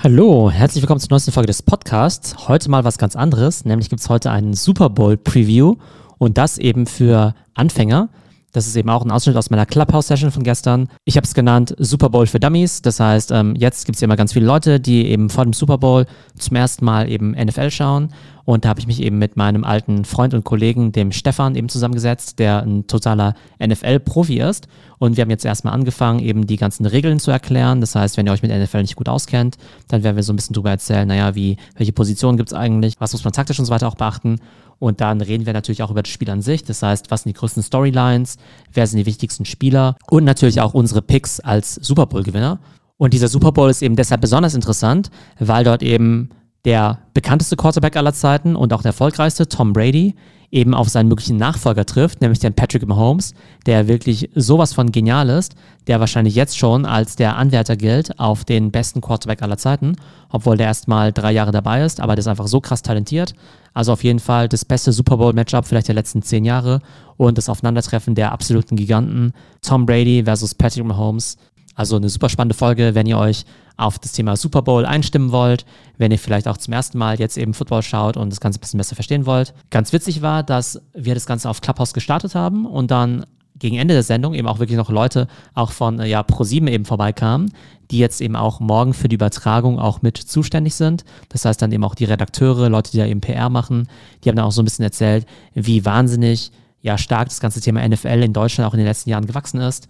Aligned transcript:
Hallo, 0.00 0.48
herzlich 0.48 0.80
willkommen 0.80 1.00
zur 1.00 1.10
neuesten 1.10 1.32
Folge 1.32 1.48
des 1.48 1.60
Podcasts. 1.60 2.46
Heute 2.46 2.70
mal 2.70 2.84
was 2.84 2.98
ganz 2.98 3.16
anderes, 3.16 3.64
nämlich 3.64 3.90
gibt 3.90 4.00
es 4.00 4.08
heute 4.08 4.30
einen 4.30 4.54
Super 4.54 4.90
Bowl 4.90 5.16
Preview 5.16 5.74
und 6.18 6.38
das 6.38 6.56
eben 6.56 6.86
für 6.86 7.34
Anfänger. 7.54 8.08
Das 8.52 8.68
ist 8.68 8.76
eben 8.76 8.88
auch 8.90 9.04
ein 9.04 9.10
Ausschnitt 9.10 9.36
aus 9.36 9.50
meiner 9.50 9.66
Clubhouse-Session 9.66 10.30
von 10.30 10.44
gestern. 10.44 10.88
Ich 11.04 11.16
habe 11.16 11.24
es 11.26 11.34
genannt 11.34 11.74
Super 11.78 12.10
Bowl 12.10 12.26
für 12.26 12.38
Dummies. 12.38 12.80
Das 12.80 13.00
heißt, 13.00 13.32
ähm, 13.32 13.56
jetzt 13.56 13.86
gibt 13.86 13.96
es 13.96 14.00
ja 14.00 14.06
immer 14.06 14.16
ganz 14.16 14.32
viele 14.32 14.46
Leute, 14.46 14.78
die 14.78 15.06
eben 15.08 15.30
vor 15.30 15.44
dem 15.44 15.52
Super 15.52 15.78
Bowl 15.78 16.06
zum 16.38 16.56
ersten 16.56 16.84
Mal 16.84 17.10
eben 17.10 17.32
NFL 17.32 17.70
schauen. 17.70 18.14
Und 18.44 18.64
da 18.64 18.70
habe 18.70 18.80
ich 18.80 18.86
mich 18.86 19.02
eben 19.02 19.18
mit 19.18 19.36
meinem 19.36 19.64
alten 19.64 20.04
Freund 20.04 20.32
und 20.32 20.44
Kollegen, 20.44 20.92
dem 20.92 21.12
Stefan, 21.12 21.56
eben 21.56 21.68
zusammengesetzt, 21.68 22.38
der 22.38 22.62
ein 22.62 22.86
totaler 22.86 23.34
NFL-Profi 23.62 24.40
ist. 24.40 24.68
Und 24.98 25.16
wir 25.16 25.22
haben 25.22 25.30
jetzt 25.30 25.44
erstmal 25.44 25.74
angefangen, 25.74 26.20
eben 26.20 26.46
die 26.46 26.56
ganzen 26.56 26.86
Regeln 26.86 27.20
zu 27.20 27.30
erklären. 27.30 27.80
Das 27.80 27.94
heißt, 27.94 28.16
wenn 28.16 28.26
ihr 28.26 28.32
euch 28.32 28.42
mit 28.42 28.50
NFL 28.50 28.82
nicht 28.82 28.96
gut 28.96 29.08
auskennt, 29.08 29.56
dann 29.88 30.02
werden 30.02 30.16
wir 30.16 30.22
so 30.22 30.32
ein 30.32 30.36
bisschen 30.36 30.54
drüber 30.54 30.70
erzählen, 30.70 31.06
naja, 31.06 31.34
wie, 31.34 31.56
welche 31.76 31.92
Positionen 31.92 32.36
gibt 32.36 32.50
es 32.50 32.54
eigentlich, 32.54 32.94
was 32.98 33.12
muss 33.12 33.24
man 33.24 33.32
taktisch 33.32 33.58
und 33.58 33.66
so 33.66 33.72
weiter 33.72 33.88
auch 33.88 33.94
beachten. 33.94 34.40
Und 34.78 35.00
dann 35.00 35.20
reden 35.20 35.46
wir 35.46 35.52
natürlich 35.52 35.82
auch 35.82 35.90
über 35.90 36.02
das 36.02 36.10
Spiel 36.10 36.30
an 36.30 36.42
sich. 36.42 36.64
Das 36.64 36.82
heißt, 36.82 37.10
was 37.10 37.22
sind 37.22 37.34
die 37.34 37.38
größten 37.38 37.62
Storylines, 37.62 38.36
wer 38.72 38.86
sind 38.86 38.98
die 38.98 39.06
wichtigsten 39.06 39.44
Spieler 39.44 39.96
und 40.08 40.24
natürlich 40.24 40.60
auch 40.60 40.74
unsere 40.74 41.02
Picks 41.02 41.40
als 41.40 41.74
Super 41.74 42.06
Bowl-Gewinner. 42.06 42.60
Und 42.96 43.14
dieser 43.14 43.28
Super 43.28 43.52
Bowl 43.52 43.70
ist 43.70 43.82
eben 43.82 43.96
deshalb 43.96 44.20
besonders 44.20 44.54
interessant, 44.54 45.10
weil 45.38 45.64
dort 45.64 45.82
eben 45.82 46.30
der 46.64 46.98
bekannteste 47.14 47.56
Quarterback 47.56 47.96
aller 47.96 48.12
Zeiten 48.12 48.56
und 48.56 48.72
auch 48.72 48.82
der 48.82 48.90
erfolgreichste, 48.90 49.48
Tom 49.48 49.72
Brady, 49.72 50.14
eben 50.50 50.74
auf 50.74 50.88
seinen 50.88 51.08
möglichen 51.08 51.36
Nachfolger 51.36 51.84
trifft, 51.84 52.20
nämlich 52.20 52.38
den 52.38 52.54
Patrick 52.54 52.86
Mahomes, 52.86 53.34
der 53.66 53.86
wirklich 53.86 54.30
sowas 54.34 54.72
von 54.72 54.92
genial 54.92 55.28
ist, 55.28 55.54
der 55.86 56.00
wahrscheinlich 56.00 56.34
jetzt 56.34 56.56
schon 56.56 56.86
als 56.86 57.16
der 57.16 57.36
Anwärter 57.36 57.76
gilt 57.76 58.18
auf 58.18 58.44
den 58.44 58.70
besten 58.70 59.00
Quarterback 59.00 59.42
aller 59.42 59.58
Zeiten, 59.58 59.96
obwohl 60.30 60.56
der 60.56 60.68
erst 60.68 60.88
mal 60.88 61.12
drei 61.12 61.32
Jahre 61.32 61.52
dabei 61.52 61.84
ist, 61.84 62.00
aber 62.00 62.14
der 62.14 62.20
ist 62.20 62.28
einfach 62.28 62.46
so 62.46 62.60
krass 62.60 62.82
talentiert. 62.82 63.34
Also 63.74 63.92
auf 63.92 64.02
jeden 64.02 64.20
Fall 64.20 64.48
das 64.48 64.64
beste 64.64 64.92
Super 64.92 65.18
Bowl-Matchup 65.18 65.66
vielleicht 65.66 65.88
der 65.88 65.94
letzten 65.94 66.22
zehn 66.22 66.44
Jahre 66.44 66.80
und 67.16 67.36
das 67.36 67.48
Aufeinandertreffen 67.48 68.14
der 68.14 68.32
absoluten 68.32 68.76
Giganten 68.76 69.32
Tom 69.62 69.84
Brady 69.84 70.22
versus 70.24 70.54
Patrick 70.54 70.84
Mahomes. 70.84 71.36
Also 71.74 71.96
eine 71.96 72.08
super 72.08 72.28
spannende 72.28 72.56
Folge, 72.56 72.94
wenn 72.94 73.06
ihr 73.06 73.18
euch 73.18 73.44
auf 73.78 73.98
das 73.98 74.12
Thema 74.12 74.36
Super 74.36 74.60
Bowl 74.60 74.84
einstimmen 74.84 75.32
wollt, 75.32 75.64
wenn 75.96 76.12
ihr 76.12 76.18
vielleicht 76.18 76.48
auch 76.48 76.58
zum 76.58 76.74
ersten 76.74 76.98
Mal 76.98 77.18
jetzt 77.18 77.38
eben 77.38 77.54
Football 77.54 77.82
schaut 77.82 78.16
und 78.16 78.30
das 78.30 78.40
Ganze 78.40 78.58
ein 78.58 78.60
bisschen 78.60 78.78
besser 78.78 78.96
verstehen 78.96 79.24
wollt. 79.24 79.54
Ganz 79.70 79.92
witzig 79.92 80.20
war, 80.20 80.42
dass 80.42 80.82
wir 80.92 81.14
das 81.14 81.26
Ganze 81.26 81.48
auf 81.48 81.60
Clubhouse 81.60 81.94
gestartet 81.94 82.34
haben 82.34 82.66
und 82.66 82.90
dann 82.90 83.24
gegen 83.58 83.76
Ende 83.76 83.94
der 83.94 84.02
Sendung 84.02 84.34
eben 84.34 84.48
auch 84.48 84.58
wirklich 84.58 84.76
noch 84.76 84.90
Leute 84.90 85.26
auch 85.54 85.72
von 85.72 86.00
ja, 86.04 86.20
Pro7 86.20 86.68
eben 86.68 86.84
vorbeikamen, 86.84 87.52
die 87.90 87.98
jetzt 87.98 88.20
eben 88.20 88.36
auch 88.36 88.60
morgen 88.60 88.94
für 88.94 89.08
die 89.08 89.16
Übertragung 89.16 89.78
auch 89.78 90.02
mit 90.02 90.16
zuständig 90.16 90.74
sind. 90.74 91.04
Das 91.28 91.44
heißt 91.44 91.60
dann 91.62 91.72
eben 91.72 91.84
auch 91.84 91.94
die 91.94 92.04
Redakteure, 92.04 92.68
Leute, 92.68 92.90
die 92.90 92.98
da 92.98 93.06
eben 93.06 93.20
PR 93.20 93.48
machen, 93.48 93.88
die 94.22 94.28
haben 94.28 94.36
dann 94.36 94.44
auch 94.44 94.52
so 94.52 94.62
ein 94.62 94.64
bisschen 94.64 94.84
erzählt, 94.84 95.26
wie 95.54 95.84
wahnsinnig 95.84 96.52
ja 96.80 96.96
stark 96.98 97.28
das 97.28 97.40
ganze 97.40 97.60
Thema 97.60 97.86
NFL 97.86 98.22
in 98.22 98.32
Deutschland 98.32 98.68
auch 98.68 98.74
in 98.74 98.78
den 98.78 98.86
letzten 98.86 99.10
Jahren 99.10 99.26
gewachsen 99.26 99.60
ist. 99.60 99.88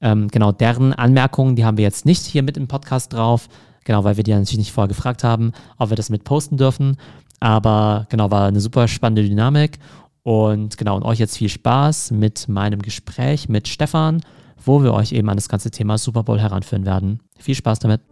Ähm, 0.00 0.28
genau, 0.28 0.52
deren 0.52 0.92
Anmerkungen, 0.92 1.56
die 1.56 1.64
haben 1.64 1.76
wir 1.76 1.84
jetzt 1.84 2.06
nicht 2.06 2.24
hier 2.24 2.42
mit 2.42 2.56
im 2.56 2.68
Podcast 2.68 3.12
drauf. 3.12 3.48
Genau, 3.84 4.04
weil 4.04 4.16
wir 4.16 4.24
die 4.24 4.32
natürlich 4.32 4.58
nicht 4.58 4.72
vorher 4.72 4.88
gefragt 4.88 5.24
haben, 5.24 5.52
ob 5.78 5.90
wir 5.90 5.96
das 5.96 6.10
mit 6.10 6.24
posten 6.24 6.56
dürfen. 6.56 6.96
Aber 7.40 8.06
genau, 8.10 8.30
war 8.30 8.46
eine 8.46 8.60
super 8.60 8.88
spannende 8.88 9.26
Dynamik. 9.26 9.78
Und 10.22 10.76
genau, 10.76 10.96
und 10.96 11.02
euch 11.02 11.18
jetzt 11.18 11.38
viel 11.38 11.48
Spaß 11.48 12.10
mit 12.10 12.48
meinem 12.48 12.82
Gespräch 12.82 13.48
mit 13.48 13.68
Stefan, 13.68 14.20
wo 14.62 14.82
wir 14.82 14.92
euch 14.92 15.12
eben 15.12 15.30
an 15.30 15.36
das 15.36 15.48
ganze 15.48 15.70
Thema 15.70 15.96
Super 15.96 16.22
Bowl 16.22 16.38
heranführen 16.38 16.84
werden. 16.84 17.20
Viel 17.38 17.54
Spaß 17.54 17.78
damit. 17.78 18.02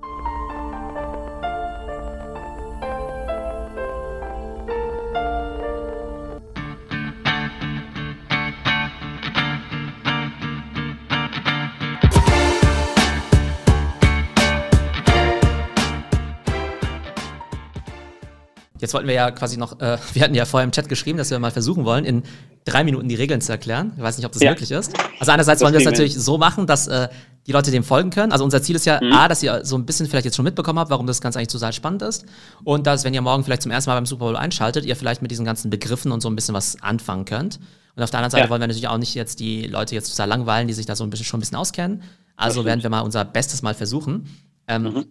Jetzt 18.88 18.94
wollten 18.94 19.06
wir 19.06 19.14
ja 19.14 19.30
quasi 19.30 19.58
noch, 19.58 19.80
äh, 19.80 19.98
wir 20.14 20.22
hatten 20.22 20.34
ja 20.34 20.46
vorher 20.46 20.64
im 20.64 20.72
Chat 20.72 20.88
geschrieben, 20.88 21.18
dass 21.18 21.30
wir 21.30 21.38
mal 21.38 21.50
versuchen 21.50 21.84
wollen, 21.84 22.06
in 22.06 22.22
drei 22.64 22.84
Minuten 22.84 23.06
die 23.06 23.16
Regeln 23.16 23.42
zu 23.42 23.52
erklären. 23.52 23.92
Ich 23.98 24.02
weiß 24.02 24.16
nicht, 24.16 24.24
ob 24.24 24.32
das 24.32 24.40
ja. 24.40 24.50
möglich 24.50 24.70
ist. 24.70 24.94
Also 25.20 25.30
einerseits 25.30 25.58
das 25.58 25.66
wollen 25.66 25.74
wir 25.74 25.80
das 25.80 25.92
natürlich 25.92 26.14
hin. 26.14 26.22
so 26.22 26.38
machen, 26.38 26.66
dass 26.66 26.86
äh, 26.86 27.08
die 27.46 27.52
Leute 27.52 27.70
dem 27.70 27.84
folgen 27.84 28.08
können. 28.08 28.32
Also 28.32 28.44
unser 28.44 28.62
Ziel 28.62 28.76
ist 28.76 28.86
ja, 28.86 28.98
mhm. 29.02 29.12
A, 29.12 29.28
dass 29.28 29.42
ihr 29.42 29.62
so 29.66 29.76
ein 29.76 29.84
bisschen 29.84 30.06
vielleicht 30.06 30.24
jetzt 30.24 30.36
schon 30.36 30.44
mitbekommen 30.46 30.78
habt, 30.78 30.90
warum 30.90 31.06
das 31.06 31.20
Ganze 31.20 31.38
eigentlich 31.38 31.52
total 31.52 31.74
spannend 31.74 32.00
ist. 32.00 32.24
Und 32.64 32.86
dass, 32.86 33.04
wenn 33.04 33.12
ihr 33.12 33.20
morgen 33.20 33.44
vielleicht 33.44 33.60
zum 33.60 33.72
ersten 33.72 33.90
Mal 33.90 33.96
beim 33.96 34.06
Super 34.06 34.24
Bowl 34.24 34.36
einschaltet, 34.38 34.86
ihr 34.86 34.96
vielleicht 34.96 35.20
mit 35.20 35.30
diesen 35.30 35.44
ganzen 35.44 35.68
Begriffen 35.68 36.10
und 36.10 36.22
so 36.22 36.30
ein 36.30 36.34
bisschen 36.34 36.54
was 36.54 36.82
anfangen 36.82 37.26
könnt. 37.26 37.60
Und 37.94 38.02
auf 38.02 38.10
der 38.10 38.20
anderen 38.20 38.30
Seite 38.30 38.44
ja. 38.44 38.50
wollen 38.50 38.62
wir 38.62 38.68
natürlich 38.68 38.88
auch 38.88 38.96
nicht 38.96 39.14
jetzt 39.14 39.38
die 39.38 39.66
Leute 39.66 39.94
jetzt 39.94 40.08
total 40.10 40.30
langweilen, 40.30 40.66
die 40.66 40.72
sich 40.72 40.86
da 40.86 40.96
so 40.96 41.04
ein 41.04 41.10
bisschen 41.10 41.26
schon 41.26 41.38
ein 41.38 41.42
bisschen 41.42 41.58
auskennen. 41.58 42.02
Also 42.36 42.64
werden 42.64 42.82
wir 42.82 42.88
mal 42.88 43.00
unser 43.00 43.26
Bestes 43.26 43.60
mal 43.60 43.74
versuchen. 43.74 44.28
Ähm, 44.66 44.82
mhm. 44.82 45.04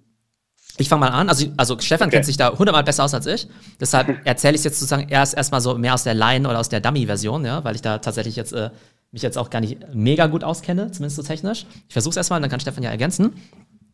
Ich 0.78 0.90
fange 0.90 1.02
mal 1.02 1.10
an. 1.10 1.30
Also, 1.30 1.48
also 1.58 1.78
Stefan 1.80 2.08
okay. 2.08 2.18
kennt 2.18 2.26
sich 2.26 2.38
da 2.38 2.58
hundertmal 2.58 2.84
besser 2.84 3.04
aus 3.04 3.14
als 3.14 3.26
ich. 3.26 3.48
Deshalb 3.80 4.16
erzähle 4.26 4.54
ich 4.54 4.60
es 4.60 4.66
jetzt 4.66 4.80
sozusagen 4.80 5.10
erst 5.10 5.36
erstmal 5.36 5.62
so 5.62 5.78
mehr 5.78 5.94
aus 5.94 6.04
der 6.04 6.14
Line 6.14 6.48
oder 6.48 6.60
aus 6.60 6.70
der 6.70 6.80
Dummy-Version, 6.80 7.46
ja, 7.46 7.64
weil 7.64 7.76
ich 7.76 7.82
da 7.82 7.98
tatsächlich 7.98 8.36
jetzt 8.36 8.54
äh, 8.54 8.70
mich 9.12 9.22
jetzt 9.22 9.38
auch 9.38 9.50
gar 9.50 9.62
nicht 9.62 9.80
mega 9.94 10.28
gut 10.28 10.44
auskenne, 10.44 10.92
zumindest 10.92 11.16
so 11.16 11.24
technisch. 11.24 11.66
Ich 11.88 11.94
versuche 11.94 12.12
es 12.12 12.18
erstmal, 12.18 12.42
dann 12.42 12.50
kann 12.50 12.60
Stefan 12.60 12.84
ja 12.84 12.92
ergänzen. 12.92 13.34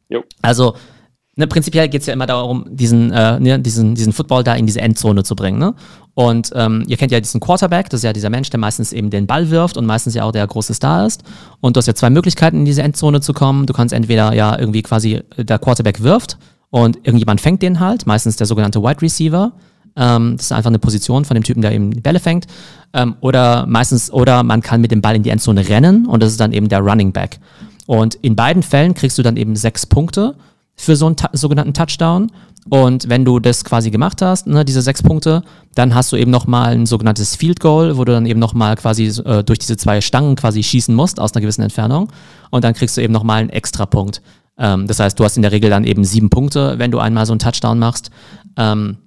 Jo. 0.10 0.24
Also, 0.42 0.76
ne, 1.36 1.48
prinzipiell 1.48 1.88
geht 1.88 2.02
es 2.02 2.08
ja 2.08 2.14
immer 2.14 2.26
darum, 2.26 2.66
diesen, 2.70 3.12
äh, 3.12 3.40
ne, 3.40 3.60
diesen, 3.60 3.96
diesen 3.96 4.12
Football 4.12 4.44
da 4.44 4.56
in 4.56 4.66
diese 4.66 4.82
Endzone 4.82 5.24
zu 5.24 5.36
bringen. 5.36 5.60
Ne? 5.60 5.76
Und 6.16 6.52
ähm, 6.56 6.84
ihr 6.88 6.98
kennt 6.98 7.12
ja 7.12 7.20
diesen 7.20 7.40
Quarterback, 7.40 7.90
das 7.90 8.00
ist 8.00 8.04
ja 8.04 8.14
dieser 8.14 8.30
Mensch, 8.30 8.50
der 8.50 8.60
meistens 8.60 8.92
eben 8.92 9.10
den 9.10 9.28
Ball 9.28 9.50
wirft 9.50 9.78
und 9.78 9.86
meistens 9.86 10.14
ja 10.16 10.24
auch 10.24 10.32
der 10.32 10.46
große 10.46 10.74
Star 10.74 11.06
ist. 11.06 11.24
Und 11.62 11.76
du 11.76 11.78
hast 11.78 11.88
ja 11.88 11.96
zwei 11.96 12.10
Möglichkeiten, 12.10 12.58
in 12.58 12.66
diese 12.66 12.84
Endzone 12.84 13.22
zu 13.22 13.34
kommen. 13.34 13.66
Du 13.66 13.74
kannst 13.74 13.94
entweder 13.94 14.34
ja 14.34 14.58
irgendwie 14.58 14.82
quasi 14.82 15.22
der 15.38 15.60
Quarterback 15.60 16.04
wirft 16.04 16.38
und 16.74 16.98
irgendjemand 17.04 17.40
fängt 17.40 17.62
den 17.62 17.80
halt, 17.80 18.08
meistens 18.08 18.36
der 18.36 18.48
sogenannte 18.48 18.82
Wide 18.82 19.04
Receiver. 19.04 19.52
Ähm, 19.96 20.38
das 20.38 20.48
ist 20.48 20.52
einfach 20.54 20.72
eine 20.72 20.80
Position 20.80 21.24
von 21.24 21.36
dem 21.36 21.44
Typen, 21.44 21.62
der 21.62 21.72
eben 21.72 21.92
die 21.92 22.02
Bälle 22.02 22.20
fängt. 22.20 22.48
Ähm, 22.94 23.14
oder 23.22 23.68
meistens, 23.68 24.12
oder 24.12 24.42
man 24.42 24.62
kann 24.62 24.82
mit 24.82 24.90
dem 24.90 25.00
Ball 25.00 25.16
in 25.16 25.22
die 25.22 25.30
Endzone 25.30 25.70
rennen 25.70 26.08
und 26.08 26.24
das 26.24 26.32
ist 26.32 26.40
dann 26.40 26.52
eben 26.52 26.70
der 26.70 26.80
Running 26.80 27.12
Back. 27.12 27.38
Und 27.86 28.16
in 28.16 28.36
beiden 28.36 28.64
Fällen 28.64 28.96
kriegst 28.96 29.20
du 29.20 29.22
dann 29.22 29.38
eben 29.38 29.56
sechs 29.56 29.86
Punkte 29.86 30.34
für 30.76 30.96
so 30.96 31.06
einen 31.06 31.16
sogenannten 31.34 31.76
Touchdown. 31.76 32.32
Und 32.68 33.08
wenn 33.08 33.24
du 33.24 33.40
das 33.40 33.64
quasi 33.64 33.92
gemacht 33.92 34.24
hast, 34.24 34.48
ne, 34.48 34.66
diese 34.66 34.82
sechs 34.82 35.04
Punkte, 35.04 35.44
dann 35.76 35.94
hast 35.94 36.12
du 36.12 36.16
eben 36.16 36.32
nochmal 36.32 36.74
ein 36.74 36.88
sogenanntes 36.88 37.36
Field 37.36 37.60
Goal, 37.60 37.98
wo 37.98 38.04
du 38.04 38.14
dann 38.14 38.26
eben 38.26 38.40
nochmal 38.40 38.78
quasi 38.78 39.06
äh, 39.24 39.44
durch 39.44 39.60
diese 39.60 39.78
zwei 39.78 40.02
Stangen 40.02 40.36
quasi 40.36 40.64
schießen 40.64 40.96
musst 40.96 41.20
aus 41.20 41.34
einer 41.34 41.42
gewissen 41.42 41.62
Entfernung. 41.62 42.12
Und 42.50 42.64
dann 42.64 42.74
kriegst 42.74 42.98
du 42.98 43.02
eben 43.02 43.14
nochmal 43.14 43.42
einen 43.42 43.52
extra 43.52 43.86
Punkt. 43.86 44.24
Ähm, 44.58 44.88
das 44.88 45.00
heißt, 45.00 45.20
du 45.20 45.24
hast 45.24 45.36
in 45.36 45.42
der 45.42 45.52
Regel 45.52 45.70
dann 45.70 45.84
eben 45.84 46.04
sieben 46.04 46.30
Punkte, 46.30 46.78
wenn 46.78 46.92
du 46.92 47.00
einmal 47.00 47.26
so 47.26 47.34
einen 47.34 47.40
Touchdown 47.40 47.80
machst. 47.80 48.12
Ähm, 48.58 48.98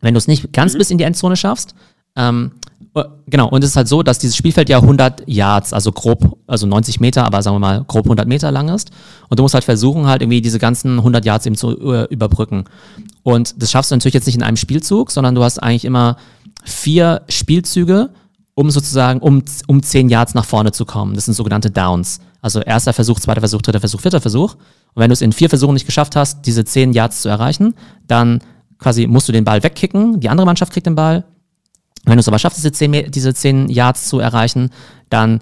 wenn 0.00 0.14
du 0.14 0.18
es 0.18 0.28
nicht 0.28 0.52
ganz 0.52 0.74
mhm. 0.74 0.78
bis 0.78 0.90
in 0.90 0.98
die 0.98 1.04
Endzone 1.04 1.36
schaffst, 1.36 1.74
ähm, 2.16 2.52
äh, 2.94 3.04
genau, 3.26 3.48
und 3.48 3.62
es 3.62 3.70
ist 3.70 3.76
halt 3.76 3.88
so, 3.88 4.02
dass 4.02 4.18
dieses 4.18 4.36
Spielfeld 4.36 4.68
ja 4.68 4.78
100 4.78 5.24
Yards, 5.26 5.72
also 5.72 5.92
grob, 5.92 6.38
also 6.46 6.66
90 6.66 7.00
Meter, 7.00 7.24
aber 7.24 7.42
sagen 7.42 7.56
wir 7.56 7.60
mal 7.60 7.84
grob 7.84 8.06
100 8.06 8.26
Meter 8.26 8.50
lang 8.50 8.68
ist. 8.68 8.90
Und 9.28 9.38
du 9.38 9.42
musst 9.42 9.54
halt 9.54 9.64
versuchen, 9.64 10.06
halt 10.06 10.22
irgendwie 10.22 10.40
diese 10.40 10.58
ganzen 10.58 10.98
100 10.98 11.24
Yards 11.24 11.46
eben 11.46 11.56
zu 11.56 11.78
äh, 11.92 12.04
überbrücken. 12.04 12.64
Und 13.22 13.62
das 13.62 13.70
schaffst 13.70 13.90
du 13.90 13.94
natürlich 13.94 14.14
jetzt 14.14 14.26
nicht 14.26 14.36
in 14.36 14.42
einem 14.42 14.56
Spielzug, 14.56 15.10
sondern 15.10 15.34
du 15.34 15.44
hast 15.44 15.62
eigentlich 15.62 15.84
immer 15.84 16.16
vier 16.64 17.22
Spielzüge, 17.28 18.10
um 18.54 18.70
sozusagen 18.70 19.20
um, 19.20 19.42
um 19.66 19.82
10 19.82 20.08
Yards 20.08 20.34
nach 20.34 20.46
vorne 20.46 20.72
zu 20.72 20.86
kommen. 20.86 21.14
Das 21.14 21.26
sind 21.26 21.34
sogenannte 21.34 21.70
Downs. 21.70 22.20
Also 22.46 22.60
erster 22.60 22.92
Versuch, 22.92 23.18
zweiter 23.18 23.40
Versuch, 23.40 23.60
dritter 23.60 23.80
Versuch, 23.80 24.00
vierter 24.00 24.20
Versuch. 24.20 24.54
Und 24.54 25.02
wenn 25.02 25.08
du 25.08 25.14
es 25.14 25.20
in 25.20 25.32
vier 25.32 25.48
Versuchen 25.48 25.74
nicht 25.74 25.84
geschafft 25.84 26.14
hast, 26.14 26.42
diese 26.46 26.64
zehn 26.64 26.92
Yards 26.92 27.22
zu 27.22 27.28
erreichen, 27.28 27.74
dann 28.06 28.38
quasi 28.78 29.08
musst 29.08 29.26
du 29.26 29.32
den 29.32 29.42
Ball 29.42 29.64
wegkicken, 29.64 30.20
die 30.20 30.28
andere 30.28 30.46
Mannschaft 30.46 30.72
kriegt 30.72 30.86
den 30.86 30.94
Ball. 30.94 31.24
Wenn 32.04 32.14
du 32.14 32.20
es 32.20 32.28
aber 32.28 32.38
schaffst, 32.38 32.58
diese 32.58 32.70
zehn, 32.70 33.10
diese 33.10 33.34
zehn 33.34 33.68
Yards 33.68 34.08
zu 34.08 34.20
erreichen, 34.20 34.70
dann 35.10 35.40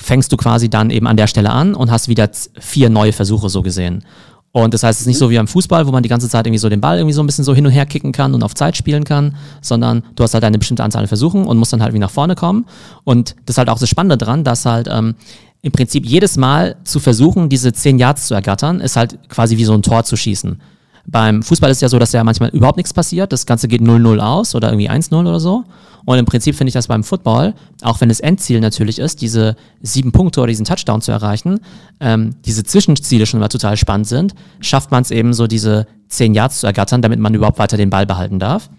fängst 0.00 0.30
du 0.30 0.36
quasi 0.36 0.70
dann 0.70 0.90
eben 0.90 1.08
an 1.08 1.16
der 1.16 1.26
Stelle 1.26 1.50
an 1.50 1.74
und 1.74 1.90
hast 1.90 2.06
wieder 2.06 2.30
vier 2.60 2.90
neue 2.90 3.12
Versuche 3.12 3.48
so 3.48 3.62
gesehen. 3.62 4.04
Und 4.52 4.72
das 4.72 4.84
heißt, 4.84 4.98
es 4.98 5.00
ist 5.00 5.08
nicht 5.08 5.18
so 5.18 5.28
wie 5.30 5.36
beim 5.36 5.48
Fußball, 5.48 5.88
wo 5.88 5.90
man 5.90 6.04
die 6.04 6.08
ganze 6.08 6.28
Zeit 6.28 6.46
irgendwie 6.46 6.60
so 6.60 6.68
den 6.68 6.80
Ball 6.80 6.96
irgendwie 6.96 7.12
so 7.12 7.22
ein 7.22 7.26
bisschen 7.26 7.44
so 7.44 7.56
hin 7.56 7.66
und 7.66 7.72
her 7.72 7.86
kicken 7.86 8.12
kann 8.12 8.34
und 8.34 8.44
auf 8.44 8.54
Zeit 8.54 8.76
spielen 8.76 9.02
kann, 9.02 9.34
sondern 9.60 10.04
du 10.14 10.22
hast 10.22 10.32
halt 10.32 10.44
eine 10.44 10.58
bestimmte 10.58 10.84
Anzahl 10.84 11.02
an 11.02 11.08
Versuchen 11.08 11.44
und 11.44 11.58
musst 11.58 11.72
dann 11.72 11.82
halt 11.82 11.92
wie 11.92 11.98
nach 11.98 12.10
vorne 12.10 12.36
kommen. 12.36 12.66
Und 13.02 13.34
das 13.44 13.54
ist 13.54 13.58
halt 13.58 13.68
auch 13.68 13.78
das 13.78 13.90
Spannende 13.90 14.16
dran, 14.16 14.44
dass 14.44 14.64
halt 14.64 14.88
ähm, 14.90 15.16
im 15.62 15.72
Prinzip 15.72 16.06
jedes 16.06 16.36
Mal 16.36 16.76
zu 16.84 17.00
versuchen, 17.00 17.48
diese 17.48 17.72
10 17.72 17.98
Yards 17.98 18.26
zu 18.26 18.34
ergattern, 18.34 18.80
ist 18.80 18.96
halt 18.96 19.18
quasi 19.28 19.56
wie 19.56 19.64
so 19.64 19.74
ein 19.74 19.82
Tor 19.82 20.04
zu 20.04 20.16
schießen. 20.16 20.60
Beim 21.08 21.42
Fußball 21.42 21.70
ist 21.70 21.82
ja 21.82 21.88
so, 21.88 21.98
dass 21.98 22.12
ja 22.12 22.24
manchmal 22.24 22.50
überhaupt 22.50 22.76
nichts 22.76 22.92
passiert. 22.92 23.32
Das 23.32 23.46
Ganze 23.46 23.68
geht 23.68 23.80
0-0 23.80 24.18
aus 24.18 24.54
oder 24.54 24.68
irgendwie 24.68 24.90
1-0 24.90 25.20
oder 25.20 25.38
so. 25.38 25.64
Und 26.04 26.18
im 26.18 26.24
Prinzip 26.24 26.56
finde 26.56 26.68
ich 26.68 26.74
das 26.74 26.88
beim 26.88 27.04
Football, 27.04 27.54
auch 27.82 28.00
wenn 28.00 28.08
das 28.08 28.20
Endziel 28.20 28.60
natürlich 28.60 28.98
ist, 28.98 29.20
diese 29.20 29.56
sieben 29.82 30.12
Punkte 30.12 30.40
oder 30.40 30.48
diesen 30.48 30.64
Touchdown 30.64 31.00
zu 31.00 31.12
erreichen, 31.12 31.60
ähm, 32.00 32.36
diese 32.44 32.64
Zwischenziele 32.64 33.26
schon 33.26 33.40
mal 33.40 33.48
total 33.48 33.76
spannend 33.76 34.06
sind, 34.06 34.34
schafft 34.60 34.90
man 34.90 35.02
es 35.02 35.10
eben 35.10 35.32
so, 35.32 35.46
diese 35.46 35.86
zehn 36.08 36.34
Yards 36.34 36.60
zu 36.60 36.66
ergattern, 36.66 37.02
damit 37.02 37.18
man 37.18 37.34
überhaupt 37.34 37.58
weiter 37.58 37.76
den 37.76 37.90
Ball 37.90 38.06
behalten 38.06 38.38
darf. 38.38 38.70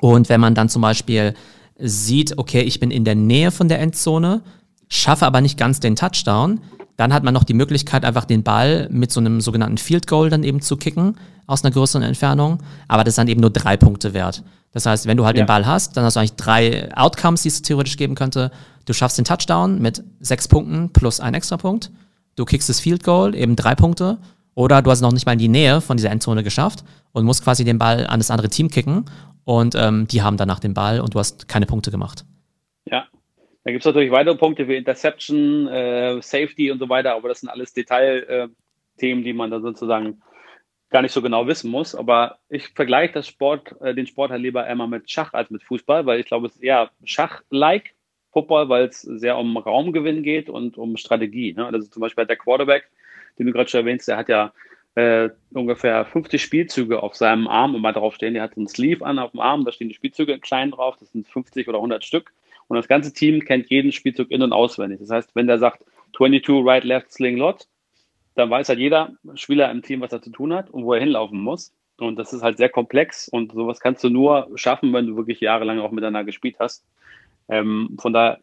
Und 0.00 0.28
wenn 0.28 0.40
man 0.40 0.54
dann 0.54 0.68
zum 0.68 0.82
Beispiel 0.82 1.34
sieht, 1.78 2.38
okay, 2.38 2.60
ich 2.60 2.80
bin 2.80 2.90
in 2.90 3.04
der 3.04 3.14
Nähe 3.14 3.50
von 3.50 3.68
der 3.68 3.80
Endzone, 3.80 4.42
schaffe 4.88 5.26
aber 5.26 5.40
nicht 5.40 5.58
ganz 5.58 5.80
den 5.80 5.96
Touchdown, 5.96 6.60
dann 6.96 7.12
hat 7.12 7.24
man 7.24 7.34
noch 7.34 7.44
die 7.44 7.54
Möglichkeit, 7.54 8.04
einfach 8.04 8.24
den 8.24 8.42
Ball 8.42 8.88
mit 8.90 9.12
so 9.12 9.20
einem 9.20 9.40
sogenannten 9.40 9.78
Field 9.78 10.06
Goal 10.06 10.30
dann 10.30 10.42
eben 10.42 10.60
zu 10.62 10.76
kicken 10.76 11.16
aus 11.46 11.62
einer 11.62 11.72
größeren 11.72 12.02
Entfernung. 12.02 12.62
Aber 12.88 13.04
das 13.04 13.12
ist 13.12 13.18
dann 13.18 13.28
eben 13.28 13.40
nur 13.40 13.50
drei 13.50 13.76
Punkte 13.76 14.14
wert. 14.14 14.42
Das 14.72 14.86
heißt, 14.86 15.06
wenn 15.06 15.16
du 15.16 15.24
halt 15.24 15.36
ja. 15.36 15.42
den 15.42 15.46
Ball 15.46 15.66
hast, 15.66 15.96
dann 15.96 16.04
hast 16.04 16.16
du 16.16 16.20
eigentlich 16.20 16.36
drei 16.36 16.94
Outcomes, 16.96 17.42
die 17.42 17.48
es 17.48 17.62
theoretisch 17.62 17.96
geben 17.96 18.14
könnte. 18.14 18.50
Du 18.86 18.92
schaffst 18.92 19.18
den 19.18 19.24
Touchdown 19.24 19.80
mit 19.80 20.02
sechs 20.20 20.48
Punkten 20.48 20.90
plus 20.92 21.20
ein 21.20 21.34
Extrapunkt. 21.34 21.90
Du 22.34 22.44
kickst 22.44 22.68
das 22.68 22.80
Field 22.80 23.02
Goal, 23.04 23.34
eben 23.34 23.56
drei 23.56 23.74
Punkte. 23.74 24.18
Oder 24.54 24.80
du 24.80 24.90
hast 24.90 25.02
noch 25.02 25.12
nicht 25.12 25.26
mal 25.26 25.32
in 25.32 25.38
die 25.38 25.48
Nähe 25.48 25.82
von 25.82 25.98
dieser 25.98 26.10
Endzone 26.10 26.42
geschafft 26.42 26.82
und 27.12 27.26
musst 27.26 27.44
quasi 27.44 27.64
den 27.64 27.78
Ball 27.78 28.06
an 28.06 28.20
das 28.20 28.30
andere 28.30 28.48
Team 28.48 28.70
kicken. 28.70 29.04
Und 29.44 29.74
ähm, 29.74 30.06
die 30.08 30.22
haben 30.22 30.38
danach 30.38 30.60
den 30.60 30.72
Ball 30.72 31.00
und 31.00 31.14
du 31.14 31.18
hast 31.18 31.46
keine 31.46 31.66
Punkte 31.66 31.90
gemacht. 31.90 32.24
Ja, 32.90 33.04
da 33.66 33.72
gibt 33.72 33.82
es 33.82 33.86
natürlich 33.86 34.12
weitere 34.12 34.36
Punkte 34.36 34.68
wie 34.68 34.76
Interception, 34.76 35.66
äh, 35.66 36.22
Safety 36.22 36.70
und 36.70 36.78
so 36.78 36.88
weiter, 36.88 37.16
aber 37.16 37.28
das 37.28 37.40
sind 37.40 37.48
alles 37.48 37.72
Detailthemen, 37.72 39.24
die 39.24 39.32
man 39.32 39.50
da 39.50 39.58
sozusagen 39.58 40.22
gar 40.88 41.02
nicht 41.02 41.10
so 41.10 41.20
genau 41.20 41.48
wissen 41.48 41.72
muss. 41.72 41.96
Aber 41.96 42.38
ich 42.48 42.68
vergleiche 42.68 43.14
das 43.14 43.26
Sport, 43.26 43.74
äh, 43.80 43.92
den 43.92 44.06
Sport 44.06 44.30
halt 44.30 44.42
lieber 44.42 44.62
einmal 44.62 44.86
mit 44.86 45.10
Schach 45.10 45.32
als 45.32 45.50
mit 45.50 45.64
Fußball, 45.64 46.06
weil 46.06 46.20
ich 46.20 46.26
glaube, 46.26 46.46
es 46.46 46.54
ist 46.54 46.62
eher 46.62 46.92
Schach-like 47.02 47.96
Football, 48.30 48.68
weil 48.68 48.84
es 48.84 49.02
sehr 49.02 49.36
um 49.36 49.56
Raumgewinn 49.56 50.22
geht 50.22 50.48
und 50.48 50.78
um 50.78 50.96
Strategie. 50.96 51.52
Ne? 51.52 51.66
Also 51.66 51.88
zum 51.88 52.02
Beispiel 52.02 52.22
hat 52.22 52.30
der 52.30 52.36
Quarterback, 52.36 52.88
den 53.36 53.46
du 53.46 53.52
gerade 53.52 53.68
schon 53.68 53.80
erwähnst, 53.80 54.06
der 54.06 54.16
hat 54.16 54.28
ja 54.28 54.52
äh, 54.94 55.30
ungefähr 55.52 56.04
50 56.04 56.40
Spielzüge 56.40 57.02
auf 57.02 57.16
seinem 57.16 57.48
Arm 57.48 57.74
immer 57.74 57.92
draufstehen. 57.92 58.34
Der 58.34 58.44
hat 58.44 58.56
einen 58.56 58.68
Sleeve 58.68 59.04
an 59.04 59.18
auf 59.18 59.32
dem 59.32 59.40
Arm, 59.40 59.64
da 59.64 59.72
stehen 59.72 59.88
die 59.88 59.96
Spielzüge 59.96 60.38
klein 60.38 60.70
drauf, 60.70 60.96
das 61.00 61.10
sind 61.10 61.26
50 61.26 61.66
oder 61.66 61.78
100 61.78 62.04
Stück. 62.04 62.32
Und 62.68 62.76
das 62.76 62.88
ganze 62.88 63.12
Team 63.12 63.44
kennt 63.44 63.70
jeden 63.70 63.92
Spielzug 63.92 64.30
in- 64.30 64.42
und 64.42 64.52
auswendig. 64.52 65.00
Das 65.00 65.10
heißt, 65.10 65.34
wenn 65.34 65.46
der 65.46 65.58
sagt 65.58 65.84
22 66.16 66.64
right, 66.64 66.84
left, 66.84 67.12
sling, 67.12 67.36
lot, 67.36 67.66
dann 68.34 68.50
weiß 68.50 68.68
halt 68.68 68.78
jeder 68.78 69.12
Spieler 69.34 69.70
im 69.70 69.82
Team, 69.82 70.00
was 70.00 70.12
er 70.12 70.22
zu 70.22 70.30
tun 70.30 70.52
hat 70.52 70.70
und 70.70 70.84
wo 70.84 70.92
er 70.92 71.00
hinlaufen 71.00 71.40
muss. 71.40 71.72
Und 71.98 72.16
das 72.18 72.32
ist 72.32 72.42
halt 72.42 72.58
sehr 72.58 72.68
komplex 72.68 73.28
und 73.28 73.52
sowas 73.52 73.80
kannst 73.80 74.04
du 74.04 74.10
nur 74.10 74.50
schaffen, 74.54 74.92
wenn 74.92 75.06
du 75.06 75.16
wirklich 75.16 75.40
jahrelang 75.40 75.78
auch 75.80 75.90
miteinander 75.90 76.24
gespielt 76.24 76.56
hast. 76.58 76.84
Ähm, 77.48 77.96
von 77.98 78.12
daher 78.12 78.40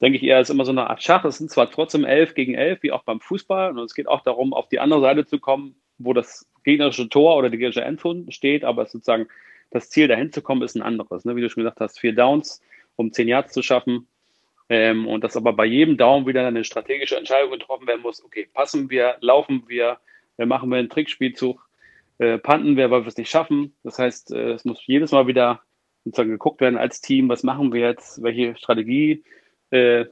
denke 0.00 0.18
ich 0.18 0.24
eher, 0.24 0.40
ist 0.40 0.50
immer 0.50 0.64
so 0.64 0.72
eine 0.72 0.90
Art 0.90 1.02
Schach. 1.02 1.24
Es 1.24 1.38
sind 1.38 1.50
zwar 1.50 1.70
trotzdem 1.70 2.04
elf 2.04 2.34
gegen 2.34 2.54
elf, 2.54 2.82
wie 2.82 2.92
auch 2.92 3.04
beim 3.04 3.20
Fußball. 3.20 3.70
Und 3.70 3.84
es 3.84 3.94
geht 3.94 4.08
auch 4.08 4.22
darum, 4.22 4.52
auf 4.52 4.68
die 4.68 4.80
andere 4.80 5.00
Seite 5.00 5.24
zu 5.24 5.38
kommen, 5.38 5.76
wo 5.98 6.12
das 6.12 6.48
gegnerische 6.64 7.08
Tor 7.08 7.36
oder 7.36 7.48
die 7.48 7.58
gegnerische 7.58 7.84
Endzone 7.84 8.30
steht. 8.30 8.64
Aber 8.64 8.86
sozusagen 8.86 9.28
das 9.70 9.90
Ziel, 9.90 10.08
dahin 10.08 10.32
zu 10.32 10.42
kommen, 10.42 10.62
ist 10.62 10.76
ein 10.76 10.82
anderes. 10.82 11.24
Ne? 11.24 11.36
Wie 11.36 11.40
du 11.40 11.48
schon 11.50 11.62
gesagt 11.62 11.80
hast, 11.80 11.98
vier 11.98 12.14
Downs, 12.14 12.60
um 12.96 13.12
10 13.12 13.28
Yards 13.28 13.52
zu 13.52 13.62
schaffen. 13.62 14.08
Ähm, 14.68 15.06
und 15.06 15.22
dass 15.22 15.36
aber 15.36 15.52
bei 15.52 15.64
jedem 15.64 15.96
Down 15.96 16.26
wieder 16.26 16.46
eine 16.46 16.64
strategische 16.64 17.16
Entscheidung 17.16 17.52
getroffen 17.52 17.86
werden 17.86 18.02
muss. 18.02 18.24
Okay, 18.24 18.48
passen 18.52 18.90
wir, 18.90 19.16
laufen 19.20 19.62
wir, 19.68 19.98
äh, 20.38 20.46
machen 20.46 20.70
wir 20.70 20.78
einen 20.78 20.88
Trickspielzug, 20.88 21.68
äh, 22.18 22.38
panten 22.38 22.76
wir, 22.76 22.90
weil 22.90 23.02
wir 23.02 23.08
es 23.08 23.16
nicht 23.16 23.30
schaffen. 23.30 23.74
Das 23.84 23.98
heißt, 23.98 24.32
äh, 24.32 24.52
es 24.52 24.64
muss 24.64 24.84
jedes 24.86 25.12
Mal 25.12 25.28
wieder 25.28 25.60
sozusagen 26.04 26.30
geguckt 26.30 26.60
werden 26.60 26.78
als 26.78 27.00
Team, 27.00 27.28
was 27.28 27.42
machen 27.42 27.72
wir 27.72 27.80
jetzt, 27.80 28.22
welche 28.22 28.56
Strategie 28.56 29.24
äh, 29.70 30.06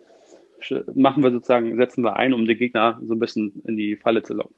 machen 0.95 1.23
wir 1.23 1.31
sozusagen, 1.31 1.77
setzen 1.77 2.03
wir 2.03 2.17
ein, 2.17 2.33
um 2.33 2.47
den 2.47 2.59
Gegner 2.59 3.01
so 3.05 3.15
ein 3.15 3.19
bisschen 3.19 3.63
in 3.67 3.77
die 3.77 3.97
Falle 3.97 4.23
zu 4.23 4.35
locken. 4.35 4.55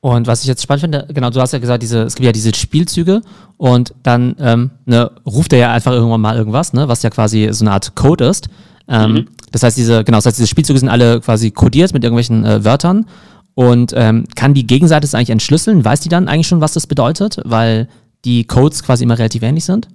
Und 0.00 0.26
was 0.28 0.42
ich 0.42 0.46
jetzt 0.46 0.62
spannend 0.62 0.82
finde, 0.82 1.06
genau, 1.12 1.30
du 1.30 1.40
hast 1.40 1.52
ja 1.52 1.58
gesagt, 1.58 1.82
diese, 1.82 2.02
es 2.02 2.14
gibt 2.14 2.24
ja 2.24 2.32
diese 2.32 2.54
Spielzüge 2.54 3.20
und 3.56 3.94
dann 4.04 4.36
ähm, 4.38 4.70
ne, 4.84 5.10
ruft 5.26 5.52
er 5.52 5.58
ja 5.58 5.72
einfach 5.72 5.92
irgendwann 5.92 6.20
mal 6.20 6.36
irgendwas, 6.36 6.72
ne, 6.72 6.86
was 6.86 7.02
ja 7.02 7.10
quasi 7.10 7.48
so 7.50 7.64
eine 7.64 7.72
Art 7.72 7.96
Code 7.96 8.24
ist. 8.26 8.48
Ähm, 8.86 9.12
mhm. 9.12 9.28
Das 9.50 9.62
heißt, 9.64 9.76
diese, 9.76 10.04
genau, 10.04 10.18
das 10.18 10.26
heißt, 10.26 10.38
diese 10.38 10.46
Spielzüge 10.46 10.78
sind 10.78 10.88
alle 10.88 11.20
quasi 11.20 11.50
codiert 11.50 11.92
mit 11.92 12.04
irgendwelchen 12.04 12.44
äh, 12.44 12.64
Wörtern 12.64 13.06
und 13.54 13.92
ähm, 13.96 14.24
kann 14.36 14.54
die 14.54 14.68
Gegenseite 14.68 15.04
es 15.04 15.16
eigentlich 15.16 15.30
entschlüsseln? 15.30 15.84
Weiß 15.84 16.00
die 16.00 16.08
dann 16.08 16.28
eigentlich 16.28 16.46
schon, 16.46 16.60
was 16.60 16.74
das 16.74 16.86
bedeutet, 16.86 17.40
weil 17.44 17.88
die 18.24 18.44
Codes 18.44 18.84
quasi 18.84 19.02
immer 19.02 19.18
relativ 19.18 19.42
ähnlich 19.42 19.64
sind? 19.64 19.88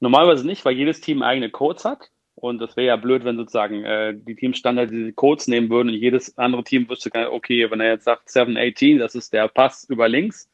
Normalerweise 0.00 0.46
nicht, 0.46 0.66
weil 0.66 0.74
jedes 0.74 1.00
Team 1.00 1.22
eigene 1.22 1.50
Codes 1.50 1.86
hat. 1.86 2.10
Und 2.40 2.58
das 2.58 2.74
wäre 2.76 2.86
ja 2.86 2.96
blöd, 2.96 3.24
wenn 3.24 3.36
sozusagen 3.36 3.84
äh, 3.84 4.14
die 4.14 4.34
Teams 4.34 4.56
Standard 4.56 4.90
diese 4.90 5.12
Codes 5.12 5.46
nehmen 5.46 5.68
würden 5.68 5.88
und 5.88 5.94
jedes 5.94 6.38
andere 6.38 6.64
Team 6.64 6.88
wüsste, 6.88 7.10
okay, 7.30 7.70
wenn 7.70 7.80
er 7.80 7.92
jetzt 7.92 8.04
sagt 8.04 8.30
718, 8.30 8.98
das 8.98 9.14
ist 9.14 9.34
der 9.34 9.48
Pass 9.48 9.84
über 9.90 10.08
links, 10.08 10.50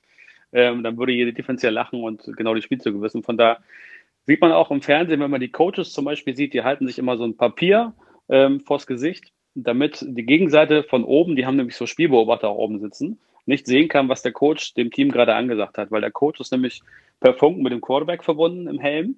ähm, 0.53 0.83
dann 0.83 0.99
würde 0.99 1.13
jede 1.13 1.33
Defense 1.33 1.65
ja 1.65 1.71
lachen 1.71 2.03
und 2.03 2.25
genau 2.37 2.55
die 2.55 2.63
Spielzüge 2.63 3.01
wissen. 3.01 3.23
Von 3.23 3.37
da 3.37 3.59
sieht 4.25 4.41
man 4.41 4.51
auch 4.51 4.73
im 4.73 4.83
Fernsehen, 4.83 5.21
wenn 5.21 5.31
man 5.31 5.41
die 5.41 5.53
Coaches 5.53 5.93
zum 5.93 6.05
Beispiel 6.05 6.35
sieht, 6.35 6.55
die 6.55 6.63
halten 6.63 6.89
sich 6.89 6.99
immer 6.99 7.17
so 7.17 7.25
ein 7.25 7.37
Papier 7.37 7.95
ähm, 8.29 8.61
vors 8.61 8.89
Gesicht, 8.89 9.33
damit 9.55 10.05
die 10.07 10.27
Gegenseite 10.27 10.83
von 10.83 11.05
oben, 11.05 11.37
die 11.37 11.47
haben 11.47 11.57
nämlich 11.57 11.77
so 11.77 11.87
Spielbeobachter 11.87 12.53
oben 12.53 12.81
sitzen, 12.81 13.21
nicht 13.47 13.67
sehen 13.67 13.89
kann, 13.89 14.09
was 14.09 14.23
der 14.23 14.33
Coach 14.33 14.75
dem 14.75 14.91
Team 14.91 15.13
gerade 15.13 15.37
angesagt 15.37 15.79
hat, 15.79 15.93
weil 15.93 16.01
der 16.01 16.11
Coach 16.11 16.41
ist 16.41 16.51
nämlich 16.51 16.83
per 17.21 17.35
Funk 17.35 17.59
mit 17.59 17.73
dem 17.73 17.81
Quarterback 17.81 18.25
verbunden 18.25 18.67
im 18.67 18.81
Helm 18.81 19.17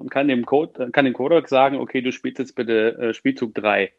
und 0.00 0.10
kann 0.10 0.28
dem 0.28 0.46
Code, 0.46 0.90
kann 0.90 1.04
dem 1.04 1.14
Codec 1.14 1.48
sagen, 1.48 1.76
okay, 1.76 2.00
du 2.00 2.10
spielst 2.10 2.38
jetzt 2.38 2.54
bitte 2.54 2.98
äh, 2.98 3.14
Spielzug 3.14 3.54
3 3.54 3.92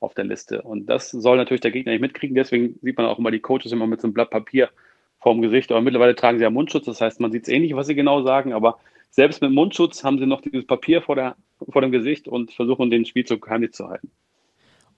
auf 0.00 0.14
der 0.14 0.24
Liste. 0.24 0.62
Und 0.62 0.86
das 0.86 1.10
soll 1.10 1.36
natürlich 1.36 1.60
der 1.60 1.72
Gegner 1.72 1.92
nicht 1.92 2.00
mitkriegen, 2.00 2.34
deswegen 2.34 2.78
sieht 2.82 2.96
man 2.96 3.06
auch 3.06 3.18
immer 3.18 3.30
die 3.30 3.40
Coaches 3.40 3.72
immer 3.72 3.86
mit 3.86 4.00
so 4.00 4.06
einem 4.06 4.14
Blatt 4.14 4.30
Papier 4.30 4.70
vorm 5.18 5.42
Gesicht. 5.42 5.70
Aber 5.70 5.80
mittlerweile 5.80 6.14
tragen 6.14 6.38
sie 6.38 6.44
ja 6.44 6.50
Mundschutz, 6.50 6.86
das 6.86 7.00
heißt, 7.00 7.20
man 7.20 7.32
sieht 7.32 7.42
es 7.42 7.48
ähnlich, 7.48 7.74
was 7.74 7.88
sie 7.88 7.94
genau 7.94 8.22
sagen, 8.22 8.52
aber 8.52 8.78
selbst 9.10 9.42
mit 9.42 9.50
Mundschutz 9.50 10.04
haben 10.04 10.18
sie 10.18 10.26
noch 10.26 10.40
dieses 10.40 10.66
Papier 10.66 11.02
vor, 11.02 11.16
der, 11.16 11.36
vor 11.68 11.82
dem 11.82 11.90
Gesicht 11.90 12.28
und 12.28 12.52
versuchen, 12.52 12.90
den 12.90 13.04
Spielzug 13.04 13.48
heimlich 13.48 13.72
zu 13.72 13.88
halten. 13.88 14.10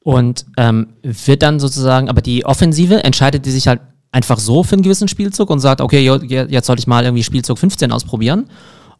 Und 0.03 0.47
ähm, 0.57 0.95
wird 1.03 1.43
dann 1.43 1.61
sozusagen, 1.61 2.09
aber 2.09 2.21
die 2.21 2.45
Offensive 2.45 3.05
entscheidet 3.05 3.47
die 3.47 3.51
sich 3.51 3.69
halt 3.69 3.81
einfach 4.13 4.39
so 4.39 4.63
für 4.63 4.75
einen 4.75 4.83
gewissen 4.83 5.09
Spielzug 5.09 5.51
und 5.51 5.61
sagt, 5.61 5.81
okay, 5.81 6.01
jetzt 6.01 6.67
sollte 6.67 6.81
ich 6.81 6.87
mal 6.87 7.05
irgendwie 7.05 7.23
Spielzug 7.23 7.59
15 7.59 7.93
ausprobieren? 7.93 8.49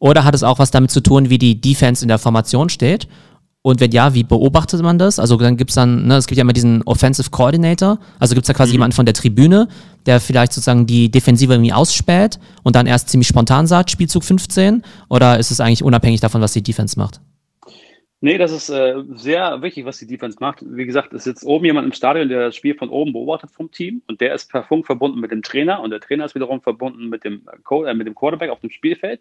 Oder 0.01 0.25
hat 0.25 0.35
es 0.35 0.43
auch 0.43 0.59
was 0.59 0.73
damit 0.73 0.91
zu 0.91 1.01
tun, 1.01 1.31
wie 1.31 1.39
die 1.39 1.61
Defense 1.61 2.05
in 2.05 2.09
der 2.09 2.19
Formation 2.19 2.69
steht? 2.69 3.07
Und 3.63 3.81
wenn 3.81 3.91
ja, 3.91 4.15
wie 4.15 4.25
beobachtet 4.25 4.81
man 4.81 4.99
das? 4.99 5.19
Also 5.19 5.37
dann 5.37 5.59
gibt 5.59 5.71
es 5.71 5.75
dann, 5.75 6.07
ne, 6.07 6.17
es 6.17 6.27
gibt 6.27 6.39
ja 6.39 6.43
immer 6.43 6.55
diesen 6.55 6.83
Offensive 6.85 7.29
Coordinator, 7.31 7.99
also 8.19 8.35
gibt 8.35 8.45
es 8.45 8.49
da 8.49 8.55
quasi 8.55 8.71
mhm. 8.71 8.77
jemanden 8.77 8.97
von 8.97 9.05
der 9.05 9.15
Tribüne, 9.15 9.69
der 10.07 10.19
vielleicht 10.19 10.55
sozusagen 10.55 10.87
die 10.87 11.11
Defensive 11.11 11.53
irgendwie 11.53 11.75
ausspäht 11.75 12.41
und 12.63 12.75
dann 12.75 12.87
erst 12.87 13.11
ziemlich 13.11 13.29
spontan 13.29 13.67
sagt, 13.67 13.91
Spielzug 13.91 14.25
15? 14.25 14.83
Oder 15.11 15.39
ist 15.39 15.51
es 15.51 15.61
eigentlich 15.61 15.85
unabhängig 15.85 16.21
davon, 16.21 16.41
was 16.41 16.55
die 16.55 16.63
Defense 16.63 16.99
macht? 16.99 17.21
Nee, 18.23 18.39
das 18.39 18.53
ist 18.53 18.71
äh, 18.71 19.03
sehr 19.15 19.61
wichtig, 19.61 19.85
was 19.85 19.99
die 19.99 20.07
Defense 20.07 20.39
macht. 20.41 20.63
Wie 20.63 20.87
gesagt, 20.87 21.13
es 21.13 21.25
sitzt 21.25 21.45
oben 21.45 21.67
jemand 21.67 21.87
im 21.87 21.93
Stadion, 21.93 22.29
der 22.29 22.47
das 22.47 22.57
Spiel 22.57 22.75
von 22.75 22.89
oben 22.89 23.13
beobachtet 23.13 23.51
vom 23.51 23.71
Team 23.71 24.03
und 24.09 24.23
der 24.23 24.35
ist 24.35 24.51
per 24.51 24.63
Funk 24.63 24.87
verbunden 24.87 25.21
mit 25.21 25.31
dem 25.31 25.43
Trainer 25.43 25.81
und 25.81 25.91
der 25.91 26.01
Trainer 26.01 26.25
ist 26.25 26.35
wiederum 26.35 26.63
verbunden 26.63 27.11
mit 27.11 27.25
dem, 27.25 27.43
äh, 27.71 27.95
mit 27.95 28.07
dem 28.07 28.15
Quarterback 28.15 28.51
auf 28.51 28.61
dem 28.61 28.71
Spielfeld. 28.71 29.21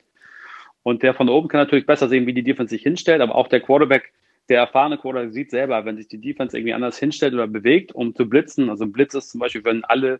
Und 0.89 1.03
der 1.03 1.13
von 1.13 1.29
oben 1.29 1.47
kann 1.47 1.59
natürlich 1.59 1.85
besser 1.85 2.09
sehen, 2.09 2.25
wie 2.25 2.33
die 2.33 2.41
Defense 2.41 2.71
sich 2.71 2.81
hinstellt, 2.81 3.21
aber 3.21 3.35
auch 3.35 3.47
der 3.47 3.59
Quarterback, 3.59 4.11
der 4.49 4.57
erfahrene 4.57 4.97
Quarterback 4.97 5.31
sieht 5.31 5.51
selber, 5.51 5.85
wenn 5.85 5.97
sich 5.97 6.07
die 6.07 6.17
Defense 6.17 6.57
irgendwie 6.57 6.73
anders 6.73 6.97
hinstellt 6.97 7.35
oder 7.35 7.45
bewegt, 7.45 7.93
um 7.93 8.15
zu 8.15 8.27
blitzen. 8.27 8.71
Also 8.71 8.85
ein 8.85 8.91
Blitz 8.91 9.13
ist 9.13 9.29
zum 9.29 9.39
Beispiel, 9.39 9.63
wenn 9.63 9.83
alle 9.83 10.19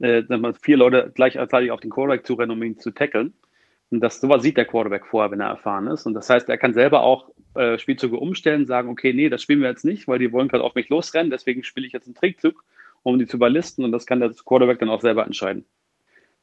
äh, 0.00 0.22
vier 0.60 0.76
Leute 0.76 1.10
gleichzeitig 1.14 1.70
auf 1.70 1.80
den 1.80 1.90
Quarterback 1.90 2.26
zurennen, 2.26 2.54
um 2.54 2.62
ihn 2.62 2.78
zu 2.78 2.90
tackeln. 2.90 3.32
Und 3.90 4.00
das 4.00 4.20
sowas 4.20 4.42
sieht 4.42 4.58
der 4.58 4.66
Quarterback 4.66 5.06
vorher, 5.06 5.30
wenn 5.30 5.40
er 5.40 5.48
erfahren 5.48 5.86
ist. 5.86 6.04
Und 6.04 6.12
das 6.12 6.28
heißt, 6.28 6.46
er 6.50 6.58
kann 6.58 6.74
selber 6.74 7.04
auch 7.04 7.30
äh, 7.54 7.78
Spielzüge 7.78 8.18
umstellen, 8.18 8.66
sagen, 8.66 8.90
okay, 8.90 9.14
nee, 9.14 9.30
das 9.30 9.40
spielen 9.40 9.62
wir 9.62 9.70
jetzt 9.70 9.86
nicht, 9.86 10.08
weil 10.08 10.18
die 10.18 10.30
wollen 10.30 10.48
gerade 10.48 10.64
auf 10.64 10.74
mich 10.74 10.90
losrennen, 10.90 11.30
deswegen 11.30 11.64
spiele 11.64 11.86
ich 11.86 11.94
jetzt 11.94 12.06
einen 12.06 12.16
Trickzug, 12.16 12.62
um 13.02 13.18
die 13.18 13.26
zu 13.26 13.38
überlisten. 13.38 13.82
Und 13.82 13.92
das 13.92 14.04
kann 14.04 14.20
der 14.20 14.30
Quarterback 14.44 14.78
dann 14.78 14.90
auch 14.90 15.00
selber 15.00 15.24
entscheiden. 15.24 15.64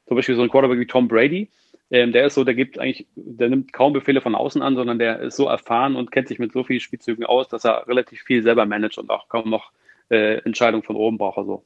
Zum 0.07 0.15
Beispiel 0.15 0.33
so 0.33 0.41
ein 0.41 0.49
Quarterback 0.49 0.79
wie 0.79 0.87
Tom 0.87 1.07
Brady, 1.07 1.49
ähm, 1.91 2.11
der 2.11 2.27
ist 2.27 2.35
so, 2.35 2.43
der 2.43 2.55
gibt 2.55 2.79
eigentlich, 2.79 3.07
der 3.15 3.49
nimmt 3.49 3.73
kaum 3.73 3.93
Befehle 3.93 4.21
von 4.21 4.35
außen 4.35 4.61
an, 4.61 4.75
sondern 4.75 4.99
der 4.99 5.19
ist 5.19 5.35
so 5.35 5.47
erfahren 5.47 5.95
und 5.95 6.11
kennt 6.11 6.27
sich 6.27 6.39
mit 6.39 6.53
so 6.53 6.63
vielen 6.63 6.79
Spielzügen 6.79 7.25
aus, 7.25 7.47
dass 7.47 7.65
er 7.65 7.87
relativ 7.87 8.21
viel 8.21 8.43
selber 8.43 8.65
managt 8.65 8.97
und 8.97 9.09
auch 9.09 9.27
kaum 9.27 9.49
noch 9.49 9.71
äh, 10.09 10.37
Entscheidungen 10.43 10.83
von 10.83 10.95
oben 10.95 11.17
braucht. 11.17 11.37
Also. 11.39 11.63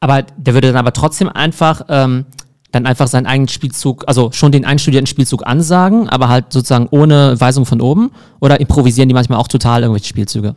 Aber 0.00 0.22
der 0.22 0.54
würde 0.54 0.68
dann 0.68 0.76
aber 0.76 0.92
trotzdem 0.92 1.28
einfach 1.28 1.82
ähm, 1.88 2.26
dann 2.72 2.86
einfach 2.86 3.06
seinen 3.06 3.26
eigenen 3.26 3.48
Spielzug, 3.48 4.04
also 4.06 4.30
schon 4.32 4.52
den 4.52 4.64
einstudierten 4.64 5.06
Spielzug 5.06 5.46
ansagen, 5.46 6.08
aber 6.08 6.28
halt 6.28 6.52
sozusagen 6.52 6.88
ohne 6.90 7.40
Weisung 7.40 7.66
von 7.66 7.80
oben? 7.80 8.12
Oder 8.40 8.60
improvisieren 8.60 9.08
die 9.08 9.14
manchmal 9.14 9.38
auch 9.38 9.48
total 9.48 9.82
irgendwelche 9.82 10.06
Spielzüge? 10.06 10.56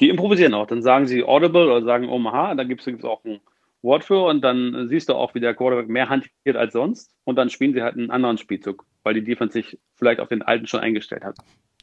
Die 0.00 0.08
improvisieren 0.08 0.54
auch. 0.54 0.66
Dann 0.66 0.82
sagen 0.82 1.06
sie 1.06 1.22
Audible 1.24 1.66
oder 1.66 1.82
sagen 1.84 2.08
Omaha. 2.08 2.54
Da 2.54 2.64
gibt 2.64 2.86
es 2.86 3.04
auch 3.04 3.24
einen 3.24 3.40
Wort 3.82 4.04
für 4.04 4.24
und 4.24 4.42
dann 4.42 4.88
siehst 4.88 5.08
du 5.08 5.14
auch, 5.14 5.34
wie 5.34 5.40
der 5.40 5.54
Quarterback 5.54 5.88
mehr 5.88 6.08
hantiert 6.08 6.56
als 6.56 6.72
sonst 6.72 7.10
und 7.24 7.36
dann 7.36 7.50
spielen 7.50 7.74
sie 7.74 7.82
halt 7.82 7.96
einen 7.96 8.10
anderen 8.10 8.38
Spielzug, 8.38 8.84
weil 9.02 9.14
die 9.14 9.24
Defense 9.24 9.52
sich 9.54 9.78
vielleicht 9.96 10.20
auf 10.20 10.28
den 10.28 10.42
alten 10.42 10.66
schon 10.66 10.80
eingestellt 10.80 11.24
hat. 11.24 11.36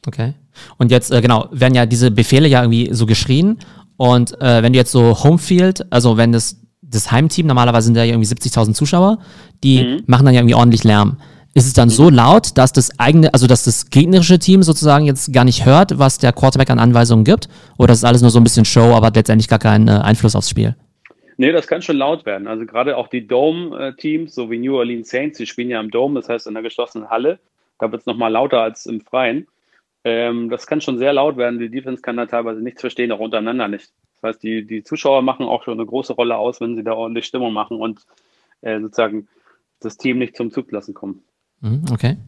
Okay. 0.06 0.34
Und 0.78 0.90
jetzt, 0.90 1.12
äh, 1.12 1.20
genau, 1.20 1.48
werden 1.50 1.74
ja 1.74 1.84
diese 1.84 2.10
Befehle 2.10 2.48
ja 2.48 2.62
irgendwie 2.62 2.88
so 2.92 3.04
geschrien 3.04 3.58
und 3.96 4.40
äh, 4.40 4.62
wenn 4.62 4.72
du 4.72 4.78
jetzt 4.78 4.92
so 4.92 5.22
Homefield, 5.22 5.92
also 5.92 6.16
wenn 6.16 6.32
das, 6.32 6.56
das 6.80 7.12
Heimteam, 7.12 7.46
normalerweise 7.46 7.84
sind 7.84 7.96
da 7.98 8.02
ja 8.02 8.14
irgendwie 8.14 8.34
70.000 8.34 8.72
Zuschauer, 8.72 9.18
die 9.62 9.82
mhm. 9.82 10.02
machen 10.06 10.24
dann 10.24 10.32
ja 10.32 10.40
irgendwie 10.40 10.54
ordentlich 10.54 10.84
Lärm. 10.84 11.18
Ist 11.52 11.66
es 11.66 11.74
dann 11.74 11.88
mhm. 11.88 11.92
so 11.92 12.08
laut, 12.08 12.56
dass 12.56 12.72
das 12.72 12.98
eigene, 12.98 13.34
also 13.34 13.46
dass 13.46 13.64
das 13.64 13.90
gegnerische 13.90 14.38
Team 14.38 14.62
sozusagen 14.62 15.04
jetzt 15.04 15.34
gar 15.34 15.44
nicht 15.44 15.66
hört, 15.66 15.98
was 15.98 16.16
der 16.16 16.32
Quarterback 16.32 16.70
an 16.70 16.78
Anweisungen 16.78 17.24
gibt? 17.24 17.50
Oder 17.76 17.92
ist 17.92 17.98
es 17.98 18.04
alles 18.04 18.22
nur 18.22 18.30
so 18.30 18.40
ein 18.40 18.44
bisschen 18.44 18.64
Show, 18.64 18.94
aber 18.94 19.10
letztendlich 19.10 19.48
gar 19.48 19.58
keinen 19.58 19.88
äh, 19.88 19.90
Einfluss 19.90 20.34
aufs 20.34 20.48
Spiel? 20.48 20.76
Nee, 21.40 21.52
das 21.52 21.66
kann 21.66 21.80
schon 21.80 21.96
laut 21.96 22.26
werden. 22.26 22.46
Also 22.46 22.66
gerade 22.66 22.98
auch 22.98 23.08
die 23.08 23.26
Dome-Teams, 23.26 24.34
so 24.34 24.50
wie 24.50 24.58
New 24.58 24.76
Orleans 24.76 25.08
Saints, 25.08 25.38
die 25.38 25.46
spielen 25.46 25.70
ja 25.70 25.80
im 25.80 25.90
Dome, 25.90 26.20
das 26.20 26.28
heißt 26.28 26.46
in 26.46 26.54
einer 26.54 26.62
geschlossenen 26.62 27.08
Halle. 27.08 27.38
Da 27.78 27.90
wird 27.90 28.02
es 28.02 28.06
nochmal 28.06 28.30
lauter 28.30 28.60
als 28.60 28.84
im 28.84 29.00
Freien. 29.00 29.46
Ähm, 30.04 30.50
das 30.50 30.66
kann 30.66 30.82
schon 30.82 30.98
sehr 30.98 31.14
laut 31.14 31.38
werden. 31.38 31.58
Die 31.58 31.70
Defense 31.70 32.02
kann 32.02 32.18
da 32.18 32.26
teilweise 32.26 32.60
nichts 32.60 32.82
verstehen, 32.82 33.10
auch 33.10 33.20
untereinander 33.20 33.68
nicht. 33.68 33.90
Das 34.20 34.34
heißt, 34.34 34.42
die, 34.42 34.66
die 34.66 34.82
Zuschauer 34.82 35.22
machen 35.22 35.46
auch 35.46 35.64
schon 35.64 35.80
eine 35.80 35.86
große 35.86 36.12
Rolle 36.12 36.36
aus, 36.36 36.60
wenn 36.60 36.76
sie 36.76 36.84
da 36.84 36.92
ordentlich 36.92 37.24
Stimmung 37.24 37.54
machen 37.54 37.78
und 37.78 38.02
äh, 38.60 38.78
sozusagen 38.78 39.26
das 39.80 39.96
Team 39.96 40.18
nicht 40.18 40.36
zum 40.36 40.50
Zug 40.50 40.70
lassen 40.70 40.92
kommen. 40.92 41.22
Mhm, 41.62 41.84
okay. 41.90 42.18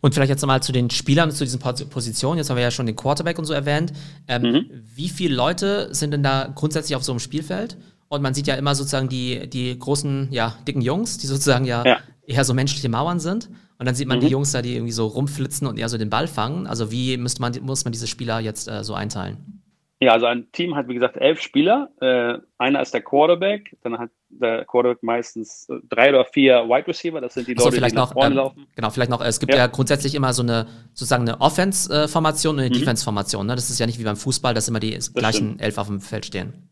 Und 0.00 0.14
vielleicht 0.14 0.30
jetzt 0.30 0.40
nochmal 0.40 0.62
zu 0.62 0.72
den 0.72 0.88
Spielern, 0.88 1.30
zu 1.32 1.44
diesen 1.44 1.60
Positionen. 1.60 2.38
Jetzt 2.38 2.48
haben 2.48 2.56
wir 2.56 2.64
ja 2.64 2.70
schon 2.70 2.86
den 2.86 2.96
Quarterback 2.96 3.38
und 3.38 3.44
so 3.44 3.52
erwähnt. 3.52 3.92
Ähm, 4.26 4.42
mhm. 4.42 4.70
Wie 4.94 5.10
viele 5.10 5.34
Leute 5.34 5.92
sind 5.94 6.12
denn 6.12 6.22
da 6.22 6.50
grundsätzlich 6.54 6.96
auf 6.96 7.04
so 7.04 7.12
einem 7.12 7.18
Spielfeld? 7.18 7.76
Und 8.08 8.22
man 8.22 8.34
sieht 8.34 8.46
ja 8.46 8.54
immer 8.54 8.74
sozusagen 8.74 9.08
die, 9.08 9.48
die 9.48 9.78
großen, 9.78 10.28
ja, 10.30 10.56
dicken 10.66 10.80
Jungs, 10.80 11.18
die 11.18 11.26
sozusagen 11.26 11.64
ja, 11.64 11.84
ja. 11.84 11.98
eher 12.26 12.44
so 12.44 12.54
menschliche 12.54 12.88
Mauern 12.88 13.20
sind. 13.20 13.50
Und 13.78 13.86
dann 13.86 13.94
sieht 13.94 14.08
man 14.08 14.18
mhm. 14.18 14.22
die 14.22 14.28
Jungs 14.28 14.52
da, 14.52 14.62
die 14.62 14.74
irgendwie 14.74 14.92
so 14.92 15.06
rumflitzen 15.06 15.66
und 15.66 15.78
eher 15.78 15.88
so 15.88 15.98
den 15.98 16.10
Ball 16.10 16.26
fangen. 16.26 16.66
Also 16.66 16.90
wie 16.90 17.16
müsste 17.16 17.40
man, 17.40 17.52
muss 17.62 17.84
man 17.84 17.92
diese 17.92 18.06
Spieler 18.06 18.40
jetzt 18.40 18.68
äh, 18.68 18.82
so 18.82 18.94
einteilen? 18.94 19.62
Ja, 20.00 20.12
also 20.12 20.26
ein 20.26 20.50
Team 20.52 20.76
hat, 20.76 20.86
wie 20.86 20.94
gesagt, 20.94 21.16
elf 21.16 21.40
Spieler. 21.40 21.90
Äh, 22.00 22.38
einer 22.56 22.80
ist 22.80 22.94
der 22.94 23.02
Quarterback, 23.02 23.76
dann 23.82 23.98
hat 23.98 24.10
der 24.28 24.64
Quarterback 24.64 25.02
meistens 25.02 25.68
äh, 25.68 25.74
drei 25.88 26.10
oder 26.10 26.24
vier 26.24 26.68
Wide 26.68 26.86
Receiver, 26.86 27.20
das 27.20 27.34
sind 27.34 27.48
die 27.48 27.54
Leute, 27.54 27.80
die 27.80 27.94
nach 27.94 28.12
vorne 28.12 28.30
ähm, 28.30 28.36
laufen. 28.36 28.66
Genau, 28.76 28.90
vielleicht 28.90 29.10
noch, 29.10 29.20
es 29.20 29.40
gibt 29.40 29.52
ja, 29.52 29.58
ja 29.58 29.66
grundsätzlich 29.66 30.14
immer 30.14 30.32
so 30.32 30.42
eine, 30.42 30.66
sozusagen 30.92 31.28
eine 31.28 31.40
Offense-Formation 31.40 32.54
und 32.54 32.60
eine 32.60 32.70
mhm. 32.70 32.78
Defense-Formation. 32.78 33.46
Ne? 33.46 33.56
Das 33.56 33.70
ist 33.70 33.80
ja 33.80 33.86
nicht 33.86 33.98
wie 33.98 34.04
beim 34.04 34.16
Fußball, 34.16 34.54
dass 34.54 34.68
immer 34.68 34.78
die 34.80 34.94
das 34.94 35.12
gleichen 35.12 35.46
stimmt. 35.46 35.62
elf 35.62 35.78
auf 35.78 35.88
dem 35.88 36.00
Feld 36.00 36.26
stehen. 36.26 36.68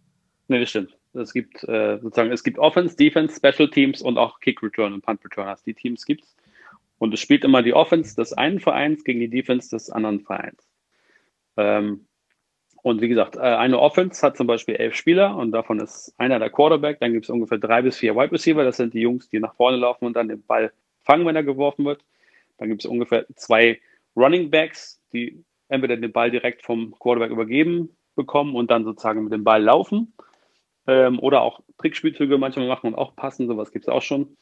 Nee, 0.46 0.60
das 0.60 0.70
stimmt. 0.70 0.95
Es 1.16 1.32
gibt 1.32 1.64
äh, 1.64 1.98
sozusagen, 1.98 2.32
es 2.32 2.44
gibt 2.44 2.58
Offense, 2.58 2.96
Defense, 2.96 3.36
Special 3.36 3.68
Teams 3.68 4.02
und 4.02 4.18
auch 4.18 4.40
Kick 4.40 4.62
Return 4.62 4.92
und 4.92 5.02
Punt 5.02 5.24
Returners. 5.24 5.62
Die 5.62 5.74
Teams 5.74 6.04
gibt 6.04 6.24
es. 6.24 6.36
Und 6.98 7.12
es 7.12 7.20
spielt 7.20 7.44
immer 7.44 7.62
die 7.62 7.74
Offense 7.74 8.16
des 8.16 8.32
einen 8.32 8.60
Vereins 8.60 9.04
gegen 9.04 9.20
die 9.20 9.28
Defense 9.28 9.70
des 9.70 9.90
anderen 9.90 10.20
Vereins. 10.20 10.66
Ähm, 11.56 12.06
und 12.82 13.00
wie 13.00 13.08
gesagt, 13.08 13.36
äh, 13.36 13.40
eine 13.40 13.78
Offense 13.78 14.24
hat 14.24 14.36
zum 14.36 14.46
Beispiel 14.46 14.76
elf 14.76 14.94
Spieler 14.94 15.36
und 15.36 15.50
davon 15.52 15.80
ist 15.80 16.14
einer 16.18 16.38
der 16.38 16.50
Quarterback. 16.50 17.00
Dann 17.00 17.12
gibt 17.12 17.24
es 17.24 17.30
ungefähr 17.30 17.58
drei 17.58 17.82
bis 17.82 17.96
vier 17.96 18.14
Wide 18.14 18.32
Receiver. 18.32 18.64
Das 18.64 18.76
sind 18.76 18.94
die 18.94 19.00
Jungs, 19.00 19.28
die 19.28 19.40
nach 19.40 19.54
vorne 19.56 19.76
laufen 19.76 20.06
und 20.06 20.14
dann 20.14 20.28
den 20.28 20.42
Ball 20.42 20.72
fangen, 21.02 21.26
wenn 21.26 21.36
er 21.36 21.42
geworfen 21.42 21.84
wird. 21.84 22.04
Dann 22.58 22.68
gibt 22.68 22.84
es 22.84 22.90
ungefähr 22.90 23.26
zwei 23.34 23.80
Running 24.14 24.50
Backs, 24.50 25.02
die 25.12 25.44
entweder 25.68 25.96
den 25.96 26.12
Ball 26.12 26.30
direkt 26.30 26.62
vom 26.62 26.94
Quarterback 26.98 27.30
übergeben 27.30 27.90
bekommen 28.14 28.54
und 28.54 28.70
dann 28.70 28.84
sozusagen 28.84 29.24
mit 29.24 29.32
dem 29.32 29.44
Ball 29.44 29.62
laufen. 29.62 30.14
Ähm, 30.86 31.18
oder 31.18 31.42
auch 31.42 31.60
Trickspielzüge 31.78 32.38
manchmal 32.38 32.68
machen 32.68 32.88
und 32.88 32.94
auch 32.94 33.16
passen. 33.16 33.48
Sowas 33.48 33.72
gibt 33.72 33.86
es 33.86 33.88
auch 33.88 34.02
schon. 34.02 34.36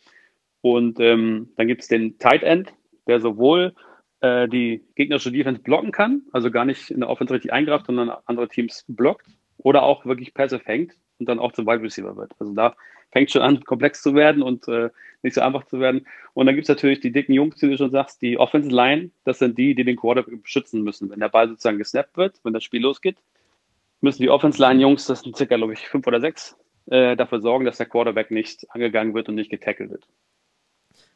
Und 0.60 1.00
ähm, 1.00 1.50
dann 1.56 1.66
gibt 1.68 1.82
es 1.82 1.88
den 1.88 2.18
Tight 2.18 2.42
End, 2.42 2.72
der 3.06 3.20
sowohl 3.20 3.74
äh, 4.20 4.48
die 4.48 4.82
gegnerische 4.94 5.30
Defense 5.30 5.60
blocken 5.60 5.92
kann, 5.92 6.22
also 6.32 6.50
gar 6.50 6.64
nicht 6.64 6.90
in 6.90 7.00
der 7.00 7.10
Offense 7.10 7.34
richtig 7.34 7.52
eingreift, 7.52 7.86
sondern 7.86 8.10
andere 8.24 8.48
Teams 8.48 8.84
blockt 8.88 9.26
oder 9.58 9.82
auch 9.82 10.06
wirklich 10.06 10.32
Pässe 10.32 10.58
fängt 10.58 10.94
und 11.18 11.28
dann 11.28 11.38
auch 11.38 11.52
zum 11.52 11.66
Wide 11.66 11.82
Receiver 11.82 12.16
wird. 12.16 12.32
Also 12.38 12.54
da 12.54 12.74
fängt 13.12 13.30
schon 13.30 13.42
an, 13.42 13.60
komplex 13.64 14.00
zu 14.02 14.14
werden 14.14 14.42
und 14.42 14.66
äh, 14.68 14.88
nicht 15.22 15.34
so 15.34 15.42
einfach 15.42 15.64
zu 15.66 15.80
werden. 15.80 16.06
Und 16.32 16.46
dann 16.46 16.54
gibt 16.54 16.64
es 16.64 16.74
natürlich 16.74 17.00
die 17.00 17.12
dicken 17.12 17.34
Jungs, 17.34 17.56
die 17.56 17.68
du 17.68 17.76
schon 17.76 17.90
sagst, 17.90 18.22
die 18.22 18.38
Offensive 18.38 18.74
Line, 18.74 19.10
das 19.24 19.38
sind 19.38 19.58
die, 19.58 19.74
die 19.74 19.84
den 19.84 19.96
Quarterback 19.96 20.42
beschützen 20.42 20.82
müssen. 20.82 21.10
Wenn 21.10 21.20
der 21.20 21.28
Ball 21.28 21.48
sozusagen 21.48 21.78
gesnappt 21.78 22.16
wird, 22.16 22.40
wenn 22.42 22.54
das 22.54 22.64
Spiel 22.64 22.82
losgeht, 22.82 23.18
müssen 24.04 24.22
die 24.22 24.30
Offensive 24.30 24.62
Line 24.62 24.80
Jungs, 24.80 25.06
das 25.06 25.20
sind 25.20 25.36
circa, 25.36 25.56
glaube 25.56 25.72
ich, 25.72 25.80
fünf 25.80 26.06
oder 26.06 26.20
sechs, 26.20 26.56
äh, 26.86 27.16
dafür 27.16 27.40
sorgen, 27.40 27.64
dass 27.64 27.78
der 27.78 27.86
Quarterback 27.86 28.30
nicht 28.30 28.64
angegangen 28.70 29.14
wird 29.14 29.28
und 29.28 29.34
nicht 29.34 29.50
getackelt 29.50 29.90
wird. 29.90 30.06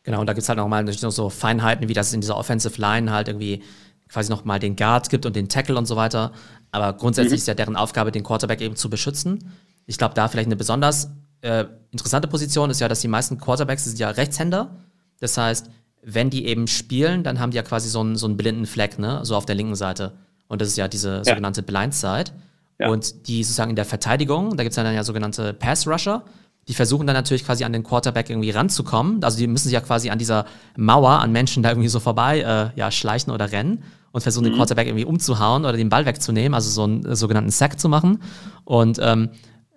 Genau, 0.03 0.21
und 0.21 0.27
da 0.27 0.33
gibt 0.33 0.43
es 0.43 0.49
halt 0.49 0.59
nochmal 0.59 0.83
noch 0.85 0.95
so 0.95 1.29
Feinheiten, 1.29 1.89
wie 1.89 1.95
das 1.95 2.13
in 2.13 2.21
dieser 2.21 2.37
Offensive 2.37 2.81
Line 2.81 3.13
halt 3.13 3.29
irgendwie 3.29 3.63
quasi 4.09 4.31
nochmal 4.31 4.59
den 4.59 4.75
Guard 4.75 5.11
gibt 5.11 5.27
und 5.27 5.37
den 5.37 5.49
Tackle 5.49 5.77
und 5.77 5.87
so 5.87 5.97
weiter. 5.97 6.33
Aber 6.73 6.95
grundsätzlich 6.95 7.33
mhm. 7.33 7.37
ist 7.37 7.49
ja 7.49 7.55
deren 7.55 7.77
Aufgabe, 7.77 8.11
den 8.11 8.25
Quarterback 8.25 8.61
eben 8.61 8.75
zu 8.75 8.91
beschützen. 8.91 9.53
Ich 9.87 9.99
glaube, 9.99 10.15
da 10.15 10.29
vielleicht 10.29 10.49
eine 10.49 10.57
besonders 10.57 11.11
äh, 11.43 11.67
interessante 11.91 12.29
Position 12.29 12.71
ist 12.71 12.81
ja, 12.81 12.89
dass 12.89 13.01
die 13.01 13.09
meisten 13.09 13.39
Quarterbacks 13.39 13.85
sind 13.85 13.99
ja 13.99 14.11
Rechtshänder. 14.11 14.77
Das 15.21 15.37
heißt, 15.37 15.71
wenn 16.03 16.31
die 16.31 16.47
eben 16.47 16.67
spielen, 16.67 17.23
dann 17.23 17.39
haben 17.39 17.51
die 17.51 17.57
ja 17.57 17.63
quasi 17.63 17.89
so 17.89 18.01
einen, 18.01 18.17
so 18.17 18.27
einen 18.27 18.37
blinden 18.37 18.67
Fleck, 18.67 18.99
ne? 18.99 19.21
So 19.25 19.37
auf 19.37 19.47
der 19.47 19.55
linken 19.55 19.75
Seite. 19.75 20.15
Und 20.47 20.61
das 20.63 20.69
ist 20.69 20.79
ja 20.79 20.89
diese 20.89 21.17
ja. 21.17 21.25
sogenannte 21.25 21.63
Blindside. 21.63 22.31
Ja. 22.79 22.89
Und 22.91 23.29
die 23.29 23.43
sozusagen 23.43 23.71
in 23.71 23.77
der 23.77 23.85
Verteidigung, 23.85 24.57
da 24.57 24.63
gibt 24.63 24.71
es 24.71 24.77
dann 24.77 24.95
ja 24.95 25.05
sogenannte 25.05 25.53
Pass 25.53 25.87
Rusher 25.87 26.25
die 26.69 26.75
versuchen 26.75 27.07
dann 27.07 27.17
natürlich 27.17 27.45
quasi 27.45 27.65
an 27.65 27.73
den 27.73 27.83
Quarterback 27.83 28.29
irgendwie 28.29 28.51
ranzukommen. 28.51 29.25
Also 29.25 29.39
die 29.39 29.47
müssen 29.47 29.65
sich 29.65 29.73
ja 29.73 29.81
quasi 29.81 30.11
an 30.11 30.19
dieser 30.19 30.45
Mauer 30.77 31.13
an 31.21 31.33
Menschen 31.33 31.63
da 31.63 31.71
irgendwie 31.71 31.89
so 31.89 31.99
vorbei 31.99 32.41
äh, 32.41 32.79
ja, 32.79 32.91
schleichen 32.91 33.33
oder 33.33 33.51
rennen 33.51 33.83
und 34.13 34.21
versuchen 34.21 34.45
mhm. 34.45 34.51
den 34.51 34.57
Quarterback 34.57 34.87
irgendwie 34.87 35.07
umzuhauen 35.07 35.65
oder 35.65 35.79
den 35.79 35.89
Ball 35.89 36.05
wegzunehmen, 36.05 36.55
also 36.55 36.69
so 36.71 36.85
einen 36.85 37.07
äh, 37.07 37.17
sogenannten 37.17 37.51
Sack 37.51 37.81
zu 37.81 37.89
machen. 37.89 38.21
Und 38.65 38.99
ähm, 39.03 39.31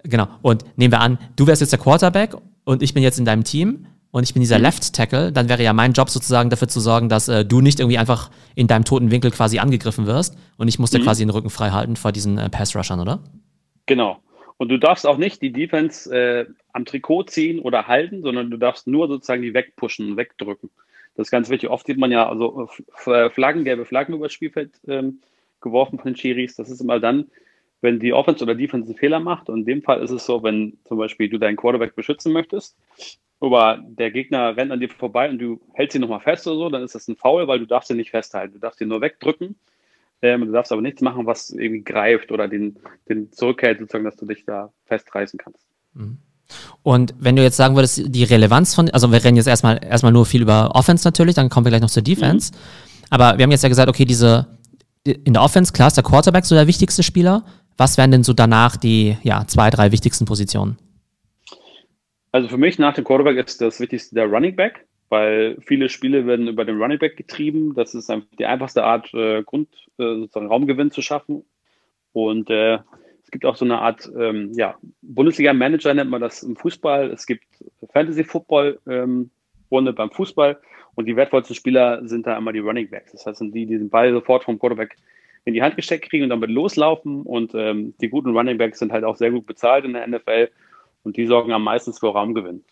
genau, 0.03 0.27
und 0.41 0.65
nehmen 0.75 0.91
wir 0.91 1.00
an, 1.00 1.17
du 1.38 1.48
wärst 1.48 1.62
jetzt 1.62 1.72
der 1.72 1.79
Quarterback 1.79 2.36
und 2.65 2.84
ich 2.84 2.93
bin 2.93 3.03
jetzt 3.03 3.17
in 3.17 3.25
deinem 3.25 3.46
Team 3.46 3.88
und 4.12 4.24
ich 4.24 4.34
bin 4.34 4.41
dieser 4.41 4.58
mhm. 4.58 4.63
Left 4.63 4.94
Tackle, 4.94 5.32
dann 5.32 5.50
wäre 5.50 5.63
ja 5.63 5.74
mein 5.74 5.94
Job 5.94 6.10
sozusagen 6.10 6.50
dafür 6.50 6.68
zu 6.68 6.80
sorgen, 6.80 7.10
dass 7.10 7.27
äh, 7.27 7.46
du 7.46 7.62
nicht 7.62 7.80
irgendwie 7.80 7.98
einfach 7.98 8.30
in 8.56 8.68
deinem 8.68 8.86
toten 8.86 9.12
Winkel 9.12 9.32
quasi 9.32 9.60
angegriffen 9.60 10.06
wirst 10.06 10.38
und 10.58 10.68
ich 10.68 10.80
muss 10.80 10.91
dir 10.91 11.00
mhm. 11.00 11.03
quasi 11.03 11.24
den 11.24 11.30
Rücken 11.30 11.50
frei 11.50 11.72
halten 11.72 11.96
vor 11.96 12.12
diesen 12.12 12.38
äh, 12.38 12.50
Pass-Rushern, 12.50 13.00
oder? 13.00 13.20
Genau. 13.86 14.20
Und 14.58 14.70
du 14.70 14.77
darfst 14.77 15.08
auch 15.08 15.18
nicht 15.18 15.41
die 15.41 15.51
Defense 15.51 16.13
äh, 16.15 16.46
am 16.74 16.86
Trikot 16.86 17.24
ziehen 17.24 17.60
oder 17.60 17.88
halten, 17.88 18.22
sondern 18.22 18.51
du 18.51 18.58
darfst 18.58 18.86
nur 18.86 19.08
sozusagen 19.08 19.41
die 19.41 19.53
wegpushen 19.53 20.12
und 20.12 20.18
wegdrücken. 20.18 20.70
Das 21.15 21.27
ist 21.27 21.32
ganz 21.32 21.50
wichtig. 21.50 21.70
Oft 21.70 21.88
sieht 21.88 21.98
man 21.98 22.12
ja 22.12 22.30
also 22.30 22.70
Flaggen, 23.32 23.63
gelbe 23.63 23.86
Flaggen 23.86 24.15
über 24.15 24.25
das 24.25 24.34
Spielfeld 24.34 24.80
ähm, 24.88 25.20
geworfen 25.62 25.98
von 25.98 26.12
den 26.12 26.15
Chiris. 26.15 26.56
Das 26.56 26.70
ist 26.70 26.80
immer 26.80 27.00
dann, 27.00 27.32
wenn 27.82 28.00
die 28.00 28.13
Offense 28.13 28.44
oder 28.44 28.56
Defense 28.56 28.88
einen 28.88 28.98
Fehler 28.98 29.20
macht. 29.20 29.50
Und 29.50 29.62
in 29.62 29.65
dem 29.65 29.82
Fall 29.82 30.01
ist 30.01 30.12
es 30.12 30.25
so, 30.25 30.44
wenn 30.44 30.77
zum 30.86 30.98
Beispiel 30.98 31.27
du 31.30 31.38
deinen 31.38 31.58
Quarterback 31.58 31.96
beschützen 31.96 32.32
möchtest, 32.32 32.77
aber 33.41 33.79
der 33.83 34.12
Gegner 34.12 34.55
rennt 34.55 34.71
an 34.71 34.79
dir 34.79 34.89
vorbei 34.89 35.29
und 35.29 35.39
du 35.39 35.60
hältst 35.74 35.95
ihn 35.95 36.01
nochmal 36.01 36.19
fest 36.19 36.48
oder 36.48 36.57
so, 36.57 36.69
dann 36.69 36.83
ist 36.83 36.95
das 36.95 37.07
ein 37.07 37.15
Foul, 37.15 37.48
weil 37.48 37.60
du 37.60 37.65
darfst 37.65 37.89
ihn 37.89 37.98
nicht 37.98 38.12
festhalten. 38.12 38.53
Du 38.53 38.60
darfst 38.60 38.79
ihn 38.81 38.88
nur 38.88 39.01
wegdrücken 39.01 39.55
ähm, 40.21 40.45
du 40.45 40.51
darfst 40.51 40.71
aber 40.71 40.81
nichts 40.81 41.01
machen, 41.01 41.25
was 41.25 41.50
irgendwie 41.50 41.83
greift 41.83 42.31
oder 42.31 42.48
den, 42.48 42.77
den 43.10 43.31
zurückhält, 43.31 43.79
sozusagen, 43.79 44.05
dass 44.05 44.17
du 44.17 44.25
dich 44.25 44.45
da 44.45 44.71
festreißen 44.86 45.39
kannst. 45.39 45.65
Mhm. 45.93 46.17
Und 46.83 47.15
wenn 47.17 47.36
du 47.36 47.41
jetzt 47.41 47.57
sagen 47.57 47.75
würdest, 47.75 48.03
die 48.05 48.24
Relevanz 48.24 48.75
von, 48.75 48.89
also 48.89 49.12
wir 49.12 49.24
reden 49.24 49.38
jetzt 49.38 49.48
erstmal, 49.48 49.83
erstmal 49.83 50.12
nur 50.12 50.25
viel 50.25 50.41
über 50.41 50.75
Offense 50.75 51.07
natürlich, 51.07 51.36
dann 51.36 51.50
kommen 51.50 51.65
wir 51.65 51.69
gleich 51.69 51.81
noch 51.81 51.89
zur 51.89 52.03
Defense. 52.03 52.51
Mhm. 52.51 52.57
Aber 53.10 53.38
wir 53.38 53.43
haben 53.43 53.51
jetzt 53.51 53.63
ja 53.63 53.69
gesagt, 53.69 53.89
okay, 53.89 54.05
diese, 54.05 54.48
in 55.05 55.33
der 55.33 55.41
Offense, 55.41 55.74
klar 55.74 55.88
ist 55.88 55.98
der 55.98 56.03
Quarterback 56.03 56.45
so 56.45 56.55
der 56.55 56.67
wichtigste 56.67 57.03
Spieler. 57.03 57.43
Was 57.77 57.98
wären 57.98 58.12
denn 58.12 58.24
so 58.24 58.33
danach 58.33 58.77
die, 58.77 59.17
ja, 59.24 59.48
zwei, 59.48 59.69
drei 59.69 59.91
wichtigsten 59.91 60.25
Positionen? 60.25 60.77
Also 62.31 62.47
für 62.47 62.57
mich 62.57 62.79
nach 62.79 62.93
dem 62.93 63.03
Quarterback 63.03 63.38
ist 63.38 63.61
das 63.61 63.79
Wichtigste 63.79 64.15
der 64.15 64.25
Running 64.25 64.55
Back 64.55 64.85
weil 65.11 65.57
viele 65.59 65.89
Spiele 65.89 66.25
werden 66.25 66.47
über 66.47 66.63
den 66.63 66.81
Running 66.81 66.97
Back 66.97 67.17
getrieben. 67.17 67.75
Das 67.75 67.93
ist 67.93 68.09
die 68.39 68.45
einfachste 68.45 68.85
Art, 68.85 69.13
äh, 69.13 69.43
Grund, 69.43 69.67
äh, 70.00 70.15
sozusagen 70.15 70.47
Raumgewinn 70.47 70.89
zu 70.89 71.01
schaffen. 71.01 71.43
Und 72.13 72.50
äh, 72.50 72.75
es 73.21 73.29
gibt 73.29 73.45
auch 73.45 73.57
so 73.57 73.65
eine 73.65 73.79
Art, 73.79 74.09
ähm, 74.17 74.53
ja, 74.53 74.77
Bundesliga-Manager 75.01 75.93
nennt 75.93 76.09
man 76.09 76.21
das 76.21 76.43
im 76.43 76.55
Fußball. 76.55 77.11
Es 77.11 77.25
gibt 77.25 77.43
Fantasy-Football-Runde 77.91 79.29
ähm, 79.89 79.95
beim 79.95 80.11
Fußball. 80.11 80.57
Und 80.95 81.05
die 81.07 81.17
wertvollsten 81.17 81.57
Spieler 81.57 82.07
sind 82.07 82.25
da 82.25 82.38
immer 82.38 82.53
die 82.53 82.59
Running 82.59 82.89
Backs. 82.89 83.11
Das 83.11 83.25
heißt, 83.25 83.41
die, 83.41 83.65
die 83.65 83.77
den 83.77 83.89
Ball 83.89 84.13
sofort 84.13 84.45
vom 84.45 84.59
Quarterback 84.59 84.95
in 85.43 85.53
die 85.53 85.61
Hand 85.61 85.75
gesteckt 85.75 86.09
kriegen 86.09 86.23
und 86.23 86.29
damit 86.29 86.50
loslaufen. 86.50 87.23
Und 87.23 87.53
ähm, 87.53 87.95
die 88.00 88.07
guten 88.07 88.29
Running 88.29 88.57
Backs 88.57 88.79
sind 88.79 88.93
halt 88.93 89.03
auch 89.03 89.17
sehr 89.17 89.31
gut 89.31 89.45
bezahlt 89.45 89.83
in 89.83 89.91
der 89.91 90.07
NFL 90.07 90.47
und 91.03 91.17
die 91.17 91.25
sorgen 91.25 91.51
am 91.51 91.63
meisten 91.63 91.93
für 91.93 92.08
Raumgewinn. 92.08 92.63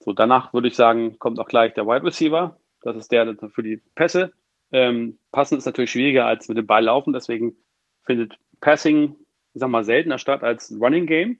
So, 0.00 0.12
danach 0.12 0.52
würde 0.52 0.68
ich 0.68 0.76
sagen, 0.76 1.18
kommt 1.18 1.38
auch 1.38 1.48
gleich 1.48 1.74
der 1.74 1.86
Wide 1.86 2.04
Receiver. 2.04 2.56
Das 2.82 2.96
ist 2.96 3.10
der 3.10 3.34
für 3.50 3.62
die 3.62 3.80
Pässe. 3.94 4.32
Ähm, 4.70 5.18
passen 5.32 5.58
ist 5.58 5.66
natürlich 5.66 5.90
schwieriger 5.90 6.26
als 6.26 6.48
mit 6.48 6.58
dem 6.58 6.66
Ball 6.66 6.84
laufen, 6.84 7.12
deswegen 7.12 7.56
findet 8.04 8.38
Passing, 8.60 9.16
ich 9.54 9.60
sag 9.60 9.70
mal, 9.70 9.84
seltener 9.84 10.18
statt 10.18 10.42
als 10.42 10.74
Running 10.78 11.06
Game. 11.06 11.38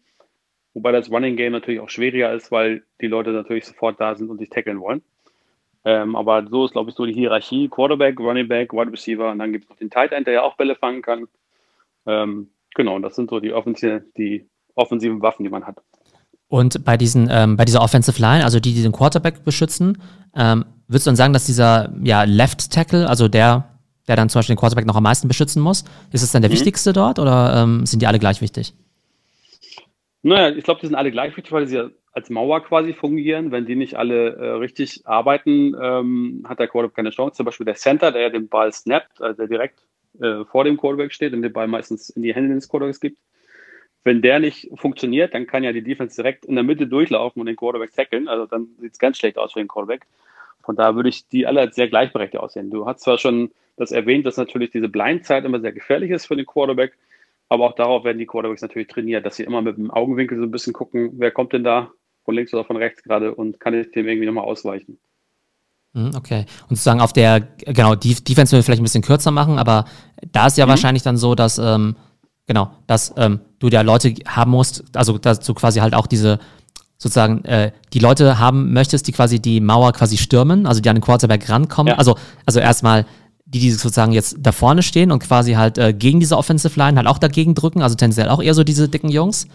wobei 0.74 0.92
das 0.92 1.10
Running 1.10 1.36
Game 1.36 1.52
natürlich 1.52 1.80
auch 1.80 1.90
schwieriger 1.90 2.32
ist, 2.32 2.50
weil 2.52 2.84
die 3.00 3.06
Leute 3.06 3.30
natürlich 3.30 3.66
sofort 3.66 4.00
da 4.00 4.14
sind 4.14 4.30
und 4.30 4.38
sich 4.38 4.50
tackeln 4.50 4.80
wollen. 4.80 5.02
Ähm, 5.84 6.16
aber 6.16 6.46
so 6.48 6.64
ist, 6.64 6.72
glaube 6.72 6.90
ich, 6.90 6.96
so 6.96 7.06
die 7.06 7.12
Hierarchie: 7.12 7.68
Quarterback, 7.68 8.18
Running 8.20 8.48
Back, 8.48 8.72
Wide 8.72 8.92
Receiver 8.92 9.30
und 9.30 9.38
dann 9.38 9.52
gibt 9.52 9.64
es 9.64 9.70
noch 9.70 9.76
den 9.76 9.90
Tight 9.90 10.12
End, 10.12 10.26
der 10.26 10.34
ja 10.34 10.42
auch 10.42 10.56
Bälle 10.56 10.74
fangen 10.74 11.02
kann. 11.02 11.28
Ähm, 12.06 12.50
genau, 12.74 12.98
das 12.98 13.16
sind 13.16 13.30
so 13.30 13.40
die, 13.40 13.52
offensive, 13.52 14.04
die 14.16 14.46
offensiven 14.74 15.22
Waffen, 15.22 15.44
die 15.44 15.50
man 15.50 15.66
hat. 15.66 15.82
Und 16.48 16.84
bei 16.84 16.96
diesen, 16.96 17.28
ähm, 17.30 17.56
bei 17.56 17.64
dieser 17.64 17.82
Offensive 17.82 18.20
Line, 18.20 18.42
also 18.42 18.58
die, 18.58 18.72
die 18.72 18.82
den 18.82 18.92
Quarterback 18.92 19.44
beschützen, 19.44 19.98
ähm, 20.34 20.64
würdest 20.86 21.06
du 21.06 21.10
dann 21.10 21.16
sagen, 21.16 21.32
dass 21.32 21.46
dieser 21.46 21.92
ja, 22.02 22.24
Left 22.24 22.72
Tackle, 22.72 23.08
also 23.08 23.28
der, 23.28 23.68
der 24.08 24.16
dann 24.16 24.30
zum 24.30 24.38
Beispiel 24.38 24.54
den 24.54 24.60
Quarterback 24.60 24.86
noch 24.86 24.96
am 24.96 25.02
meisten 25.02 25.28
beschützen 25.28 25.62
muss, 25.62 25.84
ist 26.10 26.22
es 26.22 26.32
dann 26.32 26.40
der 26.40 26.50
mhm. 26.50 26.54
wichtigste 26.54 26.94
dort 26.94 27.18
oder 27.18 27.62
ähm, 27.62 27.84
sind 27.84 28.00
die 28.00 28.06
alle 28.06 28.18
gleich 28.18 28.40
wichtig? 28.40 28.72
Naja, 30.22 30.56
ich 30.56 30.64
glaube, 30.64 30.80
die 30.80 30.86
sind 30.86 30.96
alle 30.96 31.10
gleich 31.10 31.36
wichtig, 31.36 31.52
weil 31.52 31.66
sie 31.66 31.90
als 32.12 32.30
Mauer 32.30 32.64
quasi 32.64 32.94
fungieren. 32.94 33.52
Wenn 33.52 33.66
die 33.66 33.76
nicht 33.76 33.96
alle 33.96 34.34
äh, 34.36 34.50
richtig 34.52 35.06
arbeiten, 35.06 35.76
ähm, 35.80 36.44
hat 36.48 36.58
der 36.58 36.68
Quarterback 36.68 36.96
keine 36.96 37.10
Chance. 37.10 37.36
Zum 37.36 37.46
Beispiel 37.46 37.66
der 37.66 37.76
Center, 37.76 38.10
der 38.10 38.22
ja 38.22 38.30
den 38.30 38.48
Ball 38.48 38.72
snappt, 38.72 39.20
also 39.20 39.36
der 39.36 39.46
direkt 39.46 39.80
äh, 40.20 40.44
vor 40.46 40.64
dem 40.64 40.76
Quarterback 40.76 41.12
steht 41.12 41.34
und 41.34 41.42
den 41.42 41.52
Ball 41.52 41.68
meistens 41.68 42.10
in 42.10 42.22
die 42.22 42.34
Hände 42.34 42.54
des 42.54 42.68
Quarterbacks 42.68 43.00
gibt. 43.00 43.18
Wenn 44.04 44.22
der 44.22 44.38
nicht 44.38 44.70
funktioniert, 44.74 45.34
dann 45.34 45.46
kann 45.46 45.64
ja 45.64 45.72
die 45.72 45.82
Defense 45.82 46.16
direkt 46.16 46.44
in 46.44 46.54
der 46.54 46.64
Mitte 46.64 46.86
durchlaufen 46.86 47.40
und 47.40 47.46
den 47.46 47.56
Quarterback 47.56 47.92
tackeln. 47.92 48.28
Also 48.28 48.46
dann 48.46 48.68
sieht 48.80 48.92
es 48.92 48.98
ganz 48.98 49.18
schlecht 49.18 49.38
aus 49.38 49.52
für 49.52 49.60
den 49.60 49.68
Quarterback. 49.68 50.06
Von 50.62 50.76
daher 50.76 50.94
würde 50.94 51.08
ich 51.08 51.28
die 51.28 51.46
alle 51.46 51.60
als 51.60 51.76
sehr 51.76 51.88
gleichberechtigt 51.88 52.42
aussehen. 52.42 52.70
Du 52.70 52.86
hast 52.86 53.00
zwar 53.00 53.18
schon 53.18 53.50
das 53.76 53.90
erwähnt, 53.90 54.26
dass 54.26 54.36
natürlich 54.36 54.70
diese 54.70 54.88
Blindzeit 54.88 55.44
immer 55.44 55.60
sehr 55.60 55.72
gefährlich 55.72 56.10
ist 56.10 56.26
für 56.26 56.36
den 56.36 56.46
Quarterback, 56.46 56.96
aber 57.48 57.64
auch 57.64 57.74
darauf 57.74 58.04
werden 58.04 58.18
die 58.18 58.26
Quarterbacks 58.26 58.62
natürlich 58.62 58.88
trainiert, 58.88 59.24
dass 59.24 59.36
sie 59.36 59.44
immer 59.44 59.62
mit 59.62 59.78
dem 59.78 59.90
Augenwinkel 59.90 60.36
so 60.36 60.44
ein 60.44 60.50
bisschen 60.50 60.72
gucken, 60.72 61.12
wer 61.14 61.30
kommt 61.30 61.52
denn 61.52 61.64
da 61.64 61.90
von 62.24 62.34
links 62.34 62.52
oder 62.52 62.64
von 62.64 62.76
rechts 62.76 63.02
gerade 63.02 63.34
und 63.34 63.58
kann 63.60 63.72
ich 63.72 63.90
dem 63.92 64.06
irgendwie 64.06 64.26
nochmal 64.26 64.44
ausweichen. 64.44 64.98
Hm, 65.94 66.10
okay. 66.14 66.44
Und 66.68 66.76
sozusagen 66.76 67.00
auf 67.00 67.14
der, 67.14 67.40
genau, 67.40 67.94
die 67.94 68.14
Defense 68.22 68.54
will 68.54 68.62
vielleicht 68.62 68.82
ein 68.82 68.84
bisschen 68.84 69.02
kürzer 69.02 69.30
machen, 69.30 69.58
aber 69.58 69.86
da 70.32 70.46
ist 70.46 70.58
ja 70.58 70.66
mhm. 70.66 70.70
wahrscheinlich 70.70 71.02
dann 71.02 71.16
so, 71.16 71.34
dass 71.34 71.58
ähm, 71.58 71.96
Genau, 72.48 72.70
dass 72.86 73.12
ähm, 73.18 73.40
du 73.58 73.68
ja 73.68 73.82
Leute 73.82 74.14
haben 74.26 74.50
musst, 74.50 74.82
also 74.94 75.18
dass 75.18 75.40
du 75.40 75.52
quasi 75.52 75.80
halt 75.80 75.94
auch 75.94 76.06
diese 76.06 76.38
sozusagen 76.96 77.44
äh, 77.44 77.72
die 77.92 77.98
Leute 77.98 78.38
haben 78.38 78.72
möchtest, 78.72 79.06
die 79.06 79.12
quasi 79.12 79.38
die 79.38 79.60
Mauer 79.60 79.92
quasi 79.92 80.16
stürmen, 80.16 80.66
also 80.66 80.80
die 80.80 80.88
an 80.88 80.96
den 80.96 81.02
Quarterback 81.02 81.48
rankommen. 81.48 81.92
Ja. 81.92 81.98
Also, 81.98 82.16
also 82.46 82.58
erstmal 82.58 83.04
die, 83.44 83.60
die 83.60 83.70
sozusagen 83.70 84.12
jetzt 84.12 84.38
da 84.40 84.52
vorne 84.52 84.82
stehen 84.82 85.12
und 85.12 85.20
quasi 85.20 85.52
halt 85.52 85.76
äh, 85.76 85.92
gegen 85.92 86.20
diese 86.20 86.38
Offensive 86.38 86.78
Line 86.80 86.96
halt 86.96 87.06
auch 87.06 87.18
dagegen 87.18 87.54
drücken, 87.54 87.82
also 87.82 87.94
tendenziell 87.94 88.30
auch 88.30 88.42
eher 88.42 88.54
so 88.54 88.64
diese 88.64 88.88
dicken 88.88 89.10
Jungs. 89.10 89.46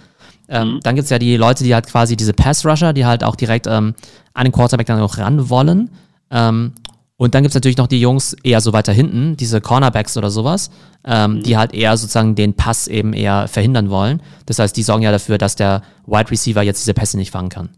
Ähm, 0.48 0.76
mhm. 0.76 0.80
Dann 0.84 0.96
gibt's 0.96 1.10
ja 1.10 1.18
die 1.18 1.36
Leute, 1.36 1.64
die 1.64 1.74
halt 1.74 1.88
quasi 1.88 2.16
diese 2.16 2.34
Pass-Rusher, 2.34 2.94
die 2.94 3.08
halt 3.08 3.24
auch 3.24 3.36
direkt 3.36 3.66
ähm, 3.66 3.96
an 4.36 4.44
den 4.46 4.52
Quarterback 4.52 4.86
dann 4.86 5.02
auch 5.02 5.18
ran 5.18 5.50
wollen. 5.50 5.90
Ähm, 6.30 6.74
und 7.16 7.36
dann 7.36 7.44
gibt 7.44 7.52
es 7.52 7.56
natürlich 7.56 7.78
noch 7.78 7.88
die 7.88 8.02
Jungs 8.02 8.36
eher 8.44 8.60
so 8.60 8.74
weiter 8.74 8.92
hinten, 8.92 9.38
diese 9.38 9.62
Cornerbacks 9.62 10.18
oder 10.18 10.30
sowas, 10.30 10.72
ähm, 11.06 11.36
mhm. 11.36 11.44
die 11.44 11.58
halt 11.58 11.74
eher 11.74 11.96
sozusagen 11.96 12.36
den 12.36 12.56
Pass 12.56 12.88
eben 12.88 13.14
eher 13.14 13.48
verhindern 13.48 13.90
wollen. 13.90 14.22
Das 14.48 14.60
heißt, 14.60 14.76
die 14.76 14.82
sorgen 14.82 15.04
ja 15.04 15.12
dafür, 15.12 15.38
dass 15.38 15.56
der 15.56 15.84
Wide 16.08 16.32
Receiver 16.32 16.64
jetzt 16.64 16.82
diese 16.82 16.94
Pässe 16.94 17.18
nicht 17.18 17.32
fangen 17.32 17.50
kann. 17.50 17.70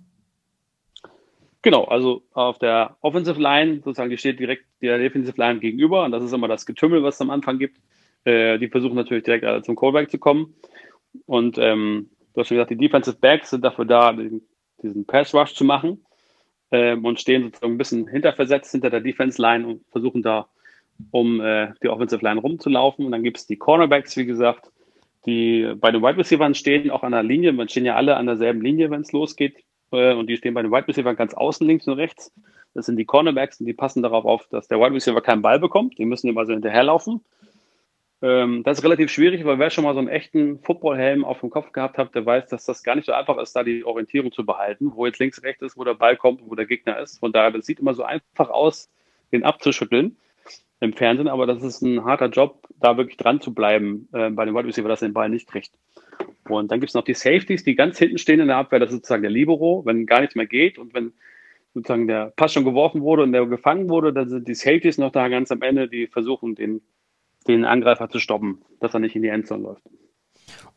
Genau, 1.62 1.84
also 1.86 2.22
auf 2.32 2.60
der 2.60 2.96
Offensive 3.01 3.42
Line, 3.42 3.82
sozusagen, 3.84 4.10
die 4.10 4.18
steht 4.18 4.39
direkt 4.39 4.65
der 4.82 5.00
Defensive 5.00 5.38
Line 5.38 5.60
gegenüber 5.60 6.06
und 6.06 6.12
das 6.12 6.24
ist 6.24 6.32
immer 6.32 6.48
das 6.48 6.65
Getümmel, 6.65 7.04
was 7.04 7.15
es 7.15 7.22
am 7.22 7.32
Anfang 7.32 7.60
gibt. 7.60 7.80
Äh, 8.24 8.58
die 8.60 8.70
versuchen 8.70 8.96
natürlich 8.96 9.24
direkt 9.24 9.44
alle 9.44 9.63
zum 9.63 9.75
Callback 9.75 10.12
zu 10.12 10.18
kommen. 10.18 10.54
Und 11.25 11.58
ähm, 11.58 12.10
du 12.34 12.42
hast 12.42 12.48
schon 12.48 12.58
gesagt, 12.58 12.72
die 12.72 12.77
Defensive 12.77 13.18
Backs 13.20 13.50
sind 13.50 13.65
dafür 13.65 13.86
da, 13.86 14.13
diesen 14.82 15.06
Pass 15.06 15.34
Rush 15.34 15.56
zu 15.56 15.65
machen 15.65 16.06
ähm, 16.72 17.05
und 17.05 17.19
stehen 17.19 17.43
sozusagen 17.43 17.74
ein 17.74 17.77
bisschen 17.77 18.07
hinterversetzt 18.07 18.72
hinter 18.72 18.89
der 18.89 19.01
Defense 19.01 19.41
Line 19.41 19.67
und 19.67 19.81
versuchen 19.91 20.22
da 20.22 20.48
um 21.12 21.41
äh, 21.41 21.74
die 21.84 21.89
Offensive 21.89 22.24
Line 22.24 22.39
rumzulaufen. 22.39 23.05
Und 23.05 23.12
dann 23.12 23.24
gibt 23.24 23.38
es 23.38 23.48
die 23.48 23.57
Cornerbacks, 23.57 24.15
wie 24.17 24.25
gesagt, 24.25 24.72
die 25.25 25.74
bei 25.75 25.91
den 25.91 26.01
Wide 26.01 26.17
Receivers 26.17 26.57
stehen, 26.57 26.91
auch 26.91 27.03
an 27.03 27.12
der 27.12 27.24
Linie. 27.24 27.51
Man 27.53 27.69
stehen 27.69 27.86
ja 27.86 27.95
alle 27.95 28.15
an 28.17 28.25
derselben 28.27 28.62
Linie, 28.62 28.91
wenn 28.91 29.01
es 29.01 29.12
losgeht. 29.12 29.63
Äh, 29.91 30.13
und 30.13 30.27
die 30.27 30.38
stehen 30.38 30.53
bei 30.53 30.62
den 30.62 30.72
Wide 30.72 30.88
Receivers 30.88 31.17
ganz 31.17 31.34
außen 31.34 31.65
links 31.65 31.88
und 31.88 31.93
rechts. 31.93 32.31
Das 32.74 32.86
sind 32.86 32.98
die 32.98 33.05
Cornerbacks 33.05 33.60
und 33.60 33.65
die 33.65 33.74
passen 33.74 34.03
darauf 34.03 34.25
auf, 34.25 34.48
dass 34.50 34.67
der 34.67 34.79
Wide 34.79 34.93
Receiver 34.93 35.22
keinen 35.22 35.41
Ball 35.41 35.60
bekommt. 35.60 35.98
Die 35.98 36.05
müssen 36.05 36.27
ihm 36.27 36.38
also 36.38 36.51
hinterherlaufen. 36.53 37.22
Ähm, 38.22 38.63
das 38.63 38.79
ist 38.79 38.83
relativ 38.83 39.11
schwierig, 39.11 39.44
weil 39.46 39.59
wer 39.59 39.70
schon 39.70 39.83
mal 39.83 39.94
so 39.94 40.00
einen 40.00 40.07
echten 40.07 40.59
Footballhelm 40.59 41.25
auf 41.25 41.42
dem 41.42 41.50
Kopf 41.50 41.72
gehabt 41.72 41.98
hat, 41.98 42.16
der 42.16 42.25
weiß, 42.25 42.48
dass 42.48 42.66
das 42.66 42.83
gar 42.83 42.96
nicht 42.96 43.05
so 43.05 43.11
einfach 43.11 43.37
ist, 43.37 43.55
da 43.55 43.63
die 43.63 43.83
Orientierung 43.83 44.31
zu 44.31 44.46
behalten, 44.46 44.92
wo 44.96 45.05
jetzt 45.05 45.20
links, 45.20 45.44
rechts 45.44 45.61
ist, 45.61 45.77
wo 45.77 45.83
der 45.83 45.96
Ball 45.96 46.16
kommt, 46.16 46.42
wo 46.46 46.55
der 46.55 46.66
Gegner 46.66 47.00
ist. 47.00 47.20
Von 47.20 47.33
daher, 47.33 47.51
das 47.51 47.66
sieht 47.66 47.79
immer 47.79 47.94
so 47.94 48.03
einfach 48.03 48.50
aus, 48.50 48.90
den 49.31 49.44
abzuschütteln 49.44 50.18
im 50.79 50.94
Fernsehen, 50.94 51.27
aber 51.27 51.46
das 51.46 51.63
ist 51.63 51.81
ein 51.81 52.05
harter 52.05 52.29
Job, 52.29 52.68
da 52.79 52.98
wirklich 52.98 53.18
dran 53.18 53.42
zu 53.42 53.53
bleiben 53.53 54.07
äh, 54.13 54.29
bei 54.29 54.46
dem 54.46 54.55
Wide 54.55 54.68
Receiver, 54.68 54.87
dass 54.87 55.01
er 55.01 55.09
den 55.09 55.13
Ball 55.13 55.29
nicht 55.29 55.48
kriegt. 55.48 55.72
Und 56.48 56.72
dann 56.72 56.79
gibt 56.79 56.90
es 56.90 56.94
noch 56.94 57.03
die 57.03 57.13
Safeties, 57.13 57.63
die 57.63 57.75
ganz 57.75 57.98
hinten 57.98 58.18
stehen 58.18 58.40
in 58.40 58.48
der 58.48 58.57
Abwehr, 58.57 58.79
das 58.79 58.90
ist 58.90 58.98
sozusagen 58.98 59.24
der 59.24 59.31
Libero, 59.31 59.83
wenn 59.85 60.05
gar 60.05 60.22
nichts 60.22 60.35
mehr 60.35 60.46
geht 60.46 60.77
und 60.77 60.94
wenn 60.94 61.13
sozusagen 61.74 62.07
der 62.07 62.31
Pass 62.35 62.53
schon 62.53 62.66
geworfen 62.66 63.01
wurde 63.01 63.24
und 63.24 63.33
der 63.33 63.46
gefangen 63.46 63.90
wurde, 63.90 64.13
dann 64.13 64.29
sind 64.29 64.48
die 64.48 64.53
Safeties 64.53 64.98
noch 64.98 65.11
da 65.11 65.27
ganz 65.27 65.51
am 65.51 65.61
Ende, 65.61 65.90
die 65.90 66.07
versuchen, 66.07 66.55
den 66.55 66.81
den 67.48 67.66
Angreifer 67.66 68.10
zu 68.10 68.20
stoppen, 68.20 68.60
dass 68.79 68.94
er 68.94 69.00
nicht 69.00 69.16
in 69.16 69.22
die 69.22 69.29
Endzone 69.29 69.64
läuft. 69.64 69.81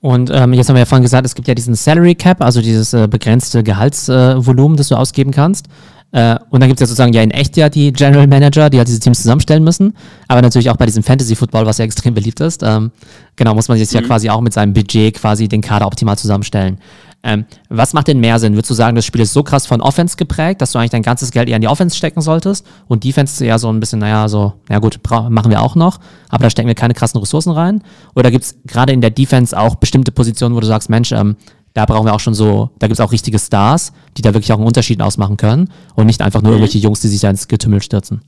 Und 0.01 0.31
ähm, 0.31 0.53
jetzt 0.53 0.69
haben 0.69 0.77
wir 0.77 0.81
ja 0.81 0.87
vorhin 0.87 1.03
gesagt, 1.03 1.27
es 1.27 1.35
gibt 1.35 1.49
ja 1.49 1.55
diesen 1.55 1.75
Salary 1.75 2.15
Cap, 2.15 2.41
also 2.41 2.63
dieses 2.63 2.93
äh, 2.95 3.09
begrenzte 3.09 3.65
Gehaltsvolumen, 3.65 4.77
äh, 4.77 4.79
das 4.79 4.89
du 4.89 4.95
ausgeben 4.95 5.33
kannst. 5.33 5.67
Äh, 6.13 6.37
und 6.51 6.61
dann 6.61 6.69
gibt 6.69 6.81
es 6.81 6.81
ja 6.81 6.87
sozusagen 6.87 7.13
ja 7.13 7.23
in 7.23 7.33
echt 7.33 7.57
ja 7.57 7.69
die 7.69 7.93
General 7.93 8.27
Manager, 8.27 8.71
die 8.71 8.79
halt 8.79 8.89
diese 8.89 9.01
Teams 9.01 9.21
zusammenstellen 9.21 9.65
müssen. 9.65 9.95
Aber 10.29 10.41
natürlich 10.41 10.71
auch 10.71 10.77
bei 10.77 10.87
diesem 10.87 11.03
Fantasy 11.03 11.35
Football, 11.35 11.67
was 11.67 11.79
ja 11.79 11.85
extrem 11.85 12.15
beliebt 12.15 12.41
ist. 12.41 12.63
Ähm, 12.63 12.93
genau, 13.37 13.55
muss 13.55 13.69
man 13.69 13.77
sich 13.77 13.91
mhm. 13.93 14.01
ja 14.01 14.07
quasi 14.07 14.31
auch 14.31 14.41
mit 14.41 14.53
seinem 14.53 14.73
Budget 14.73 15.15
quasi 15.15 15.49
den 15.49 15.61
Kader 15.61 15.87
optimal 15.87 16.17
zusammenstellen. 16.17 16.79
Ähm, 17.25 17.47
was 17.69 17.95
macht 17.95 18.07
denn 18.07 18.21
mehr 18.21 18.39
Sinn? 18.39 18.55
Würdest 18.55 18.71
du 18.71 18.75
sagen, 18.75 18.95
das 18.95 19.05
Spiel 19.05 19.21
ist 19.21 19.33
so 19.33 19.43
krass 19.43 19.67
von 19.67 19.81
Offense 19.81 20.17
geprägt, 20.17 20.63
dass 20.63 20.73
du 20.73 20.79
eigentlich 20.79 20.93
dein 20.93 21.03
ganzes 21.03 21.33
Geld 21.33 21.49
eher 21.49 21.57
in 21.57 21.63
die 21.63 21.69
Offense 21.69 21.97
stecken 21.97 22.21
solltest 22.21 22.65
und 22.87 23.03
Defense 23.03 23.45
eher 23.45 23.59
so 23.59 23.69
ein 23.73 23.81
bisschen, 23.81 23.99
naja, 23.99 24.29
so, 24.29 24.53
ja 24.71 24.79
gut, 24.79 25.01
machen 25.11 25.51
wir 25.51 25.61
auch 25.61 25.75
noch, 25.75 25.99
aber 26.29 26.45
da 26.45 26.51
stecken 26.51 26.69
wir 26.69 26.77
keine 26.77 26.95
krassen 26.95 27.19
Ressourcen 27.19 27.51
rein? 27.51 27.83
Oder 28.15 28.31
gibt 28.31 28.45
es 28.45 28.57
gerade 28.67 28.93
in 28.93 29.01
der 29.01 29.11
Defense 29.11 29.59
auch 29.59 29.75
bestimmte 29.75 30.13
Positionen, 30.13 30.55
wo 30.55 30.61
du 30.61 30.67
sagst, 30.67 30.91
Mensch, 30.91 31.11
ähm, 31.11 31.37
da 31.75 31.87
brauchen 31.87 32.07
wir 32.07 32.15
auch 32.15 32.21
schon 32.21 32.35
so, 32.35 32.71
da 32.79 32.87
gibt 32.87 32.99
es 32.99 33.05
auch 33.05 33.13
richtige 33.13 33.39
Stars, 33.39 33.93
die 34.17 34.23
da 34.23 34.33
wirklich 34.33 34.53
auch 34.53 34.59
einen 34.59 34.67
Unterschied 34.67 35.03
ausmachen 35.03 35.37
können 35.37 35.71
und 35.95 36.07
nicht 36.07 36.23
einfach 36.23 36.43
nur 36.43 36.53
mhm. 36.53 36.59
irgendwelche 36.59 36.79
Jungs, 36.79 37.01
die 37.01 37.09
sich 37.09 37.21
da 37.21 37.31
ins 37.31 37.49
Getümmel 37.49 37.83
stürzen. 37.83 38.23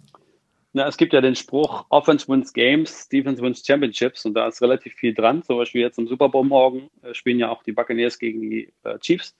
Na, 0.72 0.87
es 0.87 0.96
gibt 0.96 1.12
ja 1.12 1.20
den 1.20 1.35
Spruch, 1.35 1.85
Offense 1.88 2.28
wins 2.28 2.52
Games, 2.52 3.09
Defense 3.09 3.42
wins 3.42 3.66
Championships 3.66 4.24
und 4.24 4.35
da 4.35 4.46
ist 4.46 4.62
relativ 4.62 4.94
viel 4.94 5.12
dran. 5.12 5.42
Zum 5.42 5.56
Beispiel 5.56 5.80
jetzt 5.80 5.98
im 5.98 6.06
Super 6.06 6.28
Bowl 6.28 6.44
morgen 6.44 6.90
äh, 7.02 7.12
spielen 7.12 7.40
ja 7.40 7.50
auch 7.50 7.64
die 7.64 7.72
Buccaneers 7.72 8.18
gegen 8.20 8.40
die 8.40 8.72
äh, 8.85 8.98
Chiefs. 9.00 9.37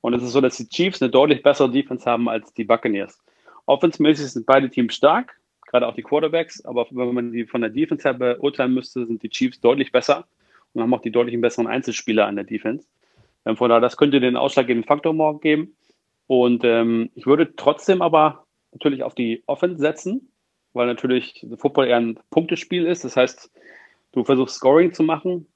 Und 0.00 0.14
es 0.14 0.22
ist 0.22 0.30
so, 0.30 0.40
dass 0.40 0.56
die 0.56 0.68
Chiefs 0.68 1.02
eine 1.02 1.10
deutlich 1.10 1.42
bessere 1.42 1.68
Defense 1.68 2.08
haben 2.08 2.28
als 2.28 2.52
die 2.54 2.62
Buccaneers. 2.62 3.20
Offensmäßig 3.66 4.28
sind 4.28 4.46
beide 4.46 4.70
Teams 4.70 4.94
stark, 4.94 5.36
gerade 5.66 5.86
auch 5.86 5.94
die 5.94 6.02
Quarterbacks, 6.02 6.64
aber 6.64 6.86
wenn 6.90 7.12
man 7.12 7.32
die 7.32 7.44
von 7.44 7.60
der 7.60 7.70
Defense 7.70 8.04
her 8.04 8.14
beurteilen 8.14 8.72
müsste, 8.72 9.04
sind 9.04 9.22
die 9.24 9.30
Chiefs 9.30 9.60
deutlich 9.60 9.90
besser 9.90 10.28
und 10.72 10.82
haben 10.82 10.94
auch 10.94 11.02
die 11.02 11.10
deutlich 11.10 11.40
besseren 11.40 11.66
Einzelspieler 11.66 12.26
an 12.26 12.36
der 12.36 12.44
Defense. 12.44 12.86
Ähm, 13.44 13.56
von 13.56 13.68
daher, 13.68 13.80
das 13.80 13.96
könnte 13.96 14.20
den 14.20 14.36
ausschlaggebenden 14.36 14.86
Faktor 14.86 15.12
morgen 15.12 15.40
geben. 15.40 15.76
Und 16.28 16.62
ähm, 16.62 17.10
ich 17.16 17.26
würde 17.26 17.56
trotzdem 17.56 18.00
aber 18.00 18.46
natürlich 18.70 19.02
auf 19.02 19.16
die 19.16 19.42
Offense 19.46 19.78
setzen, 19.78 20.30
weil 20.72 20.86
natürlich 20.86 21.46
Football 21.56 21.88
eher 21.88 21.96
ein 21.96 22.18
Punktespiel 22.30 22.86
ist. 22.86 23.04
Das 23.04 23.16
heißt, 23.16 23.50
du 24.12 24.24
versuchst 24.24 24.56
Scoring 24.56 24.92
zu 24.92 25.02
machen 25.02 25.46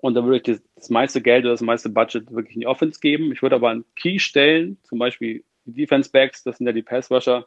und 0.00 0.14
dann 0.14 0.24
würde 0.24 0.36
ich 0.36 0.60
das, 0.76 0.90
meiste 0.90 1.22
Geld 1.22 1.44
oder 1.44 1.52
das 1.52 1.60
meiste 1.60 1.88
Budget 1.88 2.30
wirklich 2.32 2.56
in 2.56 2.60
die 2.60 2.66
Offense 2.66 3.00
geben. 3.00 3.32
Ich 3.32 3.42
würde 3.42 3.56
aber 3.56 3.70
einen 3.70 3.84
Key 3.96 4.18
stellen, 4.18 4.78
zum 4.84 4.98
Beispiel 4.98 5.44
die 5.64 5.72
Defense 5.72 6.10
Backs, 6.10 6.42
das 6.42 6.58
sind 6.58 6.66
ja 6.66 6.72
die 6.72 6.82
Passwasher, 6.82 7.46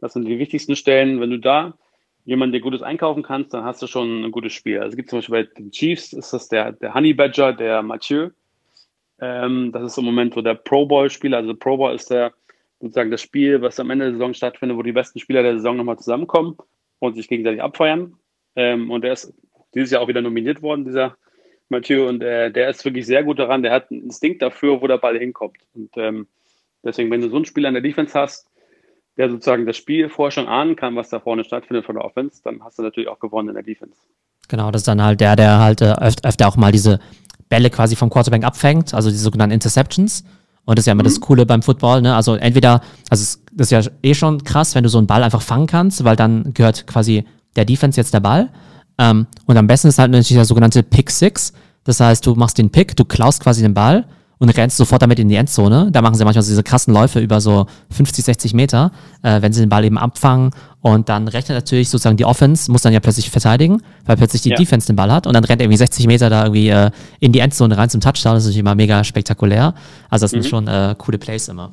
das 0.00 0.12
sind 0.12 0.26
die 0.26 0.38
wichtigsten 0.38 0.76
Stellen. 0.76 1.20
Wenn 1.20 1.30
du 1.30 1.38
da 1.38 1.76
jemanden 2.24 2.52
dir 2.52 2.60
Gutes 2.60 2.82
einkaufen 2.82 3.22
kannst, 3.22 3.54
dann 3.54 3.64
hast 3.64 3.82
du 3.82 3.86
schon 3.86 4.24
ein 4.24 4.30
gutes 4.30 4.52
Spiel. 4.52 4.78
Also 4.78 4.90
es 4.90 4.96
gibt 4.96 5.10
zum 5.10 5.18
Beispiel 5.18 5.44
bei 5.44 5.50
den 5.54 5.70
Chiefs, 5.70 6.12
ist 6.12 6.32
das 6.32 6.48
der, 6.48 6.72
der 6.72 6.94
Honey 6.94 7.14
Badger, 7.14 7.52
der 7.52 7.82
Mathieu. 7.82 8.30
Ähm, 9.20 9.72
das 9.72 9.82
ist 9.82 9.98
im 9.98 10.04
Moment 10.04 10.34
so 10.34 10.42
der 10.42 10.54
Pro 10.54 10.86
Bowl-Spieler. 10.86 11.38
Also 11.38 11.54
Pro 11.54 11.76
Bowl 11.76 11.94
ist 11.94 12.10
der 12.10 12.32
sozusagen 12.80 13.10
das 13.10 13.22
Spiel, 13.22 13.62
was 13.62 13.80
am 13.80 13.90
Ende 13.90 14.06
der 14.06 14.14
Saison 14.14 14.34
stattfindet, 14.34 14.76
wo 14.76 14.82
die 14.82 14.92
besten 14.92 15.18
Spieler 15.18 15.42
der 15.42 15.54
Saison 15.54 15.76
nochmal 15.76 15.98
zusammenkommen 15.98 16.56
und 16.98 17.14
sich 17.14 17.28
gegenseitig 17.28 17.62
abfeuern. 17.62 18.14
Ähm, 18.54 18.90
und 18.90 19.02
der 19.02 19.12
ist 19.12 19.32
dieses 19.74 19.90
Jahr 19.90 20.02
auch 20.02 20.08
wieder 20.08 20.22
nominiert 20.22 20.62
worden, 20.62 20.84
dieser 20.84 21.16
Mathieu, 21.68 22.08
und 22.08 22.22
äh, 22.22 22.50
der 22.50 22.70
ist 22.70 22.84
wirklich 22.84 23.06
sehr 23.06 23.24
gut 23.24 23.38
daran. 23.38 23.62
Der 23.62 23.72
hat 23.72 23.90
einen 23.90 24.04
Instinkt 24.04 24.42
dafür, 24.42 24.80
wo 24.80 24.86
der 24.86 24.98
Ball 24.98 25.18
hinkommt. 25.18 25.58
Und 25.74 25.90
ähm, 25.96 26.26
deswegen, 26.84 27.10
wenn 27.10 27.20
du 27.20 27.28
so 27.28 27.36
einen 27.36 27.44
Spieler 27.44 27.68
in 27.68 27.74
der 27.74 27.82
Defense 27.82 28.18
hast, 28.18 28.48
der 29.16 29.30
sozusagen 29.30 29.66
das 29.66 29.76
Spiel 29.76 30.08
vorher 30.08 30.30
schon 30.30 30.46
ahnen 30.46 30.76
kann, 30.76 30.94
was 30.94 31.08
da 31.08 31.20
vorne 31.20 31.44
stattfindet 31.44 31.86
von 31.86 31.96
der 31.96 32.04
Offense, 32.04 32.42
dann 32.44 32.62
hast 32.62 32.78
du 32.78 32.82
natürlich 32.82 33.08
auch 33.08 33.18
gewonnen 33.18 33.48
in 33.48 33.54
der 33.54 33.64
Defense. 33.64 33.96
Genau, 34.48 34.70
das 34.70 34.82
ist 34.82 34.88
dann 34.88 35.02
halt 35.02 35.20
der, 35.20 35.36
der 35.36 35.58
halt 35.58 35.80
äh, 35.80 35.94
öfter 36.22 36.46
auch 36.46 36.56
mal 36.56 36.70
diese 36.70 37.00
Bälle 37.48 37.70
quasi 37.70 37.96
vom 37.96 38.10
Quarterback 38.10 38.44
abfängt, 38.44 38.94
also 38.94 39.10
die 39.10 39.16
sogenannten 39.16 39.54
Interceptions. 39.54 40.24
Und 40.66 40.76
das 40.76 40.82
ist 40.82 40.86
ja 40.86 40.92
immer 40.92 41.02
mhm. 41.02 41.08
das 41.08 41.20
Coole 41.20 41.46
beim 41.46 41.62
Football, 41.62 42.02
ne? 42.02 42.14
Also 42.14 42.34
entweder, 42.34 42.82
also 43.08 43.38
das 43.52 43.66
ist 43.66 43.70
ja 43.70 43.80
eh 44.02 44.14
schon 44.14 44.44
krass, 44.44 44.74
wenn 44.74 44.82
du 44.82 44.90
so 44.90 44.98
einen 44.98 45.06
Ball 45.06 45.22
einfach 45.22 45.40
fangen 45.40 45.66
kannst, 45.66 46.04
weil 46.04 46.16
dann 46.16 46.52
gehört 46.52 46.86
quasi 46.86 47.24
der 47.54 47.64
Defense 47.64 47.98
jetzt 47.98 48.12
der 48.12 48.20
Ball. 48.20 48.50
Ähm, 48.98 49.26
und 49.46 49.56
am 49.56 49.66
besten 49.66 49.88
ist 49.88 49.98
halt 49.98 50.10
natürlich 50.10 50.34
der 50.34 50.44
sogenannte 50.44 50.82
Pick 50.82 51.10
Six. 51.10 51.52
Das 51.84 52.00
heißt, 52.00 52.26
du 52.26 52.34
machst 52.34 52.58
den 52.58 52.70
Pick, 52.70 52.96
du 52.96 53.04
klaust 53.04 53.42
quasi 53.42 53.62
den 53.62 53.74
Ball 53.74 54.06
und 54.38 54.50
rennst 54.50 54.76
sofort 54.76 55.02
damit 55.02 55.18
in 55.18 55.28
die 55.28 55.36
Endzone. 55.36 55.88
Da 55.90 56.02
machen 56.02 56.14
sie 56.14 56.24
manchmal 56.24 56.42
so 56.42 56.50
diese 56.50 56.62
krassen 56.62 56.92
Läufe 56.92 57.20
über 57.20 57.40
so 57.40 57.66
50, 57.90 58.24
60 58.24 58.54
Meter, 58.54 58.92
äh, 59.22 59.40
wenn 59.40 59.52
sie 59.52 59.60
den 59.60 59.68
Ball 59.68 59.84
eben 59.84 59.98
abfangen. 59.98 60.50
Und 60.82 61.08
dann 61.08 61.26
rechnet 61.26 61.56
natürlich 61.56 61.88
sozusagen 61.88 62.16
die 62.16 62.24
Offense, 62.24 62.70
muss 62.70 62.82
dann 62.82 62.92
ja 62.92 63.00
plötzlich 63.00 63.30
verteidigen, 63.30 63.82
weil 64.04 64.16
plötzlich 64.16 64.42
die 64.42 64.50
ja. 64.50 64.56
Defense 64.56 64.86
den 64.86 64.96
Ball 64.96 65.10
hat. 65.10 65.26
Und 65.26 65.34
dann 65.34 65.44
rennt 65.44 65.60
irgendwie 65.60 65.78
60 65.78 66.06
Meter 66.06 66.30
da 66.30 66.44
irgendwie 66.44 66.68
äh, 66.68 66.90
in 67.18 67.32
die 67.32 67.40
Endzone 67.40 67.76
rein 67.76 67.88
zum 67.88 68.00
Touchdown. 68.00 68.34
Das 68.34 68.44
ist 68.44 68.48
natürlich 68.48 68.60
immer 68.60 68.74
mega 68.74 69.02
spektakulär. 69.04 69.74
Also 70.10 70.24
das 70.24 70.32
mhm. 70.32 70.42
sind 70.42 70.50
schon 70.50 70.68
äh, 70.68 70.94
coole 70.98 71.18
Plays 71.18 71.48
immer. 71.48 71.72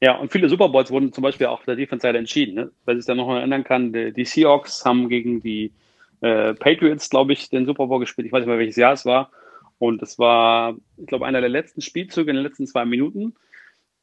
Ja, 0.00 0.16
und 0.16 0.30
viele 0.30 0.48
Super 0.48 0.68
Bowls 0.68 0.90
wurden 0.92 1.12
zum 1.12 1.22
Beispiel 1.22 1.48
auch 1.48 1.58
auf 1.58 1.64
der 1.64 1.74
Defense-Seite 1.74 2.18
entschieden. 2.18 2.54
Ne? 2.54 2.70
Wer 2.86 2.96
sich 2.96 3.06
da 3.06 3.16
noch 3.16 3.28
erinnern 3.28 3.64
kann, 3.64 3.92
die, 3.92 4.12
die 4.12 4.24
Seahawks 4.24 4.84
haben 4.84 5.08
gegen 5.08 5.42
die 5.42 5.72
äh, 6.20 6.54
Patriots, 6.54 7.10
glaube 7.10 7.32
ich, 7.32 7.50
den 7.50 7.66
Super 7.66 7.88
Bowl 7.88 7.98
gespielt. 7.98 8.26
Ich 8.26 8.32
weiß 8.32 8.40
nicht 8.40 8.48
mehr, 8.48 8.58
welches 8.58 8.76
Jahr 8.76 8.92
es 8.92 9.04
war. 9.04 9.30
Und 9.78 10.02
es 10.02 10.18
war, 10.18 10.76
ich 10.96 11.06
glaube, 11.06 11.26
einer 11.26 11.40
der 11.40 11.50
letzten 11.50 11.80
Spielzüge 11.80 12.30
in 12.30 12.36
den 12.36 12.44
letzten 12.44 12.66
zwei 12.66 12.84
Minuten. 12.84 13.34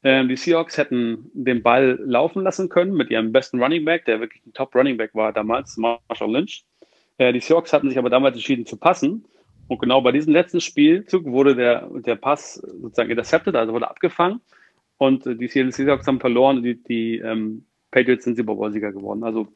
Ähm, 0.02 0.28
die 0.28 0.36
Seahawks 0.36 0.78
hätten 0.78 1.30
den 1.34 1.62
Ball 1.62 1.98
laufen 2.02 2.42
lassen 2.42 2.68
können 2.68 2.94
mit 2.94 3.10
ihrem 3.10 3.32
besten 3.32 3.62
Running 3.62 3.84
Back, 3.84 4.04
der 4.04 4.20
wirklich 4.20 4.44
ein 4.46 4.52
Top 4.52 4.74
Running 4.74 4.96
Back 4.96 5.14
war 5.14 5.32
damals, 5.32 5.76
Marshall 5.76 6.32
Lynch. 6.32 6.64
Äh, 7.18 7.32
die 7.32 7.40
Seahawks 7.40 7.72
hatten 7.72 7.88
sich 7.88 7.98
aber 7.98 8.10
damals 8.10 8.36
entschieden 8.36 8.66
zu 8.66 8.76
passen. 8.76 9.26
Und 9.68 9.80
genau 9.80 10.00
bei 10.00 10.12
diesem 10.12 10.32
letzten 10.32 10.60
Spielzug 10.60 11.24
wurde 11.24 11.56
der, 11.56 11.88
der 12.06 12.16
Pass 12.16 12.54
sozusagen 12.54 13.10
intercepted, 13.10 13.56
also 13.56 13.72
wurde 13.72 13.90
abgefangen. 13.90 14.40
Und 14.98 15.24
die 15.26 15.48
Seahawks 15.48 16.06
haben 16.06 16.20
verloren 16.20 16.58
und 16.58 16.62
die, 16.62 16.82
die 16.82 17.18
ähm, 17.18 17.66
Patriots 17.90 18.24
sind 18.24 18.36
Super 18.36 18.54
Bowl-Sieger 18.54 18.92
geworden. 18.92 19.24
Also 19.24 19.48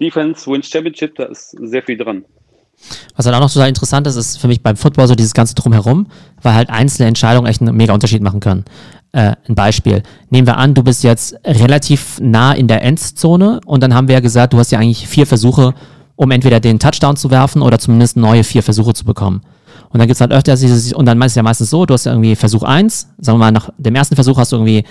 Defense 0.00 0.50
wins 0.50 0.70
Championship, 0.70 1.16
da 1.16 1.24
ist 1.24 1.50
sehr 1.50 1.82
viel 1.82 1.96
dran. 1.96 2.24
Was 3.16 3.26
halt 3.26 3.34
auch 3.36 3.40
noch 3.40 3.52
total 3.52 3.68
interessant 3.68 4.06
ist, 4.06 4.16
ist 4.16 4.38
für 4.38 4.48
mich 4.48 4.62
beim 4.62 4.76
Football 4.76 5.08
so 5.08 5.14
dieses 5.14 5.34
ganze 5.34 5.54
Drumherum, 5.54 6.06
weil 6.42 6.54
halt 6.54 6.70
einzelne 6.70 7.08
Entscheidungen 7.08 7.46
echt 7.46 7.60
einen 7.60 7.76
mega 7.76 7.92
Unterschied 7.92 8.22
machen 8.22 8.40
können. 8.40 8.64
Äh, 9.12 9.34
ein 9.48 9.54
Beispiel. 9.54 10.02
Nehmen 10.30 10.46
wir 10.46 10.56
an, 10.56 10.74
du 10.74 10.82
bist 10.82 11.02
jetzt 11.02 11.34
relativ 11.44 12.18
nah 12.20 12.52
in 12.52 12.68
der 12.68 12.82
Endzone 12.82 13.60
und 13.64 13.82
dann 13.82 13.94
haben 13.94 14.08
wir 14.08 14.14
ja 14.14 14.20
gesagt, 14.20 14.52
du 14.52 14.58
hast 14.58 14.70
ja 14.70 14.78
eigentlich 14.78 15.08
vier 15.08 15.26
Versuche, 15.26 15.74
um 16.16 16.30
entweder 16.30 16.60
den 16.60 16.78
Touchdown 16.78 17.16
zu 17.16 17.30
werfen 17.30 17.62
oder 17.62 17.78
zumindest 17.78 18.16
neue 18.16 18.44
vier 18.44 18.62
Versuche 18.62 18.92
zu 18.94 19.04
bekommen. 19.04 19.42
Und 19.90 19.98
dann 19.98 20.06
gibt 20.06 20.16
es 20.16 20.20
halt 20.20 20.32
öfter 20.32 20.54
dieses, 20.54 20.92
und 20.92 21.06
dann 21.06 21.20
ist 21.22 21.32
es 21.32 21.36
ja 21.36 21.42
meistens 21.42 21.70
so, 21.70 21.86
du 21.86 21.94
hast 21.94 22.04
ja 22.04 22.12
irgendwie 22.12 22.36
Versuch 22.36 22.62
eins, 22.62 23.08
sagen 23.18 23.38
wir 23.38 23.44
mal, 23.46 23.52
nach 23.52 23.70
dem 23.78 23.94
ersten 23.94 24.14
Versuch 24.14 24.36
hast 24.36 24.52
du 24.52 24.56
irgendwie 24.56 24.84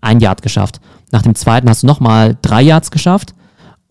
ein 0.00 0.20
Yard 0.20 0.42
geschafft. 0.42 0.80
Nach 1.10 1.22
dem 1.22 1.34
zweiten 1.34 1.68
hast 1.68 1.82
du 1.82 1.86
nochmal 1.86 2.36
drei 2.42 2.62
Yards 2.62 2.90
geschafft 2.90 3.34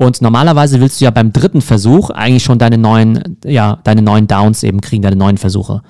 und 0.03 0.21
normalerweise 0.21 0.81
willst 0.81 0.99
du 0.99 1.05
ja 1.05 1.11
beim 1.11 1.31
dritten 1.31 1.61
Versuch 1.61 2.09
eigentlich 2.09 2.43
schon 2.43 2.59
deine 2.59 2.77
neuen, 2.77 3.37
ja, 3.45 3.79
deine 3.85 4.01
neuen 4.01 4.27
Downs 4.27 4.63
eben 4.63 4.81
kriegen, 4.81 5.01
deine 5.01 5.15
neuen 5.15 5.37
Versuche. 5.37 5.81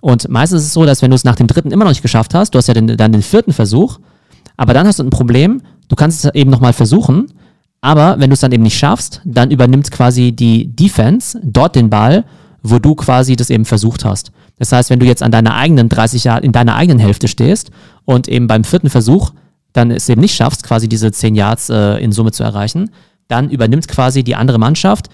Und 0.00 0.28
meistens 0.28 0.60
ist 0.60 0.68
es 0.68 0.72
so, 0.72 0.86
dass 0.86 1.02
wenn 1.02 1.10
du 1.10 1.16
es 1.16 1.24
nach 1.24 1.34
dem 1.34 1.48
dritten 1.48 1.72
immer 1.72 1.84
noch 1.84 1.90
nicht 1.90 2.02
geschafft 2.02 2.32
hast, 2.32 2.54
du 2.54 2.58
hast 2.58 2.68
ja 2.68 2.74
den, 2.74 2.96
dann 2.96 3.10
den 3.10 3.22
vierten 3.22 3.52
Versuch, 3.52 3.98
aber 4.56 4.72
dann 4.72 4.86
hast 4.86 5.00
du 5.00 5.02
ein 5.02 5.10
Problem, 5.10 5.62
du 5.88 5.96
kannst 5.96 6.24
es 6.24 6.32
eben 6.32 6.48
nochmal 6.48 6.74
versuchen, 6.74 7.32
aber 7.80 8.20
wenn 8.20 8.30
du 8.30 8.34
es 8.34 8.40
dann 8.40 8.52
eben 8.52 8.62
nicht 8.62 8.78
schaffst, 8.78 9.20
dann 9.24 9.50
übernimmt 9.50 9.90
quasi 9.90 10.30
die 10.30 10.68
Defense 10.68 11.40
dort 11.42 11.74
den 11.74 11.90
Ball, 11.90 12.24
wo 12.62 12.78
du 12.78 12.94
quasi 12.94 13.34
das 13.34 13.50
eben 13.50 13.64
versucht 13.64 14.04
hast. 14.04 14.30
Das 14.60 14.70
heißt, 14.70 14.90
wenn 14.90 15.00
du 15.00 15.06
jetzt 15.06 15.24
an 15.24 15.32
deiner 15.32 15.56
eigenen 15.56 15.88
30 15.88 16.22
Jahre, 16.22 16.42
in 16.42 16.52
deiner 16.52 16.76
eigenen 16.76 17.00
Hälfte 17.00 17.26
stehst 17.26 17.72
und 18.04 18.28
eben 18.28 18.46
beim 18.46 18.62
vierten 18.62 18.90
Versuch 18.90 19.32
dann 19.72 19.90
es 19.90 20.08
eben 20.08 20.20
nicht 20.20 20.34
schaffst, 20.34 20.62
quasi 20.62 20.88
diese 20.88 21.12
10 21.12 21.34
Yards 21.34 21.68
äh, 21.68 21.98
in 21.98 22.10
Summe 22.12 22.32
zu 22.32 22.42
erreichen, 22.42 22.90
dann 23.28 23.50
übernimmt 23.50 23.88
quasi 23.88 24.22
die 24.24 24.36
andere 24.36 24.58
Mannschaft 24.58 25.08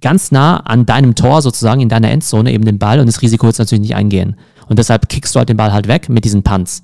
ganz 0.00 0.32
nah 0.32 0.58
an 0.58 0.86
deinem 0.86 1.14
Tor 1.14 1.40
sozusagen 1.40 1.80
in 1.80 1.88
deiner 1.88 2.10
Endzone 2.10 2.52
eben 2.52 2.64
den 2.64 2.78
Ball 2.78 3.00
und 3.00 3.06
das 3.06 3.22
Risiko 3.22 3.46
wird 3.46 3.58
natürlich 3.58 3.82
nicht 3.82 3.94
eingehen. 3.94 4.36
Und 4.68 4.78
deshalb 4.78 5.08
kickst 5.08 5.34
du 5.34 5.38
halt 5.38 5.48
den 5.48 5.56
Ball 5.56 5.72
halt 5.72 5.88
weg 5.88 6.08
mit 6.08 6.24
diesen 6.24 6.42
Punts. 6.42 6.82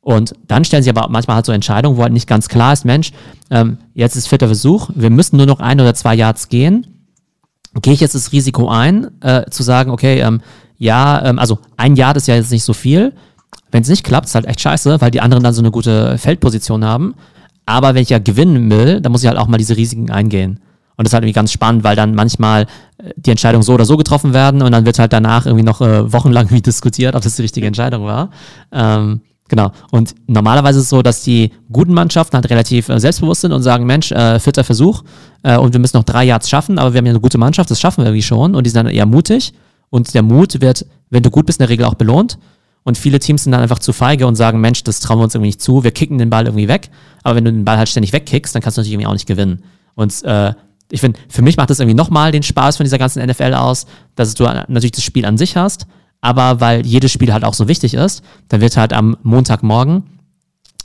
Und 0.00 0.34
dann 0.46 0.64
stellen 0.64 0.82
sich 0.82 0.94
aber 0.94 1.08
manchmal 1.08 1.36
halt 1.36 1.46
so 1.46 1.52
Entscheidungen, 1.52 1.96
wo 1.96 2.02
halt 2.02 2.12
nicht 2.12 2.26
ganz 2.26 2.48
klar 2.48 2.72
ist, 2.72 2.84
Mensch, 2.84 3.12
ähm, 3.50 3.78
jetzt 3.94 4.16
ist 4.16 4.28
vierter 4.28 4.46
Versuch, 4.46 4.90
wir 4.94 5.10
müssen 5.10 5.36
nur 5.36 5.46
noch 5.46 5.60
ein 5.60 5.80
oder 5.80 5.94
zwei 5.94 6.14
Yards 6.14 6.48
gehen. 6.48 6.86
Gehe 7.82 7.92
ich 7.92 8.00
jetzt 8.00 8.14
das 8.14 8.32
Risiko 8.32 8.68
ein, 8.68 9.08
äh, 9.20 9.48
zu 9.50 9.62
sagen, 9.62 9.90
okay, 9.90 10.20
ähm, 10.20 10.40
ja, 10.78 11.24
ähm, 11.24 11.38
also 11.38 11.58
ein 11.76 11.96
Yard 11.96 12.16
ist 12.16 12.28
ja 12.28 12.36
jetzt 12.36 12.50
nicht 12.52 12.64
so 12.64 12.72
viel. 12.72 13.12
Wenn 13.70 13.82
es 13.82 13.88
nicht 13.88 14.04
klappt, 14.04 14.26
ist 14.26 14.34
halt 14.34 14.46
echt 14.46 14.60
scheiße, 14.60 15.00
weil 15.00 15.10
die 15.10 15.20
anderen 15.20 15.42
dann 15.42 15.52
so 15.52 15.60
eine 15.60 15.70
gute 15.70 16.16
Feldposition 16.18 16.84
haben. 16.84 17.14
Aber 17.68 17.94
wenn 17.94 18.02
ich 18.02 18.08
ja 18.08 18.18
gewinnen 18.18 18.70
will, 18.70 19.02
dann 19.02 19.12
muss 19.12 19.22
ich 19.22 19.28
halt 19.28 19.38
auch 19.38 19.46
mal 19.46 19.58
diese 19.58 19.76
Risiken 19.76 20.10
eingehen. 20.10 20.58
Und 20.96 21.04
das 21.04 21.10
ist 21.10 21.12
halt 21.12 21.24
irgendwie 21.24 21.34
ganz 21.34 21.52
spannend, 21.52 21.84
weil 21.84 21.96
dann 21.96 22.14
manchmal 22.14 22.62
äh, 22.62 23.10
die 23.16 23.30
Entscheidungen 23.30 23.62
so 23.62 23.74
oder 23.74 23.84
so 23.84 23.98
getroffen 23.98 24.32
werden 24.32 24.62
und 24.62 24.72
dann 24.72 24.86
wird 24.86 24.98
halt 24.98 25.12
danach 25.12 25.44
irgendwie 25.44 25.66
noch 25.66 25.82
äh, 25.82 26.10
wochenlang 26.10 26.44
irgendwie 26.46 26.62
diskutiert, 26.62 27.14
ob 27.14 27.20
das 27.20 27.36
die 27.36 27.42
richtige 27.42 27.66
Entscheidung 27.66 28.04
war. 28.04 28.30
Ähm, 28.72 29.20
genau. 29.48 29.72
Und 29.90 30.14
normalerweise 30.26 30.78
ist 30.78 30.84
es 30.84 30.90
so, 30.90 31.02
dass 31.02 31.20
die 31.20 31.52
guten 31.70 31.92
Mannschaften 31.92 32.36
halt 32.36 32.48
relativ 32.48 32.88
äh, 32.88 32.98
selbstbewusst 32.98 33.42
sind 33.42 33.52
und 33.52 33.62
sagen, 33.62 33.84
Mensch, 33.84 34.12
äh, 34.12 34.40
vierter 34.40 34.64
Versuch 34.64 35.02
äh, 35.42 35.58
und 35.58 35.74
wir 35.74 35.80
müssen 35.80 35.98
noch 35.98 36.04
drei 36.04 36.24
Yards 36.24 36.48
schaffen, 36.48 36.78
aber 36.78 36.94
wir 36.94 36.98
haben 36.98 37.06
ja 37.06 37.12
eine 37.12 37.20
gute 37.20 37.36
Mannschaft, 37.36 37.70
das 37.70 37.78
schaffen 37.78 38.02
wir 38.02 38.06
irgendwie 38.06 38.22
schon. 38.22 38.54
Und 38.54 38.64
die 38.64 38.70
sind 38.70 38.86
dann 38.86 38.94
eher 38.94 39.04
mutig. 39.04 39.52
Und 39.90 40.14
der 40.14 40.22
Mut 40.22 40.62
wird, 40.62 40.86
wenn 41.10 41.22
du 41.22 41.30
gut 41.30 41.44
bist, 41.44 41.60
in 41.60 41.64
der 41.64 41.70
Regel 41.70 41.84
auch 41.84 41.94
belohnt. 41.96 42.38
Und 42.88 42.96
viele 42.96 43.18
Teams 43.18 43.44
sind 43.44 43.52
dann 43.52 43.60
einfach 43.60 43.80
zu 43.80 43.92
feige 43.92 44.26
und 44.26 44.34
sagen, 44.34 44.62
Mensch, 44.62 44.82
das 44.82 45.00
trauen 45.00 45.18
wir 45.18 45.24
uns 45.24 45.34
irgendwie 45.34 45.48
nicht 45.48 45.60
zu, 45.60 45.84
wir 45.84 45.90
kicken 45.90 46.16
den 46.16 46.30
Ball 46.30 46.46
irgendwie 46.46 46.68
weg. 46.68 46.88
Aber 47.22 47.36
wenn 47.36 47.44
du 47.44 47.52
den 47.52 47.66
Ball 47.66 47.76
halt 47.76 47.90
ständig 47.90 48.14
wegkickst, 48.14 48.54
dann 48.54 48.62
kannst 48.62 48.78
du 48.78 48.80
natürlich 48.80 48.94
irgendwie 48.94 49.08
auch 49.08 49.12
nicht 49.12 49.26
gewinnen. 49.26 49.62
Und 49.94 50.24
äh, 50.24 50.54
ich 50.90 51.02
finde, 51.02 51.18
für 51.28 51.42
mich 51.42 51.58
macht 51.58 51.68
das 51.68 51.80
irgendwie 51.80 51.94
nochmal 51.94 52.32
den 52.32 52.42
Spaß 52.42 52.78
von 52.78 52.84
dieser 52.84 52.96
ganzen 52.96 53.22
NFL 53.22 53.52
aus, 53.52 53.84
dass 54.14 54.32
du 54.32 54.44
natürlich 54.44 54.92
das 54.92 55.04
Spiel 55.04 55.26
an 55.26 55.36
sich 55.36 55.54
hast, 55.54 55.86
aber 56.22 56.62
weil 56.62 56.86
jedes 56.86 57.12
Spiel 57.12 57.30
halt 57.30 57.44
auch 57.44 57.52
so 57.52 57.68
wichtig 57.68 57.92
ist, 57.92 58.22
dann 58.48 58.62
wird 58.62 58.78
halt 58.78 58.94
am 58.94 59.18
Montagmorgen 59.22 60.04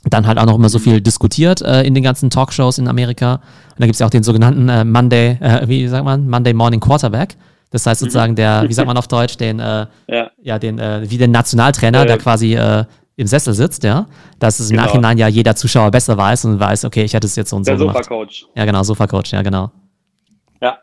dann 0.03 0.27
halt 0.27 0.39
auch 0.39 0.45
noch 0.45 0.55
immer 0.55 0.67
so 0.67 0.79
viel 0.79 0.99
diskutiert 0.99 1.61
äh, 1.61 1.83
in 1.83 1.93
den 1.93 2.03
ganzen 2.03 2.29
Talkshows 2.29 2.79
in 2.79 2.89
Amerika. 2.89 3.35
Und 3.35 3.79
da 3.79 3.85
gibt 3.85 3.93
es 3.93 3.99
ja 3.99 4.07
auch 4.07 4.11
den 4.11 4.23
sogenannten 4.23 4.67
äh, 4.67 4.83
Monday, 4.83 5.37
äh, 5.39 5.69
wie 5.69 5.87
sagt 5.87 6.03
man, 6.03 6.29
Monday 6.29 6.53
Morning 6.53 6.81
Quarterback. 6.81 7.37
Das 7.73 7.87
heißt 7.87 7.99
sozusagen 7.99 8.35
der, 8.35 8.65
wie 8.67 8.73
sagt 8.73 8.87
man 8.93 8.97
auf 8.97 9.07
Deutsch, 9.07 9.35
den, 9.35 9.59
äh, 9.59 9.87
ja. 10.07 10.31
ja, 10.41 10.59
den, 10.59 10.79
äh, 10.79 11.01
wie 11.09 11.17
den 11.17 11.31
Nationaltrainer, 11.31 12.05
der 12.05 12.19
quasi 12.19 12.53
äh, 12.53 12.85
im 13.15 13.27
Sessel 13.27 13.53
sitzt, 13.53 13.83
ja, 13.83 14.07
dass 14.39 14.59
es 14.59 14.69
im 14.69 14.77
genau. 14.77 14.87
Nachhinein 14.87 15.17
ja 15.17 15.27
jeder 15.27 15.55
Zuschauer 15.55 15.91
besser 15.91 16.15
weiß 16.15 16.45
und 16.45 16.59
weiß, 16.59 16.85
okay, 16.85 17.03
ich 17.03 17.15
hatte 17.15 17.25
es 17.25 17.35
jetzt 17.35 17.49
so 17.49 17.55
und 17.55 17.67
der 17.67 17.77
so 17.77 17.85
gemacht. 17.85 17.97
Der 17.97 18.03
Sofa-Coach. 18.03 18.45
Ja, 18.55 18.65
genau, 18.65 18.83
Sofa-Coach, 18.83 19.33
ja, 19.33 19.41
genau. 19.41 19.71
Ja. 20.61 20.79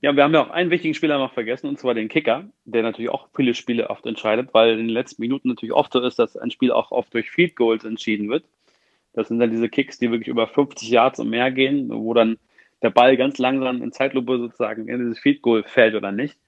Ja, 0.00 0.14
wir 0.14 0.24
haben 0.24 0.34
ja 0.34 0.42
auch 0.42 0.50
einen 0.50 0.70
wichtigen 0.70 0.94
Spieler 0.94 1.18
noch 1.18 1.32
vergessen, 1.32 1.68
und 1.68 1.78
zwar 1.78 1.94
den 1.94 2.08
Kicker, 2.08 2.44
der 2.64 2.82
natürlich 2.82 3.10
auch 3.10 3.28
viele 3.34 3.54
Spiele 3.54 3.88
oft 3.90 4.06
entscheidet, 4.06 4.54
weil 4.54 4.72
in 4.72 4.78
den 4.78 4.88
letzten 4.88 5.22
Minuten 5.22 5.48
natürlich 5.48 5.74
oft 5.74 5.92
so 5.92 6.00
ist, 6.00 6.18
dass 6.18 6.36
ein 6.36 6.50
Spiel 6.50 6.72
auch 6.72 6.90
oft 6.90 7.14
durch 7.14 7.30
Field 7.30 7.54
Goals 7.54 7.84
entschieden 7.84 8.28
wird. 8.28 8.44
Das 9.12 9.28
sind 9.28 9.38
dann 9.38 9.50
diese 9.50 9.68
Kicks, 9.68 9.98
die 9.98 10.10
wirklich 10.10 10.28
über 10.28 10.48
50 10.48 10.90
Yards 10.90 11.20
und 11.20 11.30
mehr 11.30 11.50
gehen, 11.52 11.90
wo 11.90 12.12
dann 12.12 12.38
der 12.82 12.90
Ball 12.90 13.16
ganz 13.16 13.38
langsam 13.38 13.82
in 13.82 13.92
Zeitlupe 13.92 14.38
sozusagen 14.38 14.88
in 14.88 14.98
dieses 14.98 15.18
Field 15.18 15.42
Goal 15.42 15.64
fällt 15.64 15.94
oder 15.94 16.12
nicht. 16.12 16.38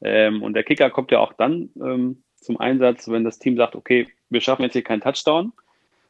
Ähm, 0.00 0.42
und 0.42 0.54
der 0.54 0.64
Kicker 0.64 0.90
kommt 0.90 1.10
ja 1.10 1.18
auch 1.18 1.32
dann 1.32 1.70
ähm, 1.76 2.22
zum 2.36 2.58
Einsatz, 2.58 3.08
wenn 3.08 3.24
das 3.24 3.38
Team 3.38 3.56
sagt, 3.56 3.74
okay, 3.74 4.08
wir 4.30 4.40
schaffen 4.40 4.62
jetzt 4.62 4.74
hier 4.74 4.82
keinen 4.82 5.00
Touchdown, 5.00 5.52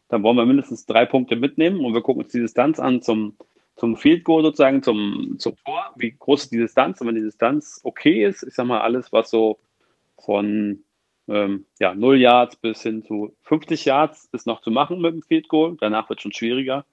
dann 0.09 0.23
wollen 0.23 0.37
wir 0.37 0.47
mindestens 0.47 0.87
drei 0.87 1.07
Punkte 1.07 1.37
mitnehmen 1.37 1.85
und 1.85 1.95
wir 1.95 2.03
gucken 2.03 2.23
uns 2.23 2.33
die 2.33 2.41
Distanz 2.41 2.79
an 2.79 3.03
zum, 3.03 3.37
zum 3.77 3.97
Field 3.97 4.25
Goal 4.25 4.43
sozusagen, 4.43 4.83
zum, 4.83 5.37
zum 5.39 5.57
Tor. 5.65 5.93
Wie 5.97 6.15
groß 6.19 6.45
ist 6.45 6.53
die 6.53 6.59
Distanz? 6.59 7.01
Und 7.01 7.09
wenn 7.09 7.15
die 7.15 7.23
Distanz 7.23 7.81
okay 7.83 8.25
ist, 8.25 8.43
ich 8.43 8.55
sag 8.55 8.67
mal, 8.67 8.81
alles, 8.81 9.13
was 9.13 9.31
so 9.31 9.59
von 10.19 10.83
ähm, 11.29 11.67
ja, 11.79 11.95
0 11.95 12.19
Yards 12.19 12.57
bis 12.57 12.83
hin 12.83 13.05
zu 13.05 13.35
50 13.43 13.85
Yards 13.85 14.29
ist 14.33 14.47
noch 14.47 14.63
zu 14.63 14.71
machen 14.71 15.01
mit 15.01 15.13
dem 15.13 15.23
Field 15.23 15.49
Goal. 15.49 15.77
Danach 15.81 16.09
wird 16.09 16.19
es 16.19 16.23
schon 16.23 16.33
schwieriger 16.33 16.85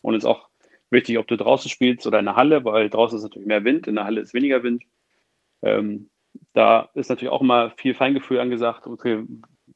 und 0.00 0.14
ist 0.14 0.24
auch 0.24 0.48
wichtig, 0.92 1.18
ob 1.18 1.26
du 1.26 1.36
draußen 1.36 1.70
spielst 1.70 2.06
oder 2.06 2.18
in 2.18 2.26
der 2.26 2.36
Halle, 2.36 2.64
weil 2.64 2.90
draußen 2.90 3.18
ist 3.18 3.24
natürlich 3.24 3.48
mehr 3.48 3.64
Wind, 3.64 3.86
in 3.86 3.96
der 3.96 4.04
Halle 4.04 4.20
ist 4.20 4.34
weniger 4.34 4.62
Wind. 4.62 4.84
Ähm, 5.62 6.08
da 6.52 6.90
ist 6.94 7.08
natürlich 7.08 7.32
auch 7.32 7.40
immer 7.40 7.70
viel 7.70 7.94
Feingefühl 7.94 8.40
angesagt. 8.40 8.86
Okay, 8.86 9.24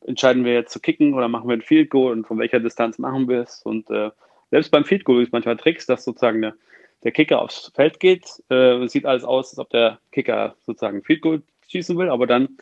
entscheiden 0.06 0.44
wir 0.44 0.54
jetzt 0.54 0.72
zu 0.72 0.80
kicken 0.80 1.14
oder 1.14 1.28
machen 1.28 1.48
wir 1.48 1.56
ein 1.56 1.62
Field 1.62 1.90
Goal 1.90 2.12
und 2.12 2.26
von 2.26 2.38
welcher 2.38 2.60
Distanz 2.60 2.98
machen 2.98 3.28
wir 3.28 3.40
es? 3.40 3.62
Und 3.62 3.90
äh, 3.90 4.10
selbst 4.50 4.70
beim 4.70 4.84
Field 4.84 5.04
Goal 5.04 5.18
gibt 5.18 5.28
es 5.28 5.32
manchmal 5.32 5.56
Tricks, 5.56 5.86
dass 5.86 6.04
sozusagen 6.04 6.42
der, 6.42 6.54
der 7.02 7.12
Kicker 7.12 7.42
aufs 7.42 7.72
Feld 7.74 8.00
geht. 8.00 8.24
Äh, 8.48 8.86
sieht 8.86 9.06
alles 9.06 9.24
aus, 9.24 9.50
als 9.50 9.58
ob 9.58 9.70
der 9.70 9.98
Kicker 10.12 10.54
sozusagen 10.64 11.02
Field 11.02 11.22
Goal 11.22 11.42
schießen 11.68 11.96
will, 11.98 12.10
aber 12.10 12.26
dann 12.26 12.56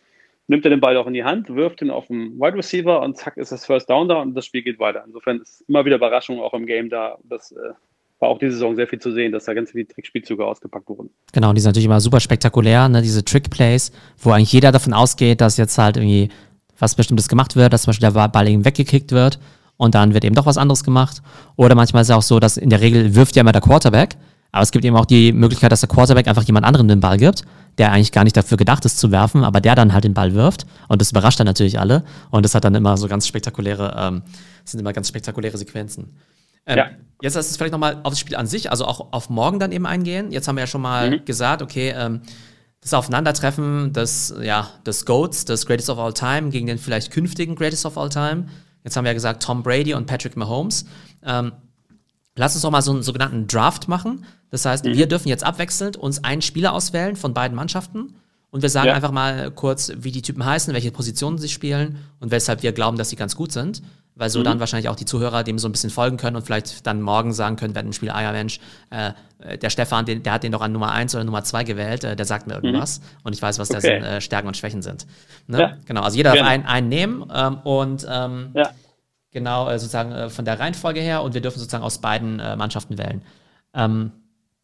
nimmt 0.47 0.65
er 0.65 0.71
den 0.71 0.81
Ball 0.81 0.97
auch 0.97 1.07
in 1.07 1.15
die 1.15 1.25
Hand, 1.25 1.55
wirft 1.55 1.83
ihn 1.83 1.91
auf 1.91 2.07
den 2.09 2.39
Wide 2.39 2.57
Receiver 2.57 3.01
und 3.01 3.17
zack 3.17 3.37
ist 3.37 3.53
das 3.53 3.67
First 3.67 3.89
Down 3.89 4.09
da 4.09 4.21
und 4.21 4.35
das 4.35 4.47
Spiel 4.47 4.63
geht 4.63 4.79
weiter. 4.79 5.03
Insofern 5.07 5.41
ist 5.41 5.63
immer 5.69 5.85
wieder 5.85 5.97
Überraschung 5.97 6.41
auch 6.41 6.55
im 6.55 6.67
Game 6.67 6.91
da. 6.91 7.19
Das 7.25 7.53
äh, 7.53 7.73
war 8.25 8.31
auch 8.31 8.39
diese 8.39 8.53
Saison 8.53 8.75
sehr 8.75 8.89
viel 8.89 8.99
zu 8.99 9.13
sehen, 9.13 9.33
dass 9.33 9.45
da 9.45 9.53
ganz 9.53 9.73
viele 9.73 9.87
Trickspielzüge 9.87 10.45
ausgepackt 10.45 10.89
wurden. 10.89 11.11
Genau, 11.33 11.53
die 11.53 11.61
sind 11.61 11.69
natürlich 11.69 11.85
immer 11.85 12.01
super 12.01 12.21
spektakulär, 12.21 12.89
ne? 12.89 13.03
diese 13.03 13.23
Trick-Plays, 13.23 13.93
wo 14.19 14.31
eigentlich 14.31 14.53
jeder 14.53 14.73
davon 14.73 14.95
ausgeht, 14.95 15.43
dass 15.43 15.59
jetzt 15.59 15.77
halt 15.77 15.99
irgendwie 15.99 16.31
was 16.79 16.95
Bestimmtes 16.95 17.29
gemacht 17.29 17.55
wird, 17.55 17.73
dass 17.73 17.83
zum 17.83 17.91
Beispiel 17.91 18.11
der 18.11 18.29
Ball 18.29 18.49
eben 18.49 18.65
weggekickt 18.65 19.13
wird 19.13 19.39
und 19.77 19.95
dann 19.95 20.15
wird 20.15 20.25
eben 20.25 20.35
doch 20.35 20.47
was 20.47 20.57
anderes 20.57 20.85
gemacht. 20.85 21.23
Oder 21.57 21.75
manchmal 21.75 22.01
ist 22.01 22.09
es 22.09 22.15
auch 22.15 22.23
so, 22.23 22.41
dass 22.41 22.57
in 22.57 22.71
der 22.71 22.81
Regel 22.81 23.15
wirft 23.15 23.37
ja 23.37 23.43
immer 23.43 23.53
der 23.53 23.61
Quarterback, 23.61 24.17
aber 24.53 24.63
es 24.63 24.71
gibt 24.71 24.87
eben 24.87 24.97
auch 24.97 25.07
die 25.07 25.33
Möglichkeit, 25.33 25.71
dass 25.71 25.81
der 25.81 25.91
Quarterback 25.91 26.27
einfach 26.27 26.45
jemand 26.45 26.65
anderem 26.65 26.89
den 26.89 27.01
Ball 27.01 27.19
gibt, 27.19 27.43
der 27.77 27.93
eigentlich 27.93 28.13
gar 28.13 28.25
nicht 28.25 28.37
dafür 28.37 28.57
gedacht 28.57 28.87
ist 28.87 28.99
zu 28.99 29.11
werfen, 29.11 29.45
aber 29.45 29.61
der 29.61 29.75
dann 29.75 29.93
halt 29.93 30.05
den 30.05 30.15
Ball 30.15 30.33
wirft. 30.33 30.65
Und 30.89 31.03
das 31.03 31.11
überrascht 31.11 31.41
dann 31.41 31.47
natürlich 31.47 31.79
alle. 31.79 32.05
Und 32.31 32.45
das 32.45 32.55
hat 32.55 32.65
dann 32.65 32.75
immer 32.75 32.97
so 32.97 33.07
ganz 33.07 33.27
spektakuläre, 33.27 33.95
ähm, 33.99 34.23
sind 34.65 34.81
immer 34.81 34.93
ganz 34.95 35.09
spektakuläre 35.09 35.59
Sequenzen. 35.59 36.17
Ähm, 36.67 36.79
ja. 36.79 36.91
Jetzt 37.23 37.35
lass 37.35 37.47
uns 37.47 37.57
vielleicht 37.57 37.73
nochmal 37.73 38.01
auf 38.03 38.13
das 38.13 38.19
Spiel 38.19 38.37
an 38.37 38.47
sich, 38.47 38.71
also 38.71 38.85
auch 38.85 39.13
auf 39.13 39.31
morgen 39.31 39.59
dann 39.59 39.73
eben 39.73 39.87
eingehen. 39.87 40.31
Jetzt 40.31 40.49
haben 40.49 40.57
wir 40.57 40.63
ja 40.63 40.67
schon 40.67 40.83
mal 40.83 41.11
mhm. 41.11 41.25
gesagt, 41.25 41.63
okay, 41.63 41.95
ähm, 41.97 42.21
das 42.81 42.93
Aufeinandertreffen 42.93 43.93
des, 43.95 44.35
ja, 44.43 44.69
des 44.85 45.07
GOATs, 45.07 45.47
des 45.47 45.65
Greatest 45.65 45.89
of 45.89 45.99
All 45.99 46.13
Time, 46.13 46.51
gegen 46.51 46.67
den 46.67 46.79
vielleicht 46.79 47.11
künftigen 47.11 47.55
Greatest 47.57 47.87
of 47.87 47.97
All 47.97 48.11
Time. 48.11 48.47
Jetzt 48.83 48.97
haben 48.97 49.05
wir 49.05 49.11
ja 49.11 49.15
gesagt, 49.15 49.43
Tom 49.43 49.63
Brady 49.63 49.95
und 49.95 50.07
Patrick 50.07 50.37
Mahomes. 50.37 50.85
Ähm, 51.23 51.53
lass 52.37 52.55
uns 52.55 52.63
doch 52.63 52.71
mal 52.71 52.83
so 52.83 52.93
einen 52.93 53.03
sogenannten 53.03 53.47
Draft 53.47 53.89
machen. 53.89 54.27
Das 54.51 54.67
heißt, 54.67 54.85
mhm. 54.85 54.93
wir 54.93 55.07
dürfen 55.07 55.29
jetzt 55.29 55.45
abwechselnd 55.45 55.97
uns 55.97 56.23
einen 56.25 56.43
Spieler 56.43 56.75
auswählen 56.75 57.17
von 57.17 57.33
beiden 57.33 57.57
Mannschaften. 57.57 58.17
Und 58.51 58.61
wir 58.61 58.69
sagen 58.69 58.89
ja. 58.89 58.95
einfach 58.95 59.13
mal 59.13 59.51
kurz, 59.51 59.93
wie 59.97 60.13
die 60.13 60.23
Typen 60.23 60.45
heißen, 60.45 60.75
welche 60.75 60.93
Positionen 60.93 61.39
sie 61.39 61.49
spielen 61.49 61.99
und 62.21 62.31
weshalb 62.31 62.63
wir 62.63 62.73
glauben, 62.73 62.99
dass 62.99 63.09
sie 63.09 63.17
ganz 63.17 63.35
gut 63.35 63.51
sind 63.51 63.83
weil 64.17 64.31
so 64.31 64.41
mhm. 64.41 64.45
dann 64.45 64.61
wahrscheinlich 64.61 64.89
auch 64.89 64.97
die 64.97 65.05
Zuhörer 65.05 65.43
dem 65.43 65.59
so 65.59 65.69
ein 65.69 65.73
bisschen 65.73 65.91
folgen 65.91 66.17
können 66.17 66.37
und 66.37 66.43
vielleicht 66.43 66.87
dann 66.87 67.01
morgen 67.01 67.33
sagen 67.33 67.57
können, 67.57 67.75
wenn 67.75 67.89
ein 67.89 67.93
Spiel, 67.93 68.11
ah 68.11 68.23
ja 68.23 68.33
Mensch, 68.33 68.61
äh, 68.91 69.13
der 69.59 69.71
Stefan, 69.71 70.07
den, 70.07 70.23
der 70.23 70.35
hat 70.35 70.43
den 70.43 70.53
doch 70.53 70.61
an 70.61 70.73
Nummer 70.73 70.93
1 70.93 71.15
oder 71.15 71.25
Nummer 71.25 71.43
2 71.43 71.65
gewählt, 71.65 72.05
äh, 72.05 72.17
der 72.17 72.25
sagt 72.25 72.47
mir 72.47 72.55
irgendwas 72.55 73.01
mhm. 73.01 73.05
und 73.25 73.33
ich 73.35 73.43
weiß, 73.43 73.59
was 73.59 73.71
okay. 73.71 73.81
dessen 73.81 74.05
äh, 74.05 74.21
Stärken 74.21 74.49
und 74.49 74.57
Schwächen 74.57 74.83
sind. 74.83 75.07
Ne? 75.47 75.61
Ja. 75.61 75.77
Genau, 75.87 76.03
also 76.03 76.17
jeder 76.17 76.35
darf 76.35 76.47
einen, 76.47 76.65
einen 76.67 76.89
nehmen 76.89 77.31
ähm, 77.35 77.59
und 77.65 78.07
ähm, 78.09 78.51
ja. 78.55 78.71
genau 79.33 79.69
äh, 79.69 79.79
sozusagen 79.79 80.13
äh, 80.13 80.31
von 80.31 80.45
der 80.45 80.61
Reihenfolge 80.61 81.01
her 81.01 81.23
und 81.23 81.35
wir 81.35 81.41
dürfen 81.41 81.59
sozusagen 81.59 81.85
aus 81.85 81.99
beiden 81.99 82.41
äh, 82.41 82.57
Mannschaften 82.57 82.99
wählen. 82.99 83.23
Ähm, 83.75 84.13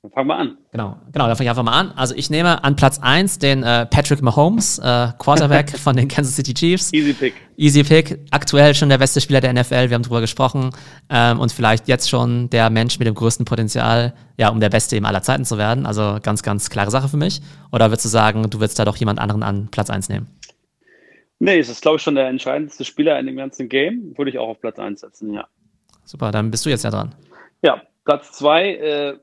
dann 0.02 0.12
fangen 0.12 0.28
wir 0.28 0.36
an. 0.36 0.58
Genau, 0.72 0.96
genau, 1.12 1.26
dann 1.26 1.36
fange 1.36 1.44
ich 1.44 1.50
einfach 1.50 1.62
mal 1.62 1.78
an. 1.78 1.92
Also 1.92 2.14
ich 2.14 2.30
nehme 2.30 2.64
an 2.64 2.74
Platz 2.74 2.98
1 3.02 3.38
den 3.38 3.62
äh, 3.62 3.84
Patrick 3.84 4.22
Mahomes, 4.22 4.78
äh, 4.78 5.08
Quarterback 5.18 5.70
von 5.78 5.94
den 5.94 6.08
Kansas 6.08 6.36
City 6.36 6.54
Chiefs. 6.54 6.90
Easy 6.94 7.12
Pick. 7.12 7.34
Easy 7.58 7.84
Pick. 7.84 8.18
Aktuell 8.30 8.74
schon 8.74 8.88
der 8.88 8.96
beste 8.96 9.20
Spieler 9.20 9.42
der 9.42 9.52
NFL, 9.52 9.90
wir 9.90 9.94
haben 9.94 10.02
drüber 10.02 10.22
gesprochen. 10.22 10.70
Ähm, 11.10 11.38
und 11.38 11.52
vielleicht 11.52 11.86
jetzt 11.86 12.08
schon 12.08 12.48
der 12.48 12.70
Mensch 12.70 12.98
mit 12.98 13.08
dem 13.08 13.14
größten 13.14 13.44
Potenzial, 13.44 14.14
ja, 14.38 14.48
um 14.48 14.60
der 14.60 14.70
Beste 14.70 14.96
eben 14.96 15.04
aller 15.04 15.22
Zeiten 15.22 15.44
zu 15.44 15.58
werden. 15.58 15.84
Also 15.84 16.18
ganz, 16.22 16.42
ganz 16.42 16.70
klare 16.70 16.90
Sache 16.90 17.08
für 17.08 17.18
mich. 17.18 17.42
Oder 17.70 17.90
würdest 17.90 18.06
du 18.06 18.08
sagen, 18.08 18.48
du 18.48 18.58
würdest 18.58 18.78
da 18.78 18.86
doch 18.86 18.96
jemand 18.96 19.18
anderen 19.18 19.42
an 19.42 19.68
Platz 19.70 19.90
1 19.90 20.08
nehmen? 20.08 20.28
Nee, 21.40 21.58
es 21.58 21.68
ist, 21.68 21.82
glaube 21.82 21.96
ich, 21.96 22.02
schon 22.02 22.14
der 22.14 22.28
entscheidendste 22.28 22.86
Spieler 22.86 23.18
in 23.18 23.26
dem 23.26 23.36
ganzen 23.36 23.68
Game. 23.68 24.14
Würde 24.16 24.30
ich 24.30 24.38
auch 24.38 24.48
auf 24.48 24.60
Platz 24.60 24.78
1 24.78 25.00
setzen, 25.00 25.34
ja. 25.34 25.46
Super, 26.04 26.30
dann 26.30 26.50
bist 26.50 26.64
du 26.64 26.70
jetzt 26.70 26.84
ja 26.84 26.90
dran. 26.90 27.14
Ja, 27.62 27.82
Platz 28.04 28.32
2, 28.32 28.74
äh, 28.74 29.18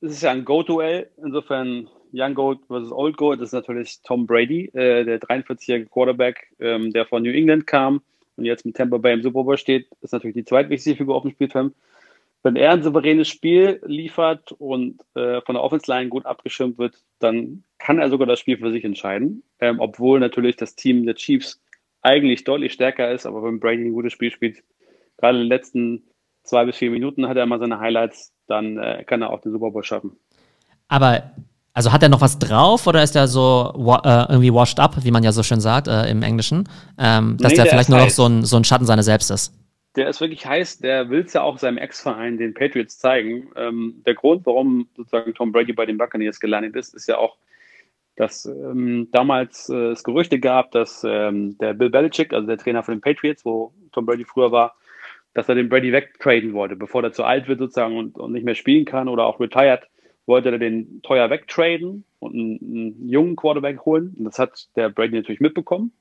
es 0.00 0.12
ist 0.12 0.22
ja 0.22 0.30
ein 0.30 0.44
Go-Duell. 0.44 1.10
Insofern 1.22 1.88
Young 2.12 2.34
Goat 2.34 2.60
versus 2.66 2.92
Old 2.92 3.16
Goat. 3.16 3.40
Das 3.40 3.48
ist 3.48 3.52
natürlich 3.52 4.00
Tom 4.02 4.26
Brady, 4.26 4.66
äh, 4.74 5.04
der 5.04 5.20
43-jährige 5.20 5.86
Quarterback, 5.86 6.48
ähm, 6.60 6.92
der 6.92 7.06
von 7.06 7.22
New 7.22 7.30
England 7.32 7.66
kam 7.66 8.02
und 8.36 8.44
jetzt 8.44 8.64
mit 8.64 8.76
Tampa 8.76 8.98
Bay 8.98 9.14
im 9.14 9.22
Super 9.22 9.44
Bowl 9.44 9.58
steht. 9.58 9.88
Das 10.00 10.08
ist 10.08 10.12
natürlich 10.12 10.34
die 10.34 10.44
zweitwichtigste 10.44 10.96
Figur 10.96 11.16
auf 11.16 11.22
dem 11.22 11.32
Spielfeld. 11.32 11.72
Wenn 12.42 12.56
er 12.56 12.72
ein 12.72 12.82
souveränes 12.82 13.28
Spiel 13.28 13.80
liefert 13.84 14.52
und 14.52 15.00
äh, 15.14 15.40
von 15.40 15.56
der 15.56 15.64
Offense 15.64 15.90
Line 15.90 16.08
gut 16.08 16.26
abgeschirmt 16.26 16.78
wird, 16.78 16.94
dann 17.18 17.64
kann 17.78 17.98
er 17.98 18.08
sogar 18.08 18.26
das 18.26 18.38
Spiel 18.38 18.56
für 18.58 18.70
sich 18.70 18.84
entscheiden. 18.84 19.42
Ähm, 19.58 19.80
obwohl 19.80 20.20
natürlich 20.20 20.56
das 20.56 20.76
Team 20.76 21.06
der 21.06 21.16
Chiefs 21.16 21.60
eigentlich 22.02 22.44
deutlich 22.44 22.72
stärker 22.72 23.10
ist, 23.10 23.26
aber 23.26 23.42
wenn 23.42 23.58
Brady 23.58 23.86
ein 23.86 23.92
gutes 23.92 24.12
Spiel 24.12 24.30
spielt, 24.30 24.62
gerade 25.16 25.38
in 25.38 25.44
den 25.44 25.48
letzten 25.48 26.04
zwei 26.46 26.64
bis 26.64 26.76
vier 26.76 26.90
Minuten 26.90 27.28
hat 27.28 27.36
er 27.36 27.44
immer 27.44 27.58
seine 27.58 27.78
Highlights, 27.78 28.32
dann 28.46 28.78
äh, 28.78 29.04
kann 29.04 29.22
er 29.22 29.30
auch 29.30 29.40
den 29.40 29.52
Super 29.52 29.70
Bowl 29.70 29.84
schaffen. 29.84 30.16
Aber 30.88 31.30
also 31.76 31.92
hat 31.92 32.02
er 32.02 32.08
noch 32.08 32.22
was 32.22 32.38
drauf 32.38 32.86
oder 32.86 33.02
ist 33.02 33.14
er 33.16 33.28
so 33.28 33.70
äh, 34.02 34.26
irgendwie 34.30 34.52
washed 34.52 34.80
up, 34.80 35.04
wie 35.04 35.10
man 35.10 35.22
ja 35.22 35.32
so 35.32 35.42
schön 35.42 35.60
sagt 35.60 35.88
äh, 35.88 36.10
im 36.10 36.22
Englischen, 36.22 36.66
ähm, 36.98 37.36
dass 37.38 37.52
nee, 37.52 37.56
der, 37.56 37.64
der 37.64 37.72
vielleicht 37.72 37.90
nur 37.90 37.98
noch 37.98 38.08
so 38.08 38.26
ein, 38.26 38.44
so 38.44 38.56
ein 38.56 38.64
Schatten 38.64 38.86
seiner 38.86 39.02
selbst 39.02 39.30
ist? 39.30 39.52
Der 39.94 40.08
ist 40.08 40.22
wirklich 40.22 40.46
heiß, 40.46 40.78
der 40.78 41.10
will 41.10 41.24
es 41.26 41.34
ja 41.34 41.42
auch 41.42 41.58
seinem 41.58 41.76
Ex-Verein, 41.76 42.38
den 42.38 42.54
Patriots, 42.54 42.98
zeigen. 42.98 43.48
Ähm, 43.56 44.02
der 44.06 44.14
Grund, 44.14 44.46
warum 44.46 44.88
sozusagen 44.96 45.34
Tom 45.34 45.52
Brady 45.52 45.74
bei 45.74 45.84
den 45.84 45.98
Buccaneers 45.98 46.40
gelandet 46.40 46.76
ist, 46.76 46.94
ist 46.94 47.08
ja 47.08 47.18
auch, 47.18 47.36
dass 48.16 48.46
ähm, 48.46 49.08
damals 49.12 49.68
äh, 49.68 49.90
es 49.90 50.02
Gerüchte 50.02 50.40
gab, 50.40 50.70
dass 50.70 51.04
ähm, 51.06 51.58
der 51.58 51.74
Bill 51.74 51.90
Belichick, 51.90 52.32
also 52.32 52.46
der 52.46 52.56
Trainer 52.56 52.82
von 52.82 52.94
den 52.94 53.00
Patriots, 53.02 53.44
wo 53.44 53.74
Tom 53.92 54.06
Brady 54.06 54.24
früher 54.24 54.50
war, 54.50 54.76
dass 55.36 55.50
er 55.50 55.54
den 55.54 55.68
Brady 55.68 55.92
wegtraden 55.92 56.54
wollte, 56.54 56.76
bevor 56.76 57.04
er 57.04 57.12
zu 57.12 57.22
alt 57.22 57.46
wird 57.46 57.58
sozusagen 57.58 57.98
und, 57.98 58.16
und 58.16 58.32
nicht 58.32 58.46
mehr 58.46 58.54
spielen 58.54 58.86
kann 58.86 59.06
oder 59.06 59.26
auch 59.26 59.38
retired, 59.38 59.86
wollte 60.24 60.50
er 60.50 60.58
den 60.58 61.02
teuer 61.02 61.28
wegtraden 61.28 62.04
und 62.20 62.32
einen, 62.34 62.58
einen 62.62 63.08
jungen 63.10 63.36
Quarterback 63.36 63.84
holen. 63.84 64.14
Und 64.16 64.24
das 64.24 64.38
hat 64.38 64.66
der 64.76 64.88
Brady 64.88 65.14
natürlich 65.14 65.42
mitbekommen. 65.42 65.92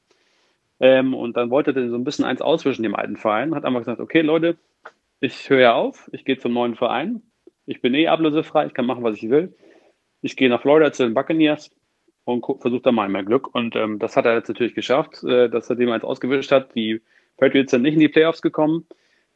Ähm, 0.80 1.13
und 1.13 1.36
dann 1.36 1.50
wollte 1.50 1.71
er 1.71 1.89
so 1.89 1.98
ein 1.98 2.06
bisschen 2.06 2.24
eins 2.24 2.41
auswischen 2.41 2.84
dem 2.84 2.95
alten 2.95 3.17
Verein, 3.17 3.54
hat 3.54 3.65
einfach 3.65 3.82
gesagt, 3.82 4.00
okay 4.00 4.21
Leute, 4.21 4.56
ich 5.19 5.50
höre 5.50 5.76
auf, 5.76 6.10
ich 6.13 6.24
gehe 6.24 6.38
zum 6.38 6.54
neuen 6.54 6.76
Verein, 6.76 7.21
ich 7.65 7.82
bin 7.82 7.93
eh 7.93 8.08
ablösefrei, 8.08 8.67
ich 8.67 8.74
kann 8.74 8.86
machen, 8.86 9.04
was 9.04 9.17
ich 9.17 9.30
will. 9.30 9.54
Ich 10.21 10.38
gehe 10.38 10.48
nach 10.48 10.62
Florida 10.62 10.93
zu 10.93 11.04
den 11.04 11.13
Buccaneers 11.13 11.71
und 12.24 12.45
versuche 12.62 12.84
da 12.84 12.93
mal 12.93 13.10
mein 13.10 13.26
Glück. 13.26 13.54
Und 13.54 13.76
ähm, 13.76 14.00
das 14.00 14.15
hat 14.15 14.26
er 14.26 14.36
jetzt 14.36 14.48
natürlich 14.48 14.76
geschafft, 14.76 15.26
äh, 15.26 15.50
dass 15.50 15.69
er 15.69 15.76
dem 15.76 15.91
eins 15.91 16.06
ausgewischt 16.06 16.54
hat. 16.54 16.74
Die 16.74 17.02
Patriots 17.36 17.71
sind 17.71 17.82
nicht 17.82 17.95
in 17.95 18.00
die 18.00 18.08
Playoffs 18.08 18.41
gekommen 18.41 18.88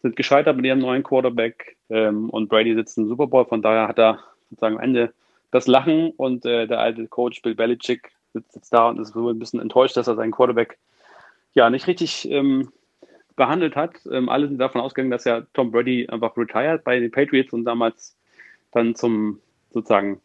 sind 0.02 0.16
gescheitert 0.16 0.56
mit 0.56 0.66
ihrem 0.66 0.80
neuen 0.80 1.04
Quarterback 1.04 1.78
ähm, 1.90 2.30
und 2.30 2.50
Brady 2.50 2.74
sitzt 2.76 2.98
im 2.98 3.08
Super 3.08 3.28
Bowl. 3.28 3.46
Von 3.46 3.62
daher 3.62 3.88
hat 3.88 4.00
er 4.00 4.20
sozusagen 4.50 4.78
am 4.78 4.84
Ende 4.84 5.14
das 5.52 5.68
Lachen 5.68 6.12
und 6.12 6.46
äh, 6.46 6.68
der 6.68 6.80
alte 6.80 7.08
Coach 7.08 7.42
Bill 7.42 7.56
Belichick 7.56 8.12
sitzt 8.34 8.56
jetzt 8.56 8.72
da 8.72 8.90
und 8.90 9.00
ist 9.00 9.16
wohl 9.16 9.34
ein 9.34 9.40
bisschen 9.40 9.60
enttäuscht, 9.60 9.98
dass 9.98 10.08
er 10.08 10.16
seinen 10.16 10.32
Quarterback 10.32 10.78
ja 11.54 11.70
nicht 11.70 11.88
richtig 11.88 12.30
ähm, 12.30 12.72
behandelt 13.36 13.76
hat. 13.76 13.96
Ähm, 14.12 14.30
alle 14.30 14.48
sind 14.48 14.60
davon 14.60 14.82
ausgegangen, 14.82 15.12
dass 15.12 15.26
ja 15.26 15.42
Tom 15.54 15.72
Brady 15.72 16.08
einfach 16.08 16.38
retired 16.38 16.84
bei 16.84 17.00
den 17.00 17.12
Patriots 17.12 17.54
und 17.54 17.66
damals 17.66 18.16
dann 18.72 18.96
zum 18.96 19.40
sozusagen 19.72 20.22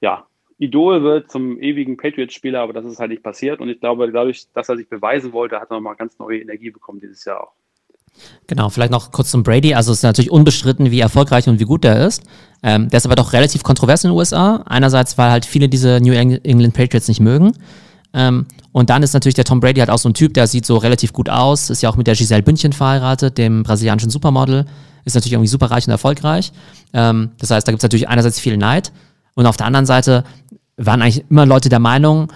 ja 0.00 0.26
Idol 0.58 1.02
wird 1.02 1.30
zum 1.30 1.58
ewigen 1.58 1.96
Patriots-Spieler, 1.96 2.60
aber 2.60 2.72
das 2.72 2.84
ist 2.84 3.00
halt 3.00 3.10
nicht 3.10 3.24
passiert. 3.24 3.60
Und 3.60 3.68
ich 3.68 3.80
glaube, 3.80 4.10
dadurch, 4.12 4.46
dass 4.52 4.68
er 4.68 4.76
sich 4.76 4.88
beweisen 4.88 5.32
wollte, 5.32 5.60
hat 5.60 5.70
er 5.70 5.74
nochmal 5.74 5.96
ganz 5.96 6.18
neue 6.20 6.40
Energie 6.40 6.70
bekommen 6.70 7.00
dieses 7.00 7.24
Jahr 7.24 7.42
auch. 7.42 7.52
Genau, 8.46 8.68
vielleicht 8.68 8.92
noch 8.92 9.12
kurz 9.12 9.30
zum 9.30 9.42
Brady. 9.42 9.74
Also 9.74 9.92
es 9.92 9.98
ist 9.98 10.02
natürlich 10.02 10.30
unbestritten, 10.30 10.90
wie 10.90 11.00
erfolgreich 11.00 11.48
und 11.48 11.58
wie 11.58 11.64
gut 11.64 11.84
der 11.84 12.06
ist. 12.06 12.22
Ähm, 12.62 12.88
der 12.88 12.98
ist 12.98 13.06
aber 13.06 13.14
doch 13.14 13.32
relativ 13.32 13.62
kontrovers 13.62 14.04
in 14.04 14.10
den 14.10 14.16
USA. 14.16 14.62
Einerseits, 14.66 15.18
weil 15.18 15.30
halt 15.30 15.46
viele 15.46 15.68
diese 15.68 16.00
New 16.00 16.12
England 16.12 16.74
Patriots 16.74 17.08
nicht 17.08 17.20
mögen. 17.20 17.52
Ähm, 18.14 18.46
und 18.72 18.90
dann 18.90 19.02
ist 19.02 19.14
natürlich 19.14 19.34
der 19.34 19.44
Tom 19.44 19.60
Brady 19.60 19.80
halt 19.80 19.90
auch 19.90 19.98
so 19.98 20.08
ein 20.08 20.14
Typ, 20.14 20.34
der 20.34 20.46
sieht 20.46 20.66
so 20.66 20.76
relativ 20.76 21.12
gut 21.12 21.28
aus, 21.28 21.70
ist 21.70 21.82
ja 21.82 21.90
auch 21.90 21.96
mit 21.96 22.06
der 22.06 22.14
Giselle 22.14 22.42
Bündchen 22.42 22.72
verheiratet, 22.72 23.38
dem 23.38 23.62
brasilianischen 23.62 24.10
Supermodel, 24.10 24.66
ist 25.04 25.14
natürlich 25.14 25.32
irgendwie 25.32 25.48
super 25.48 25.70
reich 25.70 25.86
und 25.86 25.92
erfolgreich. 25.92 26.52
Ähm, 26.92 27.30
das 27.38 27.50
heißt, 27.50 27.66
da 27.66 27.72
gibt 27.72 27.80
es 27.80 27.84
natürlich 27.84 28.08
einerseits 28.08 28.38
viel 28.38 28.56
Neid 28.56 28.92
und 29.34 29.46
auf 29.46 29.56
der 29.56 29.66
anderen 29.66 29.86
Seite 29.86 30.24
waren 30.76 31.02
eigentlich 31.02 31.24
immer 31.30 31.46
Leute 31.46 31.68
der 31.68 31.78
Meinung, 31.78 32.28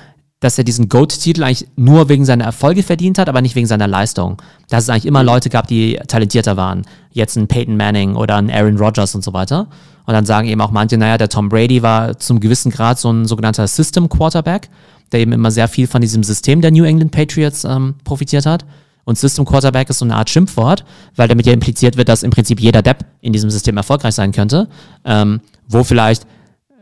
dass 0.46 0.59
er 0.59 0.64
diesen 0.64 0.88
GOAT-Titel 0.88 1.42
eigentlich 1.42 1.68
nur 1.74 2.09
wegen 2.09 2.24
seiner 2.24 2.44
Erfolge 2.44 2.85
verdient 2.85 3.18
hat, 3.18 3.28
aber 3.28 3.42
nicht 3.42 3.56
wegen 3.56 3.66
seiner 3.66 3.88
Leistung. 3.88 4.40
Dass 4.68 4.85
es 4.85 4.88
eigentlich 4.88 5.06
immer. 5.06 5.24
Leute 5.24 5.50
gab, 5.50 5.66
die 5.66 5.98
talentierter 6.06 6.56
waren. 6.56 6.82
Jetzt 7.11 7.37
ein 7.37 7.48
Peyton 7.48 7.76
Manning 7.76 8.14
oder 8.14 8.37
ein 8.37 8.48
Aaron 8.48 8.78
Rodgers 8.78 9.16
und 9.16 9.24
so 9.24 9.32
weiter. 9.32 9.66
Und 10.06 10.14
dann 10.14 10.24
sagen 10.24 10.46
eben 10.46 10.61
auch 10.61 10.70
manche, 10.70 10.96
naja, 10.98 11.18
der 11.18 11.28
Tom 11.28 11.48
Brady 11.48 11.82
war 11.82 12.16
zum 12.18 12.38
gewissen 12.38 12.70
Grad 12.70 13.00
so 13.00 13.11
ein 13.11 13.26
sogenannter 13.26 13.66
System 13.66 14.09
Quarterback, 14.09 14.68
der 15.11 15.18
eben 15.18 15.32
immer 15.32 15.50
sehr 15.50 15.66
viel 15.66 15.88
von 15.88 16.00
diesem 16.00 16.22
System 16.22 16.61
der 16.61 16.70
New 16.70 16.85
England 16.85 17.11
Patriots 17.11 17.64
ähm, 17.64 17.96
profitiert 18.04 18.46
hat. 18.46 18.64
Und 19.04 19.18
System 19.18 19.44
Quarterback 19.44 19.90
ist 19.90 19.98
so 19.98 20.04
eine 20.04 20.14
Art 20.14 20.30
Schimpfwort, 20.30 20.85
weil 21.16 21.26
damit 21.26 21.46
ja 21.46 21.52
impliziert 21.52 21.96
wird, 21.96 22.09
dass 22.09 22.22
im 22.22 22.30
Prinzip 22.30 22.61
jeder 22.61 22.82
Depp 22.82 23.04
in 23.20 23.32
diesem 23.32 23.50
System 23.50 23.76
erfolgreich 23.76 24.14
sein 24.14 24.30
könnte. 24.30 24.68
Ähm, 25.04 25.40
wo 25.68 25.82
vielleicht 25.82 26.24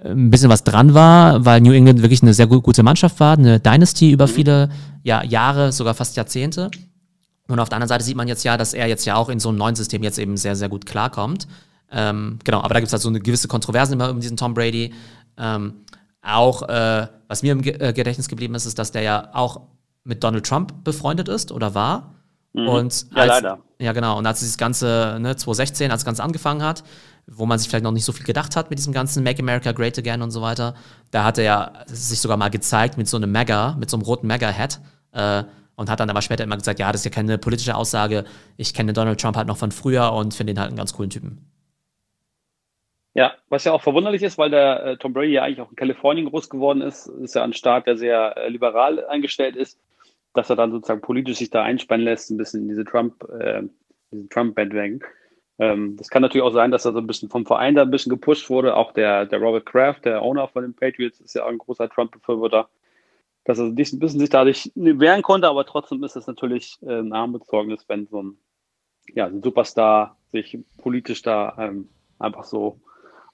ein 0.04 0.30
bisschen 0.30 0.50
was 0.50 0.64
dran 0.64 0.94
war, 0.94 1.44
weil 1.44 1.60
New 1.60 1.72
England 1.72 2.02
wirklich 2.02 2.22
eine 2.22 2.34
sehr 2.34 2.46
gute 2.46 2.82
Mannschaft 2.82 3.18
war, 3.20 3.38
eine 3.38 3.58
Dynasty 3.58 4.10
über 4.10 4.26
mhm. 4.26 4.30
viele 4.30 4.68
ja, 5.02 5.24
Jahre, 5.24 5.72
sogar 5.72 5.94
fast 5.94 6.16
Jahrzehnte. 6.16 6.70
Und 7.48 7.58
auf 7.58 7.68
der 7.68 7.76
anderen 7.76 7.88
Seite 7.88 8.04
sieht 8.04 8.16
man 8.16 8.28
jetzt 8.28 8.44
ja, 8.44 8.56
dass 8.56 8.74
er 8.74 8.86
jetzt 8.86 9.04
ja 9.04 9.16
auch 9.16 9.28
in 9.28 9.40
so 9.40 9.48
einem 9.48 9.58
neuen 9.58 9.74
System 9.74 10.02
jetzt 10.02 10.18
eben 10.18 10.36
sehr, 10.36 10.56
sehr 10.56 10.68
gut 10.68 10.86
klarkommt. 10.86 11.46
Ähm, 11.90 12.38
genau, 12.44 12.60
aber 12.60 12.74
da 12.74 12.80
gibt 12.80 12.88
es 12.88 12.92
halt 12.92 13.02
so 13.02 13.08
eine 13.08 13.20
gewisse 13.20 13.48
Kontroverse 13.48 13.92
immer 13.92 14.10
um 14.10 14.20
diesen 14.20 14.36
Tom 14.36 14.54
Brady. 14.54 14.92
Ähm, 15.36 15.74
auch, 16.22 16.62
äh, 16.62 17.06
was 17.28 17.42
mir 17.42 17.52
im 17.52 17.62
äh, 17.62 17.92
Gedächtnis 17.92 18.28
geblieben 18.28 18.54
ist, 18.54 18.66
ist, 18.66 18.78
dass 18.78 18.92
der 18.92 19.02
ja 19.02 19.28
auch 19.32 19.60
mit 20.04 20.24
Donald 20.24 20.46
Trump 20.46 20.84
befreundet 20.84 21.28
ist 21.28 21.52
oder 21.52 21.74
war. 21.74 22.14
Mhm. 22.54 22.68
Und 22.68 23.06
ja, 23.14 23.24
leider. 23.24 23.58
Ja, 23.78 23.92
genau. 23.92 24.16
Und 24.16 24.26
als 24.26 24.40
dieses 24.40 24.56
Ganze, 24.56 25.18
ne, 25.20 25.36
2016, 25.36 25.90
als 25.90 26.00
das 26.00 26.06
Ganze 26.06 26.22
angefangen 26.22 26.62
hat, 26.62 26.84
wo 27.26 27.46
man 27.46 27.58
sich 27.58 27.68
vielleicht 27.68 27.84
noch 27.84 27.92
nicht 27.92 28.04
so 28.04 28.12
viel 28.12 28.24
gedacht 28.24 28.56
hat 28.56 28.70
mit 28.70 28.78
diesem 28.78 28.92
ganzen 28.92 29.22
Make 29.22 29.42
America 29.42 29.72
Great 29.72 29.98
Again 29.98 30.22
und 30.22 30.30
so 30.30 30.40
weiter. 30.40 30.74
Da 31.10 31.24
hat 31.24 31.38
er 31.38 31.44
ja 31.44 31.72
sich 31.86 32.20
sogar 32.20 32.36
mal 32.36 32.50
gezeigt 32.50 32.96
mit 32.96 33.08
so 33.08 33.16
einem 33.16 33.32
Mega, 33.32 33.76
mit 33.78 33.90
so 33.90 33.96
einem 33.96 34.04
roten 34.04 34.26
Mega-Hat. 34.26 34.80
Äh, 35.12 35.44
und 35.76 35.90
hat 35.90 35.98
dann 35.98 36.10
aber 36.10 36.22
später 36.22 36.44
immer 36.44 36.56
gesagt, 36.56 36.78
ja, 36.78 36.92
das 36.92 37.00
ist 37.00 37.04
ja 37.04 37.10
keine 37.10 37.36
politische 37.36 37.74
Aussage. 37.74 38.24
Ich 38.56 38.74
kenne 38.74 38.92
Donald 38.92 39.20
Trump 39.20 39.36
halt 39.36 39.48
noch 39.48 39.56
von 39.56 39.72
früher 39.72 40.12
und 40.12 40.32
finde 40.32 40.52
ihn 40.52 40.58
halt 40.60 40.68
einen 40.68 40.76
ganz 40.76 40.92
coolen 40.92 41.10
Typen. 41.10 41.50
Ja, 43.14 43.34
was 43.48 43.64
ja 43.64 43.72
auch 43.72 43.82
verwunderlich 43.82 44.22
ist, 44.22 44.38
weil 44.38 44.50
der 44.50 44.84
äh, 44.84 44.96
Tom 44.96 45.12
Brady 45.12 45.32
ja 45.32 45.42
eigentlich 45.42 45.60
auch 45.60 45.70
in 45.70 45.76
Kalifornien 45.76 46.28
groß 46.28 46.50
geworden 46.50 46.80
ist, 46.80 47.06
ist 47.06 47.34
ja 47.34 47.44
ein 47.44 47.52
Staat, 47.52 47.86
der 47.86 47.96
sehr 47.96 48.36
äh, 48.36 48.48
liberal 48.48 49.04
eingestellt 49.06 49.54
ist, 49.54 49.78
dass 50.34 50.50
er 50.50 50.56
dann 50.56 50.72
sozusagen 50.72 51.00
politisch 51.00 51.38
sich 51.38 51.50
da 51.50 51.62
einspannen 51.62 52.04
lässt, 52.04 52.30
ein 52.30 52.36
bisschen 52.36 52.62
in 52.62 52.68
diese 52.68 52.84
Trump, 52.84 53.24
äh, 53.40 53.62
diesen 54.10 54.28
Trump-Bandwagon. 54.28 55.00
Ähm, 55.58 55.96
das 55.96 56.08
kann 56.08 56.22
natürlich 56.22 56.44
auch 56.44 56.52
sein, 56.52 56.70
dass 56.70 56.84
er 56.84 56.92
so 56.92 56.98
ein 56.98 57.06
bisschen 57.06 57.30
vom 57.30 57.46
Verein 57.46 57.74
da 57.74 57.82
ein 57.82 57.90
bisschen 57.90 58.10
gepusht 58.10 58.50
wurde. 58.50 58.76
Auch 58.76 58.92
der, 58.92 59.26
der 59.26 59.40
Robert 59.40 59.66
Kraft, 59.66 60.04
der 60.04 60.22
Owner 60.22 60.48
von 60.48 60.62
den 60.62 60.74
Patriots, 60.74 61.20
ist 61.20 61.34
ja 61.34 61.44
auch 61.44 61.48
ein 61.48 61.58
großer 61.58 61.88
Trump-Befürworter. 61.88 62.68
Dass 63.44 63.58
er 63.58 63.66
ein 63.66 63.74
bisschen 63.74 64.00
sich 64.00 64.30
dadurch 64.30 64.72
wehren 64.74 65.22
konnte, 65.22 65.48
aber 65.48 65.64
trotzdem 65.66 66.02
ist 66.02 66.16
es 66.16 66.26
natürlich 66.26 66.78
äh, 66.82 66.98
ein 66.98 67.12
Armutszeugnis, 67.12 67.84
wenn 67.88 68.06
so 68.06 68.22
ein, 68.22 68.38
ja, 69.14 69.26
ein 69.26 69.42
Superstar 69.42 70.16
sich 70.32 70.58
politisch 70.78 71.22
da 71.22 71.54
ähm, 71.58 71.88
einfach 72.18 72.44
so 72.44 72.80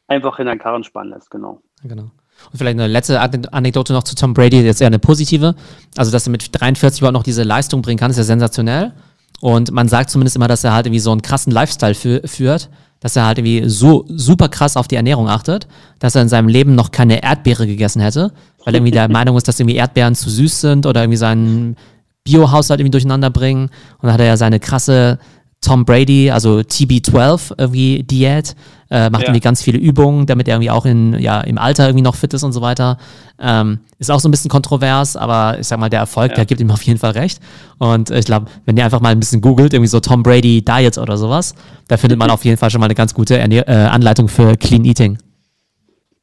einfach 0.09 0.39
in 0.41 0.49
einen 0.49 0.61
Karren 0.61 0.85
spannen 0.85 1.13
lässt, 1.13 1.31
genau. 1.31 1.63
Genau. 1.85 2.11
Und 2.53 2.59
vielleicht 2.59 2.79
eine 2.79 2.87
letzte 2.87 3.21
Anekdote 3.21 3.93
noch 3.93 4.03
zu 4.03 4.15
Tom 4.15 4.35
Brady, 4.35 4.61
jetzt 4.61 4.81
eher 4.81 4.87
eine 4.87 4.99
positive. 4.99 5.55
Also, 5.97 6.11
dass 6.11 6.27
er 6.27 6.31
mit 6.31 6.49
43 6.53 7.01
überhaupt 7.01 7.15
noch 7.15 7.23
diese 7.23 7.43
Leistung 7.43 7.83
bringen 7.83 7.99
kann, 7.99 8.11
ist 8.11 8.17
ja 8.17 8.25
sensationell. 8.25 8.93
Und 9.41 9.71
man 9.71 9.89
sagt 9.89 10.11
zumindest 10.11 10.37
immer, 10.37 10.49
dass 10.49 10.65
er 10.65 10.75
halt 10.75 10.87
irgendwie 10.87 11.01
so 11.01 11.13
einen 11.13 11.23
krassen 11.23 11.53
Lifestyle 11.53 11.95
fü 11.95 12.21
führt, 12.27 12.69
dass 13.01 13.17
er 13.17 13.25
halt 13.25 13.39
irgendwie 13.39 13.69
so 13.69 14.05
super 14.09 14.49
krass 14.49 14.77
auf 14.77 14.87
die 14.87 14.97
Ernährung 14.97 15.29
achtet, 15.29 15.67
dass 15.99 16.15
er 16.15 16.23
in 16.23 16.29
seinem 16.29 16.49
Leben 16.49 16.75
noch 16.75 16.91
keine 16.91 17.23
Erdbeere 17.23 17.67
gegessen 17.67 18.03
hätte, 18.03 18.33
weil 18.65 18.75
er 18.75 18.79
irgendwie 18.79 18.93
der 18.93 19.09
Meinung 19.11 19.37
ist, 19.37 19.49
dass 19.49 19.59
irgendwie 19.59 19.77
Erdbeeren 19.77 20.15
zu 20.15 20.29
süß 20.29 20.61
sind 20.61 20.87
oder 20.87 21.03
irgendwie 21.03 21.17
seinen 21.17 21.77
Biohaushalt 22.25 22.81
irgendwie 22.81 22.93
durcheinander 22.93 23.31
bringen. 23.31 23.65
Und 23.65 24.03
dann 24.03 24.13
hat 24.13 24.21
er 24.21 24.27
ja 24.27 24.37
seine 24.37 24.61
krasse 24.61 25.19
Tom 25.63 25.85
Brady, 25.85 26.31
also 26.31 26.59
TB12 26.59 27.55
irgendwie 27.59 28.03
Diät, 28.03 28.55
äh, 28.91 29.09
macht 29.11 29.23
ja. 29.23 29.29
irgendwie 29.29 29.41
ganz 29.41 29.63
viele 29.63 29.79
Übungen, 29.79 30.27
damit 30.27 30.49
er 30.49 30.55
irgendwie 30.55 30.71
auch 30.71 30.85
in, 30.85 31.19
ja, 31.19 31.41
im 31.41 31.59
Alter 31.59 31.87
irgendwie 31.87 32.03
noch 32.03 32.17
fit 32.17 32.35
ist 32.35 32.43
und 32.43 32.53
so 32.53 32.61
weiter. 32.61 32.99
Ähm, 33.39 33.81
ist 33.99 34.11
auch 34.11 34.21
so 34.21 34.29
ein 34.29 34.31
bisschen 34.31 34.51
kontrovers, 34.51 35.17
aber 35.17 35.59
ich 35.59 35.67
sag 35.67 35.79
mal, 35.79 35.89
der 35.89 36.01
Erfolg, 36.01 36.31
ja. 36.31 36.37
der 36.37 36.47
gibt 36.47 36.61
ihm 36.61 36.71
auf 36.71 36.83
jeden 36.83 36.99
Fall 36.99 37.13
recht. 37.13 37.41
Und 37.79 38.11
ich 38.11 38.25
glaube, 38.25 38.47
wenn 38.65 38.77
ihr 38.77 38.85
einfach 38.85 39.01
mal 39.01 39.11
ein 39.11 39.21
bisschen 39.21 39.41
googelt, 39.41 39.73
irgendwie 39.73 39.89
so 39.89 40.01
Tom 40.01 40.23
Brady 40.23 40.63
Diet 40.63 40.99
oder 40.99 41.17
sowas, 41.17 41.55
da 41.89 41.97
findet 41.97 42.19
man 42.19 42.31
auf 42.31 42.45
jeden 42.45 42.57
Fall 42.57 42.71
schon 42.71 42.81
mal 42.81 42.87
eine 42.87 42.95
ganz 42.95 43.15
gute 43.15 43.39
Ernähr 43.39 43.69
äh, 43.69 43.73
Anleitung 43.73 44.29
für 44.29 44.57
Clean 44.57 44.85
Eating. 44.85 45.19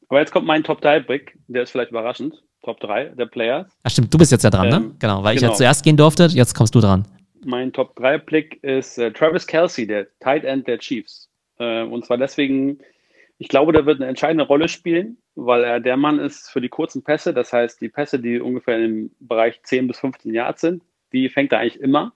Aber 0.09 0.19
jetzt 0.19 0.31
kommt 0.31 0.47
mein 0.47 0.63
Top 0.63 0.81
3 0.81 1.01
Brick, 1.01 1.37
der 1.47 1.63
ist 1.63 1.71
vielleicht 1.71 1.91
überraschend. 1.91 2.35
Top 2.63 2.79
3 2.79 3.13
der 3.17 3.27
Players. 3.27 3.67
Ach 3.83 3.91
stimmt, 3.91 4.13
du 4.13 4.17
bist 4.17 4.31
jetzt 4.31 4.43
ja 4.43 4.49
dran, 4.49 4.69
ne? 4.69 4.75
ähm, 4.75 4.83
ne? 4.83 4.91
Genau, 4.99 5.23
weil 5.23 5.35
genau. 5.35 5.47
ich 5.47 5.51
ja 5.51 5.57
zuerst 5.57 5.83
gehen 5.83 5.95
durfte, 5.95 6.25
jetzt 6.25 6.53
kommst 6.53 6.75
du 6.75 6.81
dran 6.81 7.05
mein 7.47 7.71
Top 7.71 7.95
3 7.95 8.19
Blick 8.19 8.61
ist 8.63 8.97
äh, 8.97 9.11
Travis 9.11 9.47
Kelsey, 9.47 9.87
der 9.87 10.07
Tight 10.19 10.43
End 10.43 10.67
der 10.67 10.79
Chiefs. 10.79 11.26
Äh, 11.59 11.83
und 11.83 12.05
zwar 12.05 12.17
deswegen, 12.17 12.79
ich 13.37 13.47
glaube, 13.47 13.73
der 13.73 13.85
wird 13.85 13.99
eine 13.99 14.09
entscheidende 14.09 14.45
Rolle 14.45 14.67
spielen, 14.67 15.17
weil 15.35 15.63
er 15.63 15.79
der 15.79 15.97
Mann 15.97 16.19
ist 16.19 16.49
für 16.49 16.61
die 16.61 16.69
kurzen 16.69 17.03
Pässe. 17.03 17.33
Das 17.33 17.53
heißt, 17.53 17.81
die 17.81 17.89
Pässe, 17.89 18.19
die 18.19 18.39
ungefähr 18.39 18.83
im 18.83 19.11
Bereich 19.19 19.61
10 19.63 19.87
bis 19.87 19.99
15 19.99 20.33
Yards 20.33 20.61
sind, 20.61 20.83
die 21.13 21.29
fängt 21.29 21.51
er 21.51 21.59
eigentlich 21.59 21.79
immer. 21.79 22.13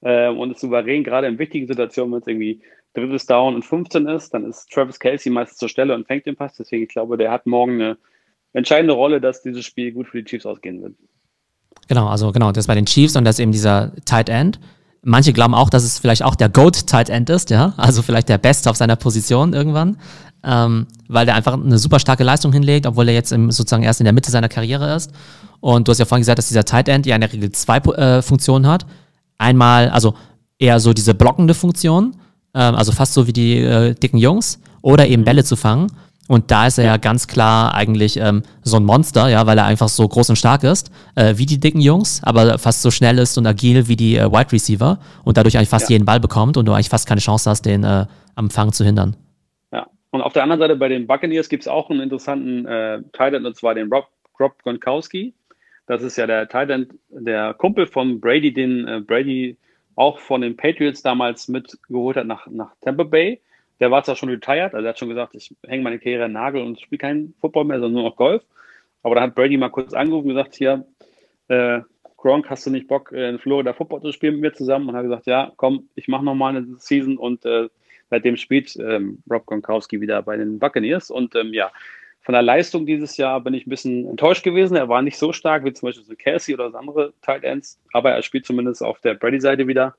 Äh, 0.00 0.28
und 0.28 0.50
ist 0.50 0.60
souverän, 0.60 1.04
gerade 1.04 1.26
in 1.26 1.38
wichtigen 1.38 1.66
Situationen, 1.66 2.12
wenn 2.12 2.20
es 2.20 2.26
irgendwie 2.26 2.62
drittes 2.94 3.26
Down 3.26 3.54
und 3.54 3.64
15 3.64 4.06
ist, 4.06 4.32
dann 4.32 4.44
ist 4.44 4.70
Travis 4.70 5.00
Kelsey 5.00 5.32
meistens 5.32 5.58
zur 5.58 5.68
Stelle 5.68 5.94
und 5.94 6.06
fängt 6.06 6.26
den 6.26 6.36
Pass. 6.36 6.54
Deswegen, 6.56 6.84
ich 6.84 6.90
glaube, 6.90 7.16
der 7.16 7.30
hat 7.30 7.46
morgen 7.46 7.80
eine 7.80 7.98
entscheidende 8.52 8.94
Rolle, 8.94 9.20
dass 9.20 9.42
dieses 9.42 9.64
Spiel 9.64 9.92
gut 9.92 10.08
für 10.08 10.22
die 10.22 10.24
Chiefs 10.24 10.46
ausgehen 10.46 10.82
wird. 10.82 10.94
Genau, 11.88 12.06
also 12.06 12.32
genau, 12.32 12.52
das 12.52 12.66
bei 12.66 12.74
den 12.74 12.86
Chiefs 12.86 13.16
und 13.16 13.24
das 13.24 13.38
eben 13.38 13.52
dieser 13.52 13.92
Tight 14.04 14.28
End. 14.28 14.60
Manche 15.04 15.32
glauben 15.32 15.54
auch, 15.54 15.68
dass 15.68 15.84
es 15.84 15.98
vielleicht 15.98 16.22
auch 16.22 16.34
der 16.34 16.48
Goat 16.48 16.86
Tight 16.86 17.10
End 17.10 17.28
ist, 17.28 17.50
ja, 17.50 17.74
also 17.76 18.02
vielleicht 18.02 18.28
der 18.28 18.38
Beste 18.38 18.70
auf 18.70 18.76
seiner 18.76 18.96
Position 18.96 19.52
irgendwann, 19.52 19.98
ähm, 20.42 20.86
weil 21.08 21.26
der 21.26 21.34
einfach 21.34 21.52
eine 21.52 21.78
super 21.78 21.98
starke 21.98 22.24
Leistung 22.24 22.52
hinlegt, 22.52 22.86
obwohl 22.86 23.08
er 23.08 23.14
jetzt 23.14 23.30
im, 23.30 23.50
sozusagen 23.50 23.82
erst 23.82 24.00
in 24.00 24.04
der 24.04 24.14
Mitte 24.14 24.30
seiner 24.30 24.48
Karriere 24.48 24.94
ist. 24.94 25.12
Und 25.60 25.86
du 25.86 25.90
hast 25.90 25.98
ja 25.98 26.04
vorhin 26.06 26.22
gesagt, 26.22 26.38
dass 26.38 26.48
dieser 26.48 26.64
Tight 26.64 26.88
End 26.88 27.06
ja 27.06 27.14
in 27.14 27.20
der 27.20 27.32
Regel 27.32 27.52
zwei 27.52 27.78
äh, 27.78 28.22
Funktionen 28.22 28.66
hat. 28.66 28.86
Einmal, 29.38 29.90
also 29.90 30.14
eher 30.58 30.80
so 30.80 30.92
diese 30.92 31.14
blockende 31.14 31.54
Funktion, 31.54 32.16
ähm, 32.54 32.74
also 32.74 32.92
fast 32.92 33.14
so 33.14 33.26
wie 33.26 33.32
die 33.32 33.58
äh, 33.58 33.94
dicken 33.94 34.18
Jungs, 34.18 34.58
oder 34.80 35.06
eben 35.06 35.24
Bälle 35.24 35.44
zu 35.44 35.56
fangen. 35.56 35.90
Und 36.26 36.50
da 36.50 36.66
ist 36.66 36.78
er 36.78 36.84
ja 36.84 36.96
ganz 36.96 37.26
klar 37.26 37.74
eigentlich 37.74 38.16
ähm, 38.16 38.42
so 38.62 38.78
ein 38.78 38.84
Monster, 38.84 39.28
ja, 39.28 39.46
weil 39.46 39.58
er 39.58 39.66
einfach 39.66 39.88
so 39.88 40.08
groß 40.08 40.30
und 40.30 40.36
stark 40.36 40.64
ist, 40.64 40.90
äh, 41.16 41.34
wie 41.36 41.44
die 41.44 41.60
dicken 41.60 41.80
Jungs, 41.80 42.22
aber 42.24 42.58
fast 42.58 42.80
so 42.80 42.90
schnell 42.90 43.18
ist 43.18 43.36
und 43.36 43.46
agil 43.46 43.88
wie 43.88 43.96
die 43.96 44.16
äh, 44.16 44.30
Wide 44.32 44.52
Receiver 44.52 44.98
und 45.24 45.36
dadurch 45.36 45.58
eigentlich 45.58 45.68
fast 45.68 45.90
ja. 45.90 45.94
jeden 45.94 46.06
Ball 46.06 46.20
bekommt 46.20 46.56
und 46.56 46.64
du 46.64 46.72
eigentlich 46.72 46.88
fast 46.88 47.06
keine 47.06 47.20
Chance 47.20 47.50
hast, 47.50 47.66
den 47.66 47.84
äh, 47.84 48.06
am 48.36 48.48
Fang 48.48 48.72
zu 48.72 48.84
hindern. 48.84 49.16
Ja, 49.70 49.86
und 50.12 50.22
auf 50.22 50.32
der 50.32 50.44
anderen 50.44 50.60
Seite 50.60 50.76
bei 50.76 50.88
den 50.88 51.06
Buccaneers 51.06 51.50
gibt 51.50 51.64
es 51.64 51.68
auch 51.68 51.90
einen 51.90 52.00
interessanten 52.00 52.64
äh, 52.64 53.02
Tight 53.12 53.34
und 53.34 53.54
zwar 53.54 53.74
den 53.74 53.92
Rob, 53.92 54.06
Rob 54.40 54.62
Gronkowski. 54.62 55.34
Das 55.86 56.02
ist 56.02 56.16
ja 56.16 56.26
der 56.26 56.48
Tight 56.48 56.70
der 57.10 57.52
Kumpel 57.52 57.86
von 57.86 58.18
Brady, 58.18 58.54
den 58.54 58.88
äh, 58.88 59.00
Brady 59.00 59.58
auch 59.94 60.18
von 60.18 60.40
den 60.40 60.56
Patriots 60.56 61.02
damals 61.02 61.48
mitgeholt 61.48 62.16
hat 62.16 62.26
nach, 62.26 62.46
nach 62.46 62.72
Tampa 62.80 63.02
Bay 63.02 63.40
der 63.80 63.90
war 63.90 64.04
zwar 64.04 64.16
schon 64.16 64.28
retired, 64.28 64.74
also 64.74 64.84
er 64.84 64.90
hat 64.90 64.98
schon 64.98 65.08
gesagt, 65.08 65.34
ich 65.34 65.54
hänge 65.66 65.82
meine 65.82 65.98
Karriere 65.98 66.24
den 66.24 66.32
Nagel 66.32 66.62
und 66.62 66.80
spiele 66.80 66.98
keinen 66.98 67.34
Football 67.40 67.64
mehr, 67.64 67.80
sondern 67.80 68.02
nur 68.02 68.10
noch 68.10 68.16
Golf. 68.16 68.42
Aber 69.02 69.14
da 69.14 69.22
hat 69.22 69.34
Brady 69.34 69.56
mal 69.56 69.70
kurz 69.70 69.92
angerufen 69.92 70.28
und 70.28 70.36
gesagt, 70.36 70.54
hier, 70.54 70.86
äh, 71.48 71.80
Gronk, 72.16 72.48
hast 72.48 72.64
du 72.66 72.70
nicht 72.70 72.88
Bock, 72.88 73.12
äh, 73.12 73.28
in 73.28 73.38
Florida 73.38 73.74
Football 73.74 74.00
zu 74.00 74.12
spielen 74.12 74.34
mit 74.34 74.42
mir 74.42 74.52
zusammen? 74.54 74.88
Und 74.88 74.96
hat 74.96 75.02
gesagt, 75.02 75.26
ja, 75.26 75.52
komm, 75.56 75.90
ich 75.94 76.08
mache 76.08 76.24
nochmal 76.24 76.56
eine 76.56 76.66
Season 76.78 77.18
und 77.18 77.44
äh, 77.44 77.68
seitdem 78.08 78.36
spielt 78.36 78.74
ähm, 78.76 79.22
Rob 79.30 79.44
Gronkowski 79.44 80.00
wieder 80.00 80.22
bei 80.22 80.36
den 80.36 80.58
Buccaneers. 80.58 81.10
Und 81.10 81.34
ähm, 81.34 81.52
ja, 81.52 81.70
von 82.22 82.32
der 82.32 82.40
Leistung 82.40 82.86
dieses 82.86 83.18
Jahr 83.18 83.42
bin 83.42 83.52
ich 83.52 83.66
ein 83.66 83.70
bisschen 83.70 84.08
enttäuscht 84.08 84.42
gewesen. 84.42 84.76
Er 84.76 84.88
war 84.88 85.02
nicht 85.02 85.18
so 85.18 85.34
stark 85.34 85.64
wie 85.66 85.74
zum 85.74 85.88
Beispiel 85.88 86.04
so 86.04 86.14
Kelsey 86.14 86.54
oder 86.54 86.70
so 86.70 86.78
andere 86.78 87.12
Tight 87.20 87.44
Ends, 87.44 87.78
aber 87.92 88.12
er 88.12 88.22
spielt 88.22 88.46
zumindest 88.46 88.82
auf 88.82 89.00
der 89.00 89.12
Brady-Seite 89.14 89.66
wieder 89.66 89.94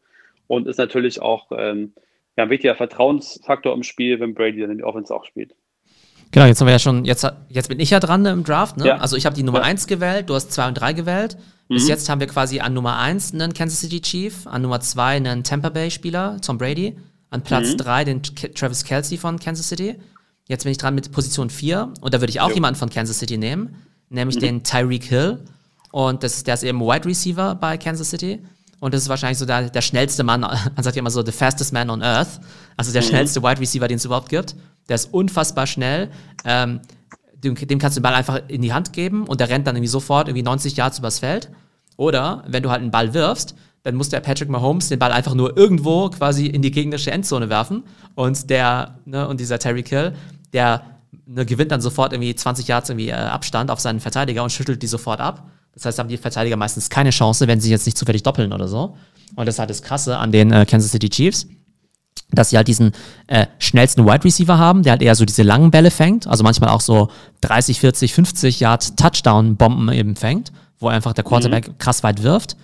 und 0.47 0.65
ist 0.65 0.77
natürlich 0.77 1.21
auch 1.21 1.51
ähm, 1.55 1.93
ja, 2.37 2.43
ein 2.43 2.49
wichtiger 2.49 2.75
Vertrauensfaktor 2.75 3.73
im 3.73 3.83
Spiel, 3.83 4.19
wenn 4.19 4.33
Brady 4.33 4.61
dann 4.61 4.71
in 4.71 4.77
die 4.77 4.83
Offense 4.83 5.13
auch 5.13 5.25
spielt. 5.25 5.55
Genau, 6.31 6.47
jetzt 6.47 6.59
haben 6.59 6.67
wir 6.67 6.73
ja 6.73 6.79
schon, 6.79 7.05
jetzt, 7.05 7.25
jetzt 7.49 7.69
bin 7.69 7.79
ich 7.79 7.91
ja 7.91 7.99
dran 7.99 8.25
im 8.25 8.43
Draft, 8.43 8.77
ne? 8.77 8.87
Ja. 8.87 8.97
Also 8.97 9.15
ich 9.15 9.25
habe 9.25 9.35
die 9.35 9.43
Nummer 9.43 9.59
ja. 9.59 9.65
1 9.65 9.87
gewählt, 9.87 10.29
du 10.29 10.33
hast 10.33 10.51
2 10.51 10.67
und 10.67 10.73
3 10.73 10.93
gewählt. 10.93 11.37
Bis 11.67 11.83
mhm. 11.83 11.89
jetzt 11.89 12.09
haben 12.09 12.19
wir 12.19 12.27
quasi 12.27 12.59
an 12.59 12.73
Nummer 12.73 12.97
1 12.97 13.33
einen 13.33 13.53
Kansas 13.53 13.79
City 13.79 14.01
Chief, 14.01 14.45
an 14.45 14.61
Nummer 14.61 14.81
2 14.81 15.15
einen 15.15 15.43
Tampa 15.43 15.69
Bay 15.69 15.89
Spieler, 15.89 16.39
Tom 16.41 16.57
Brady, 16.57 16.97
an 17.29 17.41
Platz 17.41 17.75
3 17.77 18.01
mhm. 18.01 18.05
den 18.05 18.23
Travis 18.53 18.83
Kelsey 18.83 19.17
von 19.17 19.39
Kansas 19.39 19.69
City. 19.69 19.95
Jetzt 20.47 20.63
bin 20.63 20.71
ich 20.71 20.77
dran 20.77 20.93
mit 20.93 21.11
Position 21.11 21.49
4 21.49 21.93
und 22.01 22.13
da 22.13 22.21
würde 22.21 22.29
ich 22.29 22.41
auch 22.41 22.49
jo. 22.49 22.55
jemanden 22.55 22.77
von 22.77 22.89
Kansas 22.89 23.19
City 23.19 23.37
nehmen, 23.37 23.75
nämlich 24.09 24.35
mhm. 24.35 24.41
den 24.41 24.63
Tyreek 24.63 25.05
Hill. 25.05 25.39
Und 25.91 26.23
das, 26.23 26.43
der 26.43 26.55
ist 26.55 26.63
eben 26.63 26.81
Wide 26.81 27.05
Receiver 27.05 27.55
bei 27.55 27.77
Kansas 27.77 28.09
City. 28.09 28.41
Und 28.79 28.93
das 28.93 29.03
ist 29.03 29.09
wahrscheinlich 29.09 29.37
so 29.37 29.45
der, 29.45 29.69
der 29.69 29.81
schnellste 29.81 30.23
Mann, 30.23 30.41
man 30.75 30.83
sagt 30.83 30.95
ja 30.95 30.99
immer 30.99 31.11
so, 31.11 31.23
the 31.25 31.31
fastest 31.31 31.73
man 31.73 31.89
on 31.89 32.01
earth. 32.01 32.39
Also 32.77 32.91
der 32.91 33.01
mhm. 33.01 33.07
schnellste 33.07 33.41
Wide 33.43 33.59
Receiver, 33.59 33.87
den 33.87 33.97
es 33.97 34.05
überhaupt 34.05 34.29
gibt. 34.29 34.55
Der 34.89 34.95
ist 34.95 35.13
unfassbar 35.13 35.67
schnell. 35.67 36.09
Ähm, 36.43 36.81
dem, 37.43 37.55
dem, 37.55 37.79
kannst 37.79 37.97
du 37.97 38.01
den 38.01 38.03
Ball 38.03 38.13
einfach 38.13 38.41
in 38.47 38.61
die 38.61 38.73
Hand 38.73 38.93
geben 38.93 39.25
und 39.27 39.39
der 39.39 39.49
rennt 39.49 39.67
dann 39.67 39.75
irgendwie 39.75 39.89
sofort 39.89 40.27
irgendwie 40.27 40.43
90 40.43 40.75
Yards 40.75 40.99
übers 40.99 41.19
Feld. 41.19 41.49
Oder 41.97 42.43
wenn 42.47 42.63
du 42.63 42.69
halt 42.69 42.81
einen 42.81 42.91
Ball 42.91 43.13
wirfst, 43.13 43.55
dann 43.83 43.95
muss 43.95 44.09
der 44.09 44.19
Patrick 44.19 44.49
Mahomes 44.49 44.89
den 44.89 44.99
Ball 44.99 45.11
einfach 45.11 45.35
nur 45.35 45.55
irgendwo 45.55 46.09
quasi 46.09 46.47
in 46.47 46.61
die 46.61 46.71
gegnerische 46.71 47.11
Endzone 47.11 47.49
werfen. 47.49 47.83
Und 48.15 48.49
der, 48.49 48.95
ne, 49.05 49.27
und 49.27 49.39
dieser 49.39 49.59
Terry 49.59 49.83
Kill, 49.83 50.13
der 50.53 50.81
ne, 51.27 51.45
gewinnt 51.45 51.71
dann 51.71 51.81
sofort 51.81 52.11
irgendwie 52.11 52.33
20 52.33 52.67
Yards 52.67 52.89
irgendwie 52.89 53.09
äh, 53.09 53.13
Abstand 53.13 53.69
auf 53.69 53.79
seinen 53.79 53.99
Verteidiger 53.99 54.43
und 54.43 54.51
schüttelt 54.51 54.81
die 54.81 54.87
sofort 54.87 55.21
ab. 55.21 55.47
Das 55.75 55.85
heißt, 55.85 55.99
haben 55.99 56.09
die 56.09 56.17
Verteidiger 56.17 56.55
meistens 56.55 56.89
keine 56.89 57.09
Chance, 57.11 57.47
wenn 57.47 57.59
sie 57.59 57.69
jetzt 57.69 57.85
nicht 57.85 57.97
zufällig 57.97 58.23
doppeln 58.23 58.53
oder 58.53 58.67
so. 58.67 58.95
Und 59.35 59.45
das 59.45 59.55
ist 59.55 59.59
halt 59.59 59.69
das 59.69 59.81
Krasse 59.81 60.17
an 60.17 60.31
den 60.31 60.51
äh, 60.51 60.65
Kansas 60.65 60.91
City 60.91 61.09
Chiefs, 61.09 61.47
dass 62.31 62.49
sie 62.49 62.57
halt 62.57 62.67
diesen 62.67 62.93
äh, 63.27 63.47
schnellsten 63.59 64.05
Wide 64.05 64.23
Receiver 64.23 64.57
haben, 64.57 64.83
der 64.83 64.91
halt 64.91 65.01
eher 65.01 65.15
so 65.15 65.25
diese 65.25 65.43
langen 65.43 65.71
Bälle 65.71 65.91
fängt, 65.91 66.27
also 66.27 66.43
manchmal 66.43 66.69
auch 66.69 66.81
so 66.81 67.09
30, 67.41 67.79
40, 67.79 68.13
50 68.13 68.59
Yard 68.61 68.97
Touchdown-Bomben 68.97 69.91
eben 69.91 70.15
fängt, 70.15 70.53
wo 70.79 70.87
einfach 70.87 71.13
der 71.13 71.23
Quarterback 71.23 71.67
mhm. 71.67 71.77
krass 71.77 72.03
weit 72.03 72.23
wirft. 72.23 72.55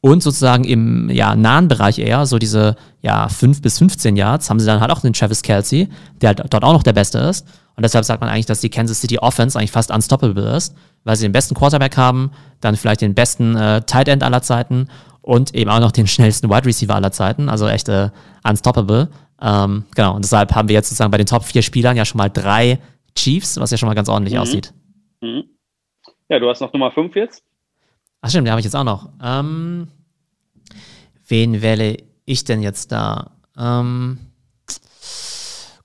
Und 0.00 0.22
sozusagen 0.22 0.62
im 0.62 1.10
ja, 1.10 1.34
nahen 1.34 1.66
Bereich 1.66 1.98
eher, 1.98 2.24
so 2.24 2.38
diese 2.38 2.76
ja, 3.02 3.28
5 3.28 3.62
bis 3.62 3.78
15 3.78 4.16
Yards, 4.16 4.48
haben 4.48 4.60
sie 4.60 4.66
dann 4.66 4.80
halt 4.80 4.92
auch 4.92 5.00
den 5.00 5.12
Travis 5.12 5.42
Kelsey, 5.42 5.88
der 6.20 6.28
halt 6.28 6.44
dort 6.50 6.62
auch 6.62 6.72
noch 6.72 6.84
der 6.84 6.92
Beste 6.92 7.18
ist. 7.18 7.46
Und 7.78 7.84
deshalb 7.84 8.04
sagt 8.04 8.20
man 8.20 8.28
eigentlich, 8.28 8.46
dass 8.46 8.60
die 8.60 8.70
Kansas 8.70 9.00
City 9.00 9.20
Offense 9.20 9.56
eigentlich 9.56 9.70
fast 9.70 9.92
unstoppable 9.92 10.50
ist, 10.56 10.74
weil 11.04 11.14
sie 11.14 11.24
den 11.24 11.30
besten 11.30 11.54
Quarterback 11.54 11.96
haben, 11.96 12.32
dann 12.60 12.74
vielleicht 12.74 13.02
den 13.02 13.14
besten 13.14 13.54
äh, 13.54 13.82
Tight 13.82 14.08
End 14.08 14.24
aller 14.24 14.42
Zeiten 14.42 14.88
und 15.22 15.54
eben 15.54 15.70
auch 15.70 15.78
noch 15.78 15.92
den 15.92 16.06
schnellsten 16.08 16.50
Wide 16.50 16.66
Receiver 16.66 16.96
aller 16.96 17.12
Zeiten, 17.12 17.48
also 17.48 17.68
echt 17.68 17.88
äh, 17.88 18.10
unstoppable. 18.42 19.08
Ähm, 19.40 19.84
genau, 19.94 20.16
und 20.16 20.24
deshalb 20.24 20.56
haben 20.56 20.68
wir 20.68 20.74
jetzt 20.74 20.88
sozusagen 20.88 21.12
bei 21.12 21.18
den 21.18 21.28
Top 21.28 21.44
4 21.44 21.62
Spielern 21.62 21.96
ja 21.96 22.04
schon 22.04 22.18
mal 22.18 22.28
drei 22.28 22.80
Chiefs, 23.14 23.60
was 23.60 23.70
ja 23.70 23.76
schon 23.76 23.88
mal 23.88 23.94
ganz 23.94 24.08
ordentlich 24.08 24.34
mhm. 24.34 24.40
aussieht. 24.40 24.74
Mhm. 25.20 25.44
Ja, 26.28 26.40
du 26.40 26.48
hast 26.48 26.60
noch 26.60 26.72
Nummer 26.72 26.90
5 26.90 27.14
jetzt. 27.14 27.44
Ach 28.22 28.28
stimmt, 28.28 28.48
den 28.48 28.50
habe 28.50 28.60
ich 28.60 28.64
jetzt 28.64 28.74
auch 28.74 28.82
noch. 28.82 29.08
Ähm, 29.22 29.86
wen 31.28 31.62
wähle 31.62 31.96
ich 32.24 32.42
denn 32.42 32.60
jetzt 32.60 32.90
da? 32.90 33.36
Ähm, 33.56 34.18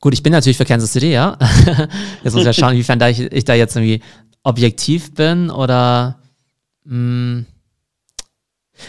gut, 0.03 0.13
ich 0.13 0.21
bin 0.21 0.33
natürlich 0.33 0.57
für 0.57 0.65
Kansas 0.65 0.91
City, 0.91 1.13
ja. 1.13 1.37
jetzt 2.23 2.33
muss 2.33 2.41
ich 2.41 2.45
ja 2.45 2.51
schauen, 2.51 2.73
inwiefern 2.73 2.99
da 2.99 3.07
ich, 3.07 3.21
ich, 3.21 3.45
da 3.45 3.53
jetzt 3.53 3.77
irgendwie 3.77 4.01
objektiv 4.43 5.13
bin 5.13 5.49
oder 5.49 6.17
mh, 6.83 6.91
hm, 6.91 7.45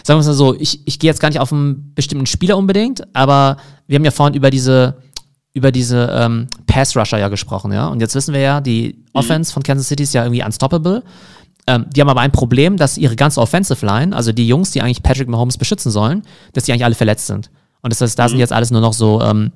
sagen 0.03 0.17
wir 0.17 0.19
es 0.19 0.27
mal 0.27 0.33
so, 0.33 0.53
ich, 0.59 0.85
ich 0.85 0.99
gehe 0.99 1.09
jetzt 1.09 1.21
gar 1.21 1.29
nicht 1.29 1.39
auf 1.39 1.53
einen 1.53 1.93
bestimmten 1.95 2.25
Spieler 2.25 2.57
unbedingt, 2.57 3.15
aber 3.15 3.55
wir 3.87 3.95
haben 3.95 4.03
ja 4.03 4.11
vorhin 4.11 4.35
über 4.35 4.49
diese 4.49 4.97
über 5.53 5.71
diese 5.71 6.09
ähm, 6.11 6.47
Pass-Rusher 6.67 7.17
ja 7.17 7.29
gesprochen, 7.29 7.71
ja. 7.71 7.87
Und 7.87 8.01
jetzt 8.01 8.13
wissen 8.13 8.33
wir 8.33 8.41
ja, 8.41 8.59
die 8.59 8.95
mhm. 8.97 9.05
Offense 9.13 9.53
von 9.53 9.63
Kansas 9.63 9.87
City 9.87 10.03
ist 10.03 10.13
ja 10.13 10.25
irgendwie 10.25 10.43
unstoppable. 10.43 11.01
Ähm, 11.65 11.85
die 11.95 12.01
haben 12.01 12.09
aber 12.09 12.19
ein 12.19 12.33
Problem, 12.33 12.75
dass 12.75 12.97
ihre 12.97 13.15
ganze 13.15 13.39
Offensive 13.39 13.85
Line, 13.85 14.13
also 14.13 14.33
die 14.33 14.49
Jungs, 14.49 14.71
die 14.71 14.81
eigentlich 14.81 15.01
Patrick 15.01 15.29
Mahomes 15.29 15.57
beschützen 15.57 15.93
sollen, 15.93 16.23
dass 16.51 16.65
die 16.65 16.73
eigentlich 16.73 16.83
alle 16.83 16.95
verletzt 16.95 17.27
sind. 17.27 17.51
Und 17.81 17.93
das 17.93 18.01
heißt, 18.01 18.19
da 18.19 18.25
mhm. 18.25 18.31
sind 18.31 18.39
jetzt 18.39 18.51
alles 18.51 18.69
nur 18.69 18.81
noch 18.81 18.91
so 18.91 19.21
ähm, 19.21 19.53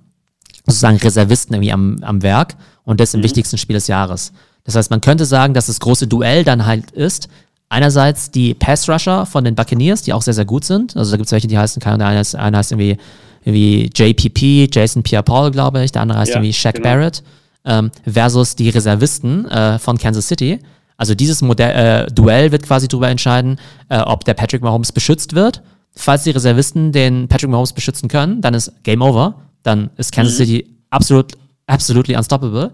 sozusagen 0.69 0.97
Reservisten 0.97 1.55
irgendwie 1.55 1.71
am, 1.71 1.97
am 2.01 2.21
Werk 2.21 2.55
und 2.85 2.99
das 2.99 3.13
im 3.13 3.19
mhm. 3.19 3.25
wichtigsten 3.25 3.57
Spiel 3.57 3.75
des 3.75 3.87
Jahres. 3.87 4.31
Das 4.63 4.75
heißt, 4.75 4.91
man 4.91 5.01
könnte 5.01 5.25
sagen, 5.25 5.53
dass 5.53 5.67
das 5.67 5.79
große 5.79 6.07
Duell 6.07 6.43
dann 6.43 6.65
halt 6.65 6.91
ist, 6.91 7.27
einerseits 7.69 8.31
die 8.31 8.53
Pass-Rusher 8.53 9.25
von 9.25 9.43
den 9.43 9.55
Buccaneers, 9.55 10.01
die 10.01 10.13
auch 10.13 10.21
sehr, 10.21 10.33
sehr 10.33 10.45
gut 10.45 10.65
sind. 10.65 10.95
Also 10.97 11.11
da 11.11 11.17
gibt 11.17 11.27
es 11.27 11.31
welche, 11.31 11.47
die 11.47 11.57
heißen, 11.57 11.81
einer 11.83 12.07
heißt, 12.07 12.35
einer 12.35 12.57
heißt 12.57 12.71
irgendwie 12.71 12.97
wie 13.43 13.89
JPP, 13.93 14.69
Jason 14.73 15.03
Pierre-Paul, 15.03 15.51
glaube 15.51 15.83
ich, 15.83 15.91
der 15.91 16.01
andere 16.01 16.19
heißt 16.19 16.29
ja, 16.29 16.37
irgendwie 16.37 16.53
Shaq 16.53 16.75
genau. 16.75 16.89
Barrett, 16.89 17.23
ähm, 17.65 17.91
versus 18.05 18.55
die 18.55 18.69
Reservisten 18.69 19.49
äh, 19.49 19.79
von 19.79 19.97
Kansas 19.97 20.27
City. 20.27 20.59
Also 20.97 21.15
dieses 21.15 21.41
Modell, 21.41 22.07
äh, 22.07 22.11
Duell 22.11 22.51
wird 22.51 22.63
quasi 22.63 22.87
darüber 22.87 23.07
entscheiden, 23.09 23.57
äh, 23.87 23.99
ob 23.99 24.25
der 24.25 24.33
Patrick 24.33 24.61
Mahomes 24.61 24.91
beschützt 24.91 25.33
wird. 25.33 25.61
Falls 25.95 26.23
die 26.23 26.31
Reservisten 26.31 26.91
den 26.91 27.27
Patrick 27.27 27.49
Mahomes 27.49 27.73
beschützen 27.73 28.09
können, 28.09 28.41
dann 28.41 28.53
ist 28.53 28.71
Game 28.83 29.01
Over. 29.01 29.35
Dann 29.63 29.89
ist 29.97 30.13
Kansas 30.13 30.33
mhm. 30.35 30.43
City 30.43 30.75
absolut, 30.89 31.33
absolutely 31.67 32.15
unstoppable. 32.15 32.73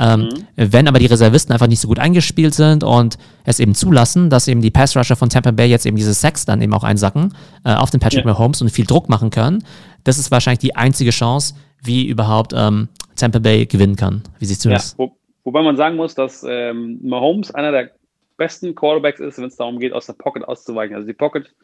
Ähm, 0.00 0.20
mhm. 0.22 0.46
Wenn 0.56 0.88
aber 0.88 0.98
die 0.98 1.06
Reservisten 1.06 1.52
einfach 1.52 1.68
nicht 1.68 1.80
so 1.80 1.86
gut 1.86 2.00
eingespielt 2.00 2.54
sind 2.54 2.82
und 2.82 3.16
es 3.44 3.60
eben 3.60 3.74
zulassen, 3.74 4.28
dass 4.28 4.48
eben 4.48 4.60
die 4.60 4.72
Pass-Rusher 4.72 5.14
von 5.14 5.28
Tampa 5.28 5.52
Bay 5.52 5.68
jetzt 5.68 5.86
eben 5.86 5.96
diese 5.96 6.14
Sacks 6.14 6.44
dann 6.44 6.60
eben 6.60 6.74
auch 6.74 6.82
einsacken 6.82 7.32
äh, 7.64 7.74
auf 7.74 7.90
den 7.90 8.00
Patrick 8.00 8.24
ja. 8.24 8.32
Mahomes 8.32 8.60
und 8.60 8.70
viel 8.70 8.86
Druck 8.86 9.08
machen 9.08 9.30
können, 9.30 9.62
das 10.02 10.18
ist 10.18 10.30
wahrscheinlich 10.32 10.58
die 10.58 10.74
einzige 10.74 11.10
Chance, 11.10 11.54
wie 11.82 12.08
überhaupt 12.08 12.52
ähm, 12.56 12.88
Tampa 13.14 13.38
Bay 13.38 13.66
gewinnen 13.66 13.94
kann. 13.94 14.22
Wie 14.40 14.46
siehst 14.46 14.64
du 14.64 14.70
ja, 14.70 14.76
das? 14.76 14.98
Wo, 14.98 15.16
wobei 15.44 15.62
man 15.62 15.76
sagen 15.76 15.96
muss, 15.96 16.14
dass 16.14 16.44
ähm, 16.48 16.98
Mahomes 17.02 17.52
einer 17.54 17.70
der 17.70 17.90
besten 18.36 18.74
Quarterbacks 18.74 19.20
ist, 19.20 19.38
wenn 19.38 19.44
es 19.44 19.56
darum 19.56 19.78
geht, 19.78 19.92
aus 19.92 20.06
der 20.06 20.14
Pocket 20.14 20.44
auszuweichen. 20.44 20.96
Also 20.96 21.06
die 21.06 21.12
Pocket 21.12 21.54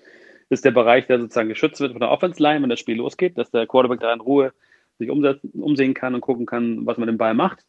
ist 0.50 0.64
der 0.64 0.72
Bereich, 0.72 1.06
der 1.06 1.20
sozusagen 1.20 1.48
geschützt 1.48 1.80
wird 1.80 1.92
von 1.92 2.00
der 2.00 2.10
Offense-Line, 2.10 2.62
wenn 2.62 2.68
das 2.68 2.80
Spiel 2.80 2.96
losgeht, 2.96 3.38
dass 3.38 3.50
der 3.50 3.66
Quarterback 3.66 4.00
da 4.00 4.12
in 4.12 4.20
Ruhe 4.20 4.52
sich 4.98 5.08
umsetzen, 5.08 5.50
umsehen 5.54 5.94
kann 5.94 6.14
und 6.14 6.20
gucken 6.20 6.44
kann, 6.44 6.84
was 6.86 6.98
man 6.98 7.06
dem 7.06 7.18
Ball 7.18 7.34
macht. 7.34 7.64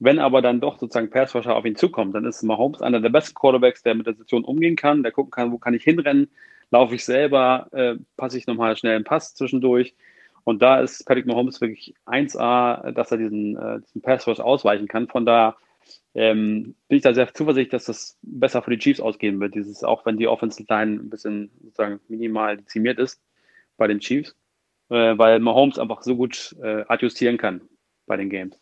Wenn 0.00 0.18
aber 0.18 0.42
dann 0.42 0.60
doch 0.60 0.78
sozusagen 0.78 1.10
Passwasher 1.10 1.54
auf 1.54 1.64
ihn 1.64 1.76
zukommt, 1.76 2.14
dann 2.14 2.24
ist 2.24 2.42
Mahomes 2.42 2.82
einer 2.82 3.00
der 3.00 3.10
besten 3.10 3.34
Quarterbacks, 3.34 3.82
der 3.82 3.94
mit 3.94 4.06
der 4.06 4.14
Situation 4.14 4.44
umgehen 4.44 4.74
kann, 4.74 5.02
der 5.02 5.12
gucken 5.12 5.30
kann, 5.30 5.52
wo 5.52 5.58
kann 5.58 5.74
ich 5.74 5.84
hinrennen, 5.84 6.30
laufe 6.70 6.94
ich 6.94 7.04
selber, 7.04 7.68
äh, 7.72 7.96
passe 8.16 8.38
ich 8.38 8.46
nochmal 8.46 8.76
schnell 8.76 8.96
einen 8.96 9.04
Pass 9.04 9.34
zwischendurch. 9.34 9.94
Und 10.42 10.62
da 10.62 10.80
ist 10.80 11.04
Patrick 11.06 11.26
Mahomes 11.26 11.60
wirklich 11.60 11.94
1A, 12.06 12.90
dass 12.92 13.12
er 13.12 13.18
diesen, 13.18 13.56
äh, 13.56 13.80
diesen 13.80 14.02
Pass 14.02 14.26
ausweichen 14.26 14.88
kann. 14.88 15.08
Von 15.08 15.24
da 15.24 15.56
ähm, 16.14 16.74
bin 16.88 16.96
ich 16.96 17.02
da 17.02 17.12
sehr 17.12 17.32
zuversichtlich, 17.34 17.72
dass 17.72 17.84
das 17.84 18.16
besser 18.22 18.62
für 18.62 18.70
die 18.70 18.78
Chiefs 18.78 19.00
ausgehen 19.00 19.40
wird. 19.40 19.54
Dieses, 19.54 19.82
auch 19.82 20.06
wenn 20.06 20.16
die 20.16 20.28
Offensive 20.28 20.66
Line 20.68 21.00
ein 21.00 21.10
bisschen 21.10 21.50
sozusagen 21.62 22.00
minimal 22.08 22.56
dezimiert 22.56 22.98
ist 22.98 23.20
bei 23.76 23.88
den 23.88 24.00
Chiefs, 24.00 24.34
äh, 24.90 25.18
weil 25.18 25.40
Mahomes 25.40 25.78
einfach 25.78 26.02
so 26.02 26.16
gut 26.16 26.54
äh, 26.62 26.84
adjustieren 26.88 27.36
kann 27.36 27.62
bei 28.06 28.16
den 28.16 28.30
Games. 28.30 28.56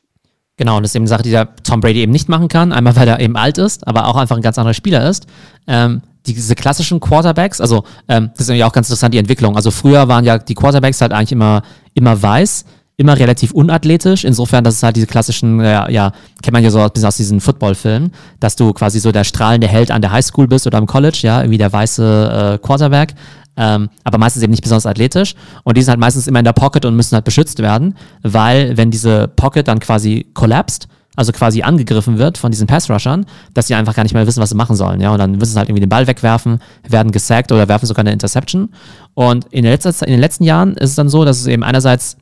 Genau, 0.57 0.77
und 0.77 0.83
das 0.83 0.93
ist 0.93 0.97
eben 0.97 1.03
eine 1.03 1.09
Sache, 1.09 1.23
die 1.23 1.31
der 1.31 1.55
Tom 1.57 1.81
Brady 1.81 2.01
eben 2.01 2.13
nicht 2.13 2.29
machen 2.29 2.49
kann. 2.49 2.73
Einmal, 2.73 2.95
weil 2.97 3.09
er 3.09 3.21
eben 3.21 3.37
alt 3.37 3.59
ist, 3.59 3.87
aber 3.87 4.07
auch 4.07 4.17
einfach 4.17 4.37
ein 4.37 4.43
ganz 4.43 4.59
anderer 4.59 4.75
Spieler 4.75 5.09
ist. 5.09 5.27
Ähm, 5.67 6.03
diese 6.27 6.55
klassischen 6.55 7.01
Quarterbacks, 7.01 7.61
also 7.61 7.85
ähm, 8.07 8.31
das 8.33 8.43
ist 8.43 8.49
nämlich 8.49 8.65
auch 8.65 8.73
ganz 8.73 8.89
interessant, 8.89 9.13
die 9.13 9.19
Entwicklung. 9.19 9.57
Also 9.57 9.71
früher 9.71 10.09
waren 10.09 10.25
ja 10.25 10.39
die 10.39 10.55
Quarterbacks 10.55 11.01
halt 11.01 11.13
eigentlich 11.13 11.33
immer, 11.33 11.63
immer 11.95 12.23
weiß, 12.23 12.65
immer 13.03 13.19
relativ 13.19 13.53
unathletisch. 13.53 14.25
Insofern, 14.25 14.65
dass 14.65 14.77
es 14.77 14.83
halt 14.83 14.97
diese 14.97 15.07
klassischen, 15.07 15.61
ja, 15.61 15.89
ja 15.91 16.13
kennt 16.43 16.55
man 16.55 16.65
ja 16.65 16.71
so 16.71 16.81
ein 16.81 16.91
bisschen 16.91 17.09
aus 17.09 17.17
diesen 17.17 17.41
Footballfilmen, 17.41 18.13
dass 18.41 18.57
du 18.57 18.73
quasi 18.73 18.99
so 18.99 19.13
der 19.13 19.25
strahlende 19.25 19.69
Held 19.69 19.91
an 19.91 20.01
der 20.01 20.13
Highschool 20.13 20.49
bist 20.49 20.67
oder 20.67 20.79
im 20.79 20.87
College, 20.87 21.19
ja, 21.23 21.41
irgendwie 21.41 21.59
der 21.59 21.73
weiße 21.73 22.59
äh, 22.63 22.67
Quarterback. 22.67 23.15
Ähm, 23.55 23.91
aber 24.05 24.17
meistens 24.17 24.43
eben 24.43 24.51
nicht 24.51 24.63
besonders 24.63 24.87
athletisch. 24.87 25.35
Und 25.65 25.77
die 25.77 25.83
sind 25.83 25.91
halt 25.91 26.01
meistens 26.01 26.27
immer 26.27 26.39
in 26.39 26.45
der 26.45 26.55
Pocket 26.55 26.85
und 26.87 26.97
müssen 26.97 27.15
halt 27.15 27.25
beschützt 27.25 27.59
werden, 27.59 27.97
weil 28.23 28.77
wenn 28.79 28.91
diese 28.91 29.29
Pocket 29.29 29.69
dann 29.69 29.79
quasi 29.79 30.27
kollapst, 30.33 30.89
also 31.15 31.33
quasi 31.33 31.63
angegriffen 31.63 32.19
wird 32.19 32.39
von 32.39 32.51
diesen 32.51 32.67
Pass-Rushern, 32.67 33.27
dass 33.53 33.67
sie 33.67 33.75
einfach 33.75 33.95
gar 33.95 34.03
nicht 34.03 34.15
mehr 34.15 34.27
wissen, 34.27 34.41
was 34.41 34.49
sie 34.49 34.57
machen 34.57 34.77
sollen. 34.77 35.01
Ja? 35.01 35.13
Und 35.13 35.19
dann 35.19 35.33
müssen 35.33 35.53
sie 35.53 35.59
halt 35.59 35.69
irgendwie 35.69 35.81
den 35.81 35.91
Ball 35.91 36.07
wegwerfen, 36.07 36.61
werden 36.89 37.13
gesackt 37.13 37.53
oder 37.53 37.69
werfen 37.69 37.87
sogar 37.87 38.01
eine 38.01 38.13
Interception. 38.13 38.71
Und 39.15 39.45
in, 39.51 39.65
letzter, 39.65 39.91
in 40.07 40.13
den 40.13 40.21
letzten 40.21 40.45
Jahren 40.45 40.75
ist 40.75 40.91
es 40.91 40.97
dann 40.97 41.11
so, 41.11 41.25
dass 41.25 41.39
es 41.39 41.47
eben 41.47 41.63
einerseits 41.63 42.17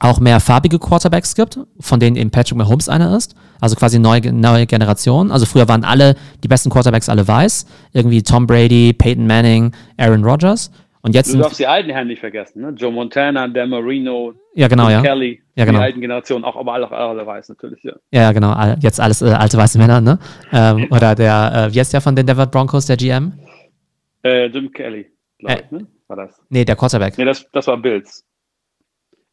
auch 0.00 0.20
mehr 0.20 0.40
farbige 0.40 0.78
Quarterbacks 0.78 1.34
gibt, 1.34 1.58
von 1.80 2.00
denen 2.00 2.16
eben 2.16 2.30
Patrick 2.30 2.58
Mahomes 2.58 2.88
einer 2.88 3.16
ist. 3.16 3.34
Also 3.60 3.76
quasi 3.76 3.98
neue, 3.98 4.32
neue 4.32 4.66
Generation. 4.66 5.30
Also 5.30 5.46
früher 5.46 5.68
waren 5.68 5.84
alle, 5.84 6.16
die 6.44 6.48
besten 6.48 6.70
Quarterbacks 6.70 7.08
alle 7.08 7.26
weiß. 7.26 7.66
Irgendwie 7.92 8.22
Tom 8.22 8.46
Brady, 8.46 8.92
Peyton 8.92 9.26
Manning, 9.26 9.72
Aaron 9.96 10.24
Rodgers. 10.24 10.70
Und 11.06 11.14
jetzt 11.14 11.32
du 11.32 11.38
darfst 11.38 11.60
die 11.60 11.66
alten 11.68 11.90
Herren 11.90 12.08
nicht 12.08 12.18
vergessen, 12.18 12.62
ne? 12.62 12.70
Joe 12.76 12.90
Montana, 12.90 13.46
Dan 13.46 13.70
Marino, 13.70 14.32
ja, 14.56 14.66
genau, 14.66 14.90
ja. 14.90 15.00
Kelly, 15.02 15.40
ja, 15.54 15.64
genau. 15.64 15.78
die 15.78 15.84
alten 15.84 16.00
Generationen, 16.00 16.44
auch 16.44 16.56
aber 16.56 16.72
alle, 16.72 16.90
alle 16.90 17.24
weiß 17.24 17.48
natürlich, 17.48 17.80
ja. 17.84 17.92
Ja, 18.10 18.32
genau, 18.32 18.52
jetzt 18.80 18.98
alles 19.00 19.22
äh, 19.22 19.26
alte 19.26 19.56
weiße 19.56 19.78
Männer, 19.78 20.00
ne? 20.00 20.18
Ähm, 20.52 20.88
oder 20.90 21.14
der, 21.14 21.68
äh, 21.68 21.72
wie 21.72 21.78
heißt 21.78 21.92
der 21.92 22.00
von 22.00 22.16
den 22.16 22.26
Denver 22.26 22.46
Broncos, 22.46 22.86
der 22.86 22.96
GM? 22.96 23.34
Äh, 24.24 24.46
Jim 24.46 24.72
Kelly, 24.72 25.06
glaube 25.38 25.54
äh, 25.54 25.62
ich, 25.64 25.70
ne? 25.70 25.86
War 26.08 26.16
das? 26.16 26.40
Nee, 26.48 26.64
der 26.64 26.74
Quarterback. 26.74 27.16
Nee, 27.18 27.24
das, 27.24 27.48
das 27.52 27.68
war 27.68 27.76
Bills. 27.76 28.25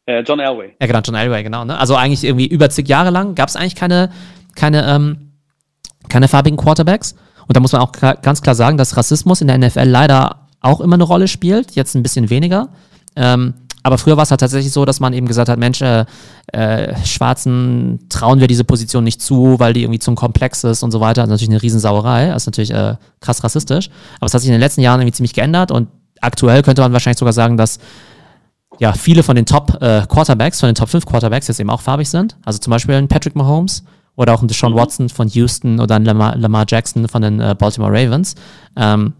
Äh, 0.05 0.21
John 0.21 0.39
Elway. 0.39 0.75
Ja, 0.79 0.87
genau, 0.87 0.99
John 0.99 1.15
Elway, 1.15 1.43
genau. 1.43 1.63
Ne? 1.65 1.77
Also 1.77 1.95
eigentlich 1.95 2.23
irgendwie 2.23 2.47
über 2.47 2.69
zig 2.69 2.87
Jahre 2.87 3.09
lang 3.09 3.35
gab 3.35 3.49
es 3.49 3.55
eigentlich 3.55 3.75
keine, 3.75 4.09
keine, 4.55 4.85
ähm, 4.87 5.31
keine 6.09 6.27
farbigen 6.27 6.57
Quarterbacks. 6.57 7.15
Und 7.47 7.55
da 7.55 7.59
muss 7.59 7.71
man 7.71 7.81
auch 7.81 7.91
ganz 7.91 8.41
klar 8.41 8.55
sagen, 8.55 8.77
dass 8.77 8.97
Rassismus 8.97 9.41
in 9.41 9.47
der 9.47 9.57
NFL 9.57 9.83
leider 9.83 10.47
auch 10.61 10.81
immer 10.81 10.95
eine 10.95 11.03
Rolle 11.03 11.27
spielt, 11.27 11.75
jetzt 11.75 11.95
ein 11.95 12.03
bisschen 12.03 12.29
weniger. 12.29 12.69
Ähm, 13.15 13.53
aber 13.85 13.97
früher 13.97 14.15
war 14.15 14.23
es 14.23 14.31
halt 14.31 14.39
tatsächlich 14.39 14.71
so, 14.71 14.85
dass 14.85 15.01
man 15.01 15.11
eben 15.11 15.27
gesagt 15.27 15.49
hat, 15.49 15.59
Mensch, 15.59 15.81
äh, 15.81 16.05
äh, 16.53 16.95
Schwarzen 17.05 18.07
trauen 18.07 18.39
wir 18.39 18.47
diese 18.47 18.63
Position 18.63 19.03
nicht 19.03 19.21
zu, 19.21 19.59
weil 19.59 19.73
die 19.73 19.83
irgendwie 19.83 19.99
zum 19.99 20.15
komplex 20.15 20.63
ist 20.63 20.83
und 20.83 20.91
so 20.91 21.01
weiter. 21.01 21.21
Das 21.21 21.25
ist 21.25 21.31
natürlich 21.31 21.49
eine 21.49 21.61
Riesensauerei, 21.61 22.27
das 22.27 22.43
ist 22.43 22.47
natürlich 22.47 22.71
äh, 22.71 22.95
krass 23.19 23.43
rassistisch. 23.43 23.89
Aber 24.19 24.27
es 24.27 24.33
hat 24.33 24.39
sich 24.39 24.47
in 24.47 24.53
den 24.53 24.61
letzten 24.61 24.81
Jahren 24.81 25.01
irgendwie 25.01 25.15
ziemlich 25.15 25.33
geändert 25.33 25.71
und 25.71 25.89
aktuell 26.21 26.61
könnte 26.61 26.81
man 26.81 26.93
wahrscheinlich 26.93 27.19
sogar 27.19 27.33
sagen, 27.33 27.57
dass 27.57 27.79
ja, 28.79 28.93
viele 28.93 29.23
von 29.23 29.35
den 29.35 29.45
Top 29.45 29.77
äh, 29.81 30.05
Quarterbacks, 30.07 30.59
von 30.59 30.67
den 30.67 30.75
Top 30.75 30.89
5 30.89 31.05
Quarterbacks 31.05 31.47
jetzt 31.47 31.59
eben 31.59 31.69
auch 31.69 31.81
farbig 31.81 32.09
sind. 32.09 32.37
Also 32.43 32.59
zum 32.59 32.71
Beispiel 32.71 32.95
ein 32.95 33.07
Patrick 33.07 33.35
Mahomes 33.35 33.83
oder 34.15 34.33
auch 34.33 34.41
ein 34.41 34.47
Deshaun 34.47 34.73
mhm. 34.73 34.77
Watson 34.77 35.09
von 35.09 35.27
Houston 35.29 35.79
oder 35.79 35.95
ein 35.95 36.05
Lamar, 36.05 36.35
Lamar 36.35 36.65
Jackson 36.67 37.07
von 37.07 37.21
den 37.21 37.39
äh, 37.39 37.55
Baltimore 37.57 37.91
Ravens. 37.91 38.35
Ähm, 38.75 39.13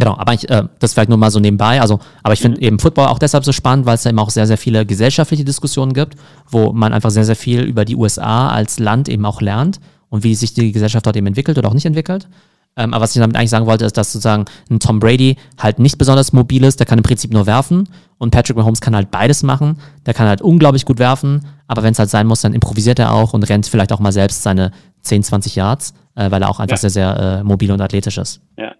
Genau, 0.00 0.16
aber 0.16 0.32
ich, 0.32 0.48
äh, 0.48 0.64
das 0.78 0.94
vielleicht 0.94 1.10
nur 1.10 1.18
mal 1.18 1.30
so 1.30 1.40
nebenbei. 1.40 1.78
Also, 1.78 2.00
aber 2.22 2.32
ich 2.32 2.40
finde 2.40 2.56
mhm. 2.58 2.64
eben 2.66 2.78
Football 2.78 3.08
auch 3.08 3.18
deshalb 3.18 3.44
so 3.44 3.52
spannend, 3.52 3.84
weil 3.84 3.96
es 3.96 4.02
da 4.02 4.08
eben 4.08 4.18
auch 4.18 4.30
sehr, 4.30 4.46
sehr 4.46 4.56
viele 4.56 4.86
gesellschaftliche 4.86 5.44
Diskussionen 5.44 5.92
gibt, 5.92 6.14
wo 6.48 6.72
man 6.72 6.94
einfach 6.94 7.10
sehr, 7.10 7.26
sehr 7.26 7.36
viel 7.36 7.62
über 7.62 7.84
die 7.84 7.96
USA 7.96 8.48
als 8.48 8.78
Land 8.78 9.10
eben 9.10 9.26
auch 9.26 9.42
lernt 9.42 9.78
und 10.08 10.24
wie 10.24 10.34
sich 10.34 10.54
die 10.54 10.72
Gesellschaft 10.72 11.04
dort 11.04 11.16
eben 11.16 11.26
entwickelt 11.26 11.58
oder 11.58 11.68
auch 11.68 11.74
nicht 11.74 11.84
entwickelt. 11.84 12.28
Ähm, 12.76 12.94
aber 12.94 13.02
was 13.02 13.14
ich 13.14 13.20
damit 13.20 13.36
eigentlich 13.36 13.50
sagen 13.50 13.66
wollte, 13.66 13.84
ist, 13.84 13.96
dass 13.96 14.12
sozusagen 14.12 14.44
ein 14.70 14.80
Tom 14.80 15.00
Brady 15.00 15.36
halt 15.58 15.78
nicht 15.78 15.98
besonders 15.98 16.32
mobil 16.32 16.64
ist, 16.64 16.78
der 16.78 16.86
kann 16.86 16.98
im 16.98 17.02
Prinzip 17.02 17.32
nur 17.32 17.46
werfen 17.46 17.88
und 18.18 18.30
Patrick 18.30 18.56
Mahomes 18.56 18.80
kann 18.80 18.94
halt 18.94 19.10
beides 19.10 19.42
machen. 19.42 19.78
Der 20.06 20.14
kann 20.14 20.28
halt 20.28 20.40
unglaublich 20.40 20.84
gut 20.84 20.98
werfen, 20.98 21.46
aber 21.66 21.82
wenn 21.82 21.92
es 21.92 21.98
halt 21.98 22.10
sein 22.10 22.26
muss, 22.26 22.42
dann 22.42 22.54
improvisiert 22.54 22.98
er 22.98 23.12
auch 23.12 23.34
und 23.34 23.42
rennt 23.44 23.66
vielleicht 23.66 23.92
auch 23.92 24.00
mal 24.00 24.12
selbst 24.12 24.42
seine 24.42 24.72
10, 25.02 25.22
20 25.24 25.56
Yards, 25.56 25.94
äh, 26.14 26.30
weil 26.30 26.42
er 26.42 26.48
auch 26.48 26.60
einfach 26.60 26.76
ja. 26.76 26.88
sehr, 26.88 26.90
sehr 26.90 27.40
äh, 27.40 27.44
mobil 27.44 27.72
und 27.72 27.80
athletisch 27.80 28.18
ist. 28.18 28.40
Ja, 28.56 28.74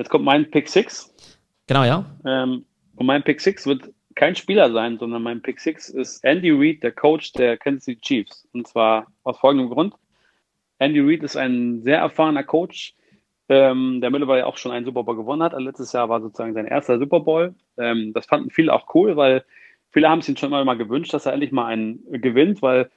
Jetzt 0.00 0.08
kommt 0.08 0.24
mein 0.24 0.50
Pick 0.50 0.66
6. 0.66 1.14
Genau, 1.66 1.84
ja. 1.84 2.06
Ähm, 2.24 2.64
und 2.96 3.04
mein 3.04 3.22
Pick 3.22 3.38
6 3.38 3.66
wird 3.66 3.92
kein 4.14 4.34
Spieler 4.34 4.72
sein, 4.72 4.96
sondern 4.98 5.22
mein 5.22 5.42
Pick 5.42 5.60
6 5.60 5.90
ist 5.90 6.24
Andy 6.24 6.50
Reid, 6.52 6.82
der 6.82 6.92
Coach 6.92 7.32
der 7.34 7.58
Kansas 7.58 7.84
City 7.84 8.00
Chiefs. 8.00 8.48
Und 8.54 8.66
zwar 8.66 9.08
aus 9.24 9.36
folgendem 9.36 9.68
Grund. 9.68 9.92
Andy 10.80 11.00
Reid 11.00 11.22
ist 11.22 11.36
ein 11.36 11.82
sehr 11.82 11.98
erfahrener 11.98 12.42
Coach, 12.42 12.94
ähm, 13.48 14.00
der 14.00 14.10
mittlerweile 14.10 14.46
auch 14.46 14.56
schon 14.56 14.72
einen 14.72 14.86
Super 14.86 15.04
Bowl 15.04 15.14
gewonnen 15.14 15.42
hat. 15.42 15.52
Letztes 15.60 15.92
Jahr 15.92 16.08
war 16.08 16.20
sozusagen 16.20 16.54
sein 16.54 16.66
erster 16.66 16.98
Super 16.98 17.20
Bowl. 17.20 17.54
Ähm, 17.78 18.12
das 18.14 18.26
fanden 18.26 18.50
viele 18.50 18.72
auch 18.72 18.92
cool, 18.94 19.16
weil 19.16 19.44
viele 19.90 20.08
haben 20.08 20.20
es 20.20 20.28
ihm 20.28 20.36
schon 20.36 20.50
mal, 20.50 20.64
mal 20.64 20.78
gewünscht, 20.78 21.12
dass 21.12 21.26
er 21.26 21.34
endlich 21.34 21.52
mal 21.52 21.66
einen 21.66 22.02
gewinnt, 22.10 22.62
weil 22.62 22.90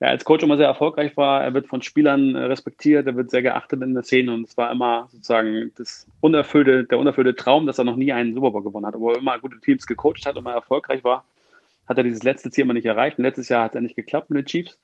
er 0.00 0.10
als 0.10 0.24
Coach 0.24 0.44
immer 0.44 0.58
sehr 0.58 0.66
erfolgreich 0.66 1.16
war. 1.16 1.42
Er 1.42 1.54
wird 1.54 1.66
von 1.66 1.80
Spielern 1.80 2.34
äh, 2.34 2.44
respektiert, 2.44 3.06
er 3.06 3.16
wird 3.16 3.30
sehr 3.30 3.42
geachtet 3.42 3.80
in 3.80 3.94
der 3.94 4.02
Szene 4.02 4.34
und 4.34 4.46
es 4.46 4.56
war 4.58 4.70
immer 4.70 5.08
sozusagen 5.10 5.72
das 5.76 6.06
unerfüllte, 6.20 6.84
der 6.84 6.98
unerfüllte 6.98 7.34
Traum, 7.34 7.66
dass 7.66 7.78
er 7.78 7.84
noch 7.84 7.96
nie 7.96 8.12
einen 8.12 8.34
Super 8.34 8.50
Bowl 8.50 8.62
gewonnen 8.62 8.86
hat, 8.86 8.96
obwohl 8.96 9.14
er 9.14 9.20
immer 9.20 9.38
gute 9.38 9.60
Teams 9.60 9.86
gecoacht 9.86 10.26
hat 10.26 10.36
und 10.36 10.42
immer 10.42 10.52
erfolgreich 10.52 11.04
war. 11.04 11.24
Hat 11.88 11.96
er 11.96 12.04
dieses 12.04 12.22
letzte 12.22 12.50
Ziel 12.50 12.64
immer 12.64 12.74
nicht 12.74 12.86
erreicht. 12.86 13.18
Und 13.18 13.24
letztes 13.24 13.48
Jahr 13.48 13.64
hat 13.64 13.74
er 13.74 13.80
nicht 13.80 13.96
geklappt 13.96 14.28
mit 14.28 14.38
den 14.38 14.46
Chiefs. 14.46 14.78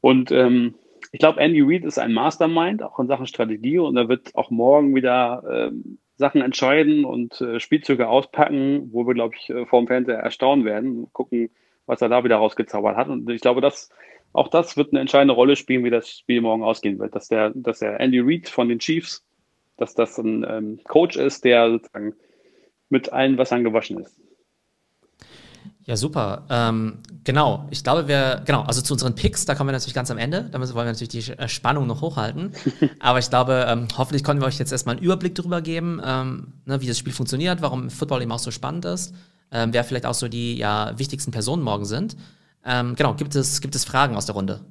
Und 0.00 0.32
ähm, 0.32 0.74
ich 1.12 1.20
glaube, 1.20 1.40
Andy 1.40 1.62
Reid 1.62 1.84
ist 1.84 1.98
ein 1.98 2.12
Mastermind, 2.12 2.82
auch 2.82 2.98
in 2.98 3.06
Sachen 3.06 3.26
Strategie, 3.26 3.78
und 3.78 3.96
er 3.96 4.08
wird 4.08 4.34
auch 4.34 4.50
morgen 4.50 4.94
wieder 4.94 5.42
ähm, 5.50 5.98
Sachen 6.16 6.40
entscheiden 6.40 7.04
und 7.04 7.40
äh, 7.40 7.60
Spielzüge 7.60 8.08
auspacken, 8.08 8.88
wo 8.92 9.06
wir, 9.06 9.14
glaube 9.14 9.34
ich, 9.38 9.50
äh, 9.50 9.66
vor 9.66 9.80
dem 9.80 9.86
Fernseher 9.86 10.18
erstaunen 10.18 10.64
werden, 10.64 11.12
gucken, 11.12 11.50
was 11.86 12.02
er 12.02 12.08
da 12.08 12.24
wieder 12.24 12.36
rausgezaubert 12.36 12.96
hat. 12.96 13.08
Und 13.08 13.28
ich 13.30 13.40
glaube, 13.40 13.60
das, 13.60 13.90
auch 14.32 14.48
das 14.48 14.76
wird 14.76 14.92
eine 14.92 15.00
entscheidende 15.00 15.34
Rolle 15.34 15.56
spielen, 15.56 15.84
wie 15.84 15.90
das 15.90 16.10
Spiel 16.10 16.40
morgen 16.40 16.62
ausgehen 16.62 16.98
wird. 16.98 17.14
Dass 17.14 17.28
der, 17.28 17.52
dass 17.54 17.80
der 17.80 18.00
Andy 18.00 18.20
Reid 18.20 18.48
von 18.48 18.68
den 18.68 18.78
Chiefs, 18.78 19.24
dass 19.76 19.94
das 19.94 20.18
ein 20.18 20.44
ähm, 20.48 20.80
Coach 20.84 21.16
ist, 21.16 21.44
der 21.44 21.70
sozusagen 21.70 22.14
mit 22.88 23.12
allen 23.12 23.36
Wassern 23.38 23.64
gewaschen 23.64 23.98
ist. 23.98 24.20
Ja, 25.86 25.96
super. 25.96 26.46
Ähm, 26.50 26.98
genau, 27.22 27.68
ich 27.70 27.84
glaube, 27.84 28.08
wir, 28.08 28.42
genau, 28.44 28.62
also 28.62 28.82
zu 28.82 28.92
unseren 28.92 29.14
Picks, 29.14 29.44
da 29.44 29.54
kommen 29.54 29.68
wir 29.68 29.72
natürlich 29.72 29.94
ganz 29.94 30.10
am 30.10 30.18
Ende. 30.18 30.48
Da 30.50 30.58
wollen 30.58 30.74
wir 30.74 30.84
natürlich 30.84 31.10
die 31.10 31.32
äh, 31.32 31.48
Spannung 31.48 31.86
noch 31.86 32.00
hochhalten. 32.00 32.52
Aber 32.98 33.20
ich 33.20 33.30
glaube, 33.30 33.64
ähm, 33.68 33.86
hoffentlich 33.96 34.24
konnten 34.24 34.42
wir 34.42 34.48
euch 34.48 34.58
jetzt 34.58 34.72
erstmal 34.72 34.96
einen 34.96 35.04
Überblick 35.04 35.36
darüber 35.36 35.62
geben, 35.62 36.00
ähm, 36.04 36.54
ne, 36.64 36.80
wie 36.80 36.88
das 36.88 36.98
Spiel 36.98 37.12
funktioniert, 37.12 37.62
warum 37.62 37.88
Football 37.88 38.22
eben 38.22 38.32
auch 38.32 38.40
so 38.40 38.50
spannend 38.50 38.84
ist, 38.84 39.14
ähm, 39.52 39.72
wer 39.72 39.84
vielleicht 39.84 40.06
auch 40.06 40.14
so 40.14 40.26
die 40.26 40.56
ja, 40.56 40.92
wichtigsten 40.98 41.30
Personen 41.30 41.62
morgen 41.62 41.84
sind. 41.84 42.16
Ähm, 42.64 42.96
genau, 42.96 43.14
gibt 43.14 43.36
es, 43.36 43.60
gibt 43.60 43.76
es 43.76 43.84
Fragen 43.84 44.16
aus 44.16 44.26
der 44.26 44.34
Runde? 44.34 44.62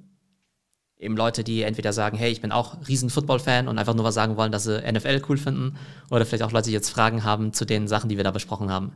Eben 0.97 1.15
Leute, 1.15 1.45
die 1.45 1.61
entweder 1.61 1.93
sagen, 1.93 2.17
hey, 2.17 2.29
ich 2.29 2.41
bin 2.41 2.51
auch 2.51 2.75
riesen 2.89 3.09
Football-Fan 3.09 3.69
und 3.69 3.79
einfach 3.79 3.93
nur 3.93 4.03
was 4.03 4.15
sagen 4.15 4.35
wollen, 4.35 4.51
dass 4.51 4.63
sie 4.65 4.81
NFL 4.81 5.21
cool 5.29 5.37
finden. 5.37 5.77
Oder 6.09 6.25
vielleicht 6.25 6.43
auch 6.43 6.51
Leute, 6.51 6.67
die 6.67 6.73
jetzt 6.73 6.89
Fragen 6.89 7.23
haben 7.23 7.53
zu 7.53 7.63
den 7.63 7.87
Sachen, 7.87 8.09
die 8.09 8.17
wir 8.17 8.25
da 8.25 8.31
besprochen 8.31 8.69
haben. 8.69 8.91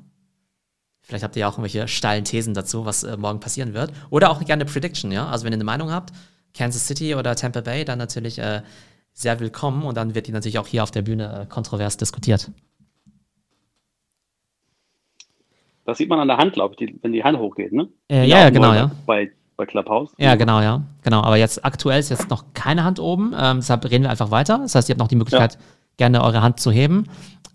Vielleicht 1.10 1.24
habt 1.24 1.36
ihr 1.36 1.40
ja 1.40 1.48
auch 1.48 1.54
irgendwelche 1.54 1.88
steilen 1.88 2.24
Thesen 2.24 2.54
dazu, 2.54 2.86
was 2.86 3.04
äh, 3.04 3.18
morgen 3.18 3.40
passieren 3.40 3.74
wird. 3.74 3.92
Oder 4.12 4.30
auch 4.30 4.38
gerne 4.46 4.62
eine 4.62 4.66
Prediction, 4.66 5.12
ja. 5.12 5.28
Also 5.28 5.44
wenn 5.44 5.52
ihr 5.52 5.56
eine 5.56 5.64
Meinung 5.64 5.92
habt, 5.92 6.14
Kansas 6.54 6.86
City 6.86 7.16
oder 7.16 7.36
Tampa 7.36 7.62
Bay, 7.62 7.84
dann 7.84 7.98
natürlich 7.98 8.38
äh, 8.38 8.62
sehr 9.12 9.40
willkommen 9.40 9.82
und 9.82 9.98
dann 9.98 10.14
wird 10.14 10.28
die 10.28 10.32
natürlich 10.32 10.60
auch 10.60 10.68
hier 10.68 10.84
auf 10.84 10.92
der 10.92 11.02
Bühne 11.02 11.42
äh, 11.42 11.46
kontrovers 11.48 11.98
diskutiert. 11.98 12.52
Das 15.84 15.98
sieht 15.98 16.10
man 16.10 16.20
an 16.20 16.28
der 16.28 16.38
Hand, 16.38 16.54
glaube 16.54 16.76
ich, 16.76 16.78
die, 16.78 17.00
wenn 17.02 17.12
die 17.12 17.24
Hand 17.24 17.40
hochgeht, 17.40 17.74
ne? 17.74 17.90
Äh, 18.08 18.28
ja, 18.28 18.42
ja, 18.42 18.50
genau, 18.52 18.76
ja. 18.76 18.92
Bei, 19.08 19.32
bei 19.58 19.66
Clubhouse. 19.66 20.14
Ja, 20.20 20.36
genau, 20.36 20.62
ja. 20.62 20.84
Genau. 21.02 21.24
Aber 21.24 21.38
jetzt 21.38 21.66
aktuell 21.66 22.00
ist 22.00 22.10
jetzt 22.10 22.30
noch 22.30 22.54
keine 22.54 22.84
Hand 22.84 23.00
oben, 23.00 23.34
ähm, 23.36 23.58
deshalb 23.58 23.84
reden 23.90 24.04
wir 24.04 24.12
einfach 24.12 24.30
weiter. 24.30 24.60
Das 24.60 24.76
heißt, 24.76 24.88
ihr 24.90 24.94
habt 24.94 25.00
noch 25.00 25.08
die 25.08 25.16
Möglichkeit, 25.16 25.56
ja. 25.56 25.60
gerne 25.98 26.24
eure 26.24 26.44
Hand 26.44 26.60
zu 26.60 26.70
heben. 26.70 27.06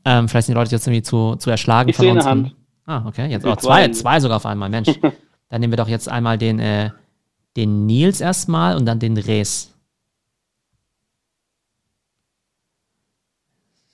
Ähm, 0.04 0.28
vielleicht 0.28 0.46
sind 0.46 0.54
die 0.54 0.58
Leute 0.58 0.72
jetzt 0.72 0.88
irgendwie 0.88 1.02
zu, 1.02 1.36
zu 1.36 1.50
erschlagen 1.50 1.90
ich 1.90 1.94
von 1.94 2.08
uns. 2.08 2.26
Eine 2.26 2.30
Hand. 2.30 2.56
Ah, 2.86 3.06
okay. 3.06 3.30
Jetzt 3.30 3.46
oh, 3.46 3.56
zwei, 3.56 3.88
zwei 3.88 4.20
sogar 4.20 4.36
auf 4.36 4.46
einmal, 4.46 4.68
Mensch. 4.68 4.88
dann 5.48 5.60
nehmen 5.60 5.72
wir 5.72 5.76
doch 5.76 5.88
jetzt 5.88 6.08
einmal 6.08 6.38
den, 6.38 6.58
äh, 6.58 6.90
den 7.56 7.86
Nils 7.86 8.20
erstmal 8.20 8.76
und 8.76 8.86
dann 8.86 8.98
den 8.98 9.16
Res. 9.16 9.72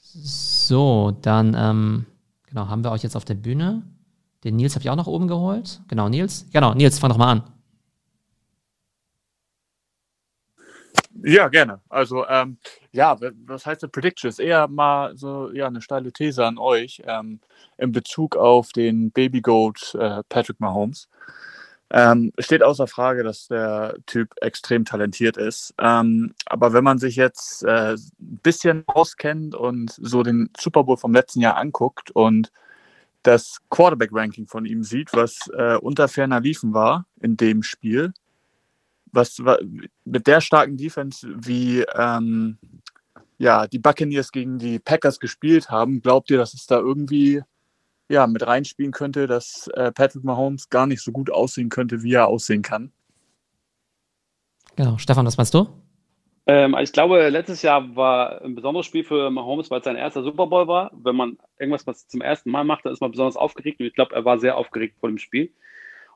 So, 0.02 1.16
dann 1.22 1.54
ähm, 1.58 2.06
genau, 2.46 2.68
haben 2.68 2.84
wir 2.84 2.90
euch 2.90 3.02
jetzt 3.02 3.16
auf 3.16 3.24
der 3.24 3.34
Bühne. 3.34 3.82
Den 4.44 4.56
Nils 4.56 4.74
habe 4.74 4.82
ich 4.82 4.90
auch 4.90 4.96
noch 4.96 5.06
oben 5.06 5.28
geholt. 5.28 5.80
Genau, 5.88 6.08
Nils. 6.08 6.46
Genau, 6.52 6.74
Nils, 6.74 6.98
fang 6.98 7.10
doch 7.10 7.18
mal 7.18 7.30
an. 7.30 7.42
Ja, 11.22 11.48
gerne. 11.48 11.80
Also, 11.88 12.26
ähm, 12.28 12.58
ja, 12.92 13.18
was 13.46 13.66
heißt 13.66 13.82
eine 13.82 13.90
Prediction? 13.90 14.28
Ist 14.28 14.38
eher 14.38 14.68
mal 14.68 15.16
so 15.16 15.50
ja, 15.52 15.66
eine 15.66 15.82
steile 15.82 16.12
These 16.12 16.44
an 16.44 16.56
euch 16.58 17.02
ähm, 17.04 17.40
in 17.78 17.92
Bezug 17.92 18.36
auf 18.36 18.70
den 18.72 19.10
Baby 19.10 19.40
Goat 19.40 19.94
äh, 19.98 20.22
Patrick 20.28 20.60
Mahomes. 20.60 21.08
Ähm, 21.92 22.32
steht 22.38 22.62
außer 22.62 22.86
Frage, 22.86 23.24
dass 23.24 23.48
der 23.48 23.96
Typ 24.06 24.32
extrem 24.40 24.84
talentiert 24.84 25.36
ist. 25.36 25.74
Ähm, 25.78 26.34
aber 26.46 26.72
wenn 26.72 26.84
man 26.84 26.98
sich 26.98 27.16
jetzt 27.16 27.64
äh, 27.64 27.94
ein 27.94 28.40
bisschen 28.42 28.84
auskennt 28.86 29.56
und 29.56 29.90
so 30.00 30.22
den 30.22 30.50
Super 30.58 30.84
Bowl 30.84 30.96
vom 30.96 31.12
letzten 31.12 31.40
Jahr 31.40 31.56
anguckt 31.56 32.12
und 32.12 32.52
das 33.24 33.58
Quarterback-Ranking 33.70 34.46
von 34.46 34.64
ihm 34.64 34.84
sieht, 34.84 35.12
was 35.12 35.38
äh, 35.56 35.76
unter 35.76 36.08
ferner 36.08 36.40
Liefen 36.40 36.74
war 36.74 37.06
in 37.20 37.36
dem 37.36 37.62
Spiel, 37.62 38.12
was 39.12 39.42
mit 40.04 40.26
der 40.26 40.40
starken 40.40 40.76
Defense, 40.76 41.26
wie 41.34 41.84
ähm, 41.96 42.58
ja, 43.38 43.66
die 43.66 43.78
Buccaneers 43.78 44.32
gegen 44.32 44.58
die 44.58 44.78
Packers 44.78 45.18
gespielt 45.18 45.70
haben, 45.70 46.02
glaubt 46.02 46.30
ihr, 46.30 46.36
dass 46.36 46.54
es 46.54 46.66
da 46.66 46.78
irgendwie 46.78 47.42
ja, 48.10 48.26
mit 48.26 48.46
reinspielen 48.46 48.92
könnte, 48.92 49.26
dass 49.26 49.68
äh, 49.68 49.92
Patrick 49.92 50.24
Mahomes 50.24 50.68
gar 50.68 50.86
nicht 50.86 51.00
so 51.00 51.12
gut 51.12 51.30
aussehen 51.30 51.68
könnte, 51.68 52.02
wie 52.02 52.14
er 52.14 52.26
aussehen 52.26 52.62
kann? 52.62 52.92
Genau. 54.76 54.98
Stefan, 54.98 55.26
was 55.26 55.36
meinst 55.36 55.54
du? 55.54 55.68
Ähm, 56.46 56.76
ich 56.80 56.92
glaube, 56.92 57.28
letztes 57.28 57.62
Jahr 57.62 57.94
war 57.94 58.42
ein 58.42 58.56
besonderes 58.56 58.86
Spiel 58.86 59.04
für 59.04 59.30
Mahomes, 59.30 59.70
weil 59.70 59.78
es 59.78 59.84
sein 59.84 59.96
erster 59.96 60.24
Super 60.24 60.48
Bowl 60.48 60.66
war. 60.66 60.90
Wenn 60.92 61.14
man 61.14 61.38
irgendwas 61.58 61.86
was 61.86 62.08
zum 62.08 62.20
ersten 62.20 62.50
Mal 62.50 62.64
macht, 62.64 62.84
dann 62.84 62.92
ist 62.92 63.00
man 63.00 63.12
besonders 63.12 63.36
aufgeregt. 63.36 63.78
Und 63.78 63.86
ich 63.86 63.94
glaube, 63.94 64.14
er 64.14 64.24
war 64.24 64.38
sehr 64.38 64.56
aufgeregt 64.56 64.96
vor 64.98 65.08
dem 65.08 65.18
Spiel. 65.18 65.52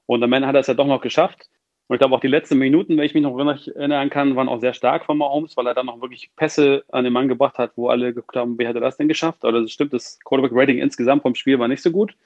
Und 0.07 0.22
am 0.22 0.32
Ende 0.32 0.49
hat 0.49 0.57
er 0.57 0.62
es 0.62 0.66
ja 0.66 0.74
doch 0.74 0.86
noch 0.86 1.01
geschafft. 1.01 1.49
Und 1.87 1.97
ich 1.97 2.01
glaube 2.01 2.14
auch 2.14 2.20
die 2.20 2.28
letzten 2.28 2.59
Minuten, 2.59 2.97
wenn 2.97 3.05
ich 3.05 3.12
mich 3.12 3.22
noch 3.22 3.39
erinnern 3.39 4.09
kann, 4.09 4.37
waren 4.37 4.49
auch 4.49 4.61
sehr 4.61 4.72
stark 4.72 5.05
von 5.05 5.18
Mahomes, 5.18 5.57
weil 5.57 5.66
er 5.66 5.74
dann 5.74 5.87
noch 5.87 6.01
wirklich 6.01 6.30
Pässe 6.35 6.82
an 6.91 7.05
den 7.05 7.12
Mann 7.12 7.28
gebracht 7.28 7.59
hat, 7.59 7.72
wo 7.76 7.89
alle 7.89 8.14
geguckt 8.14 8.37
haben, 8.37 8.59
wie 8.59 8.66
hätte 8.66 8.80
das 8.80 8.97
denn 8.97 9.09
geschafft? 9.09 9.45
Aber 9.45 9.61
das 9.61 9.70
stimmt, 9.70 9.93
das 9.93 10.18
Quarterback-Rating 10.24 10.78
insgesamt 10.78 11.22
vom 11.22 11.35
Spiel 11.35 11.59
war 11.59 11.68
nicht 11.68 11.82
so 11.82 11.91
gut. 11.91 12.16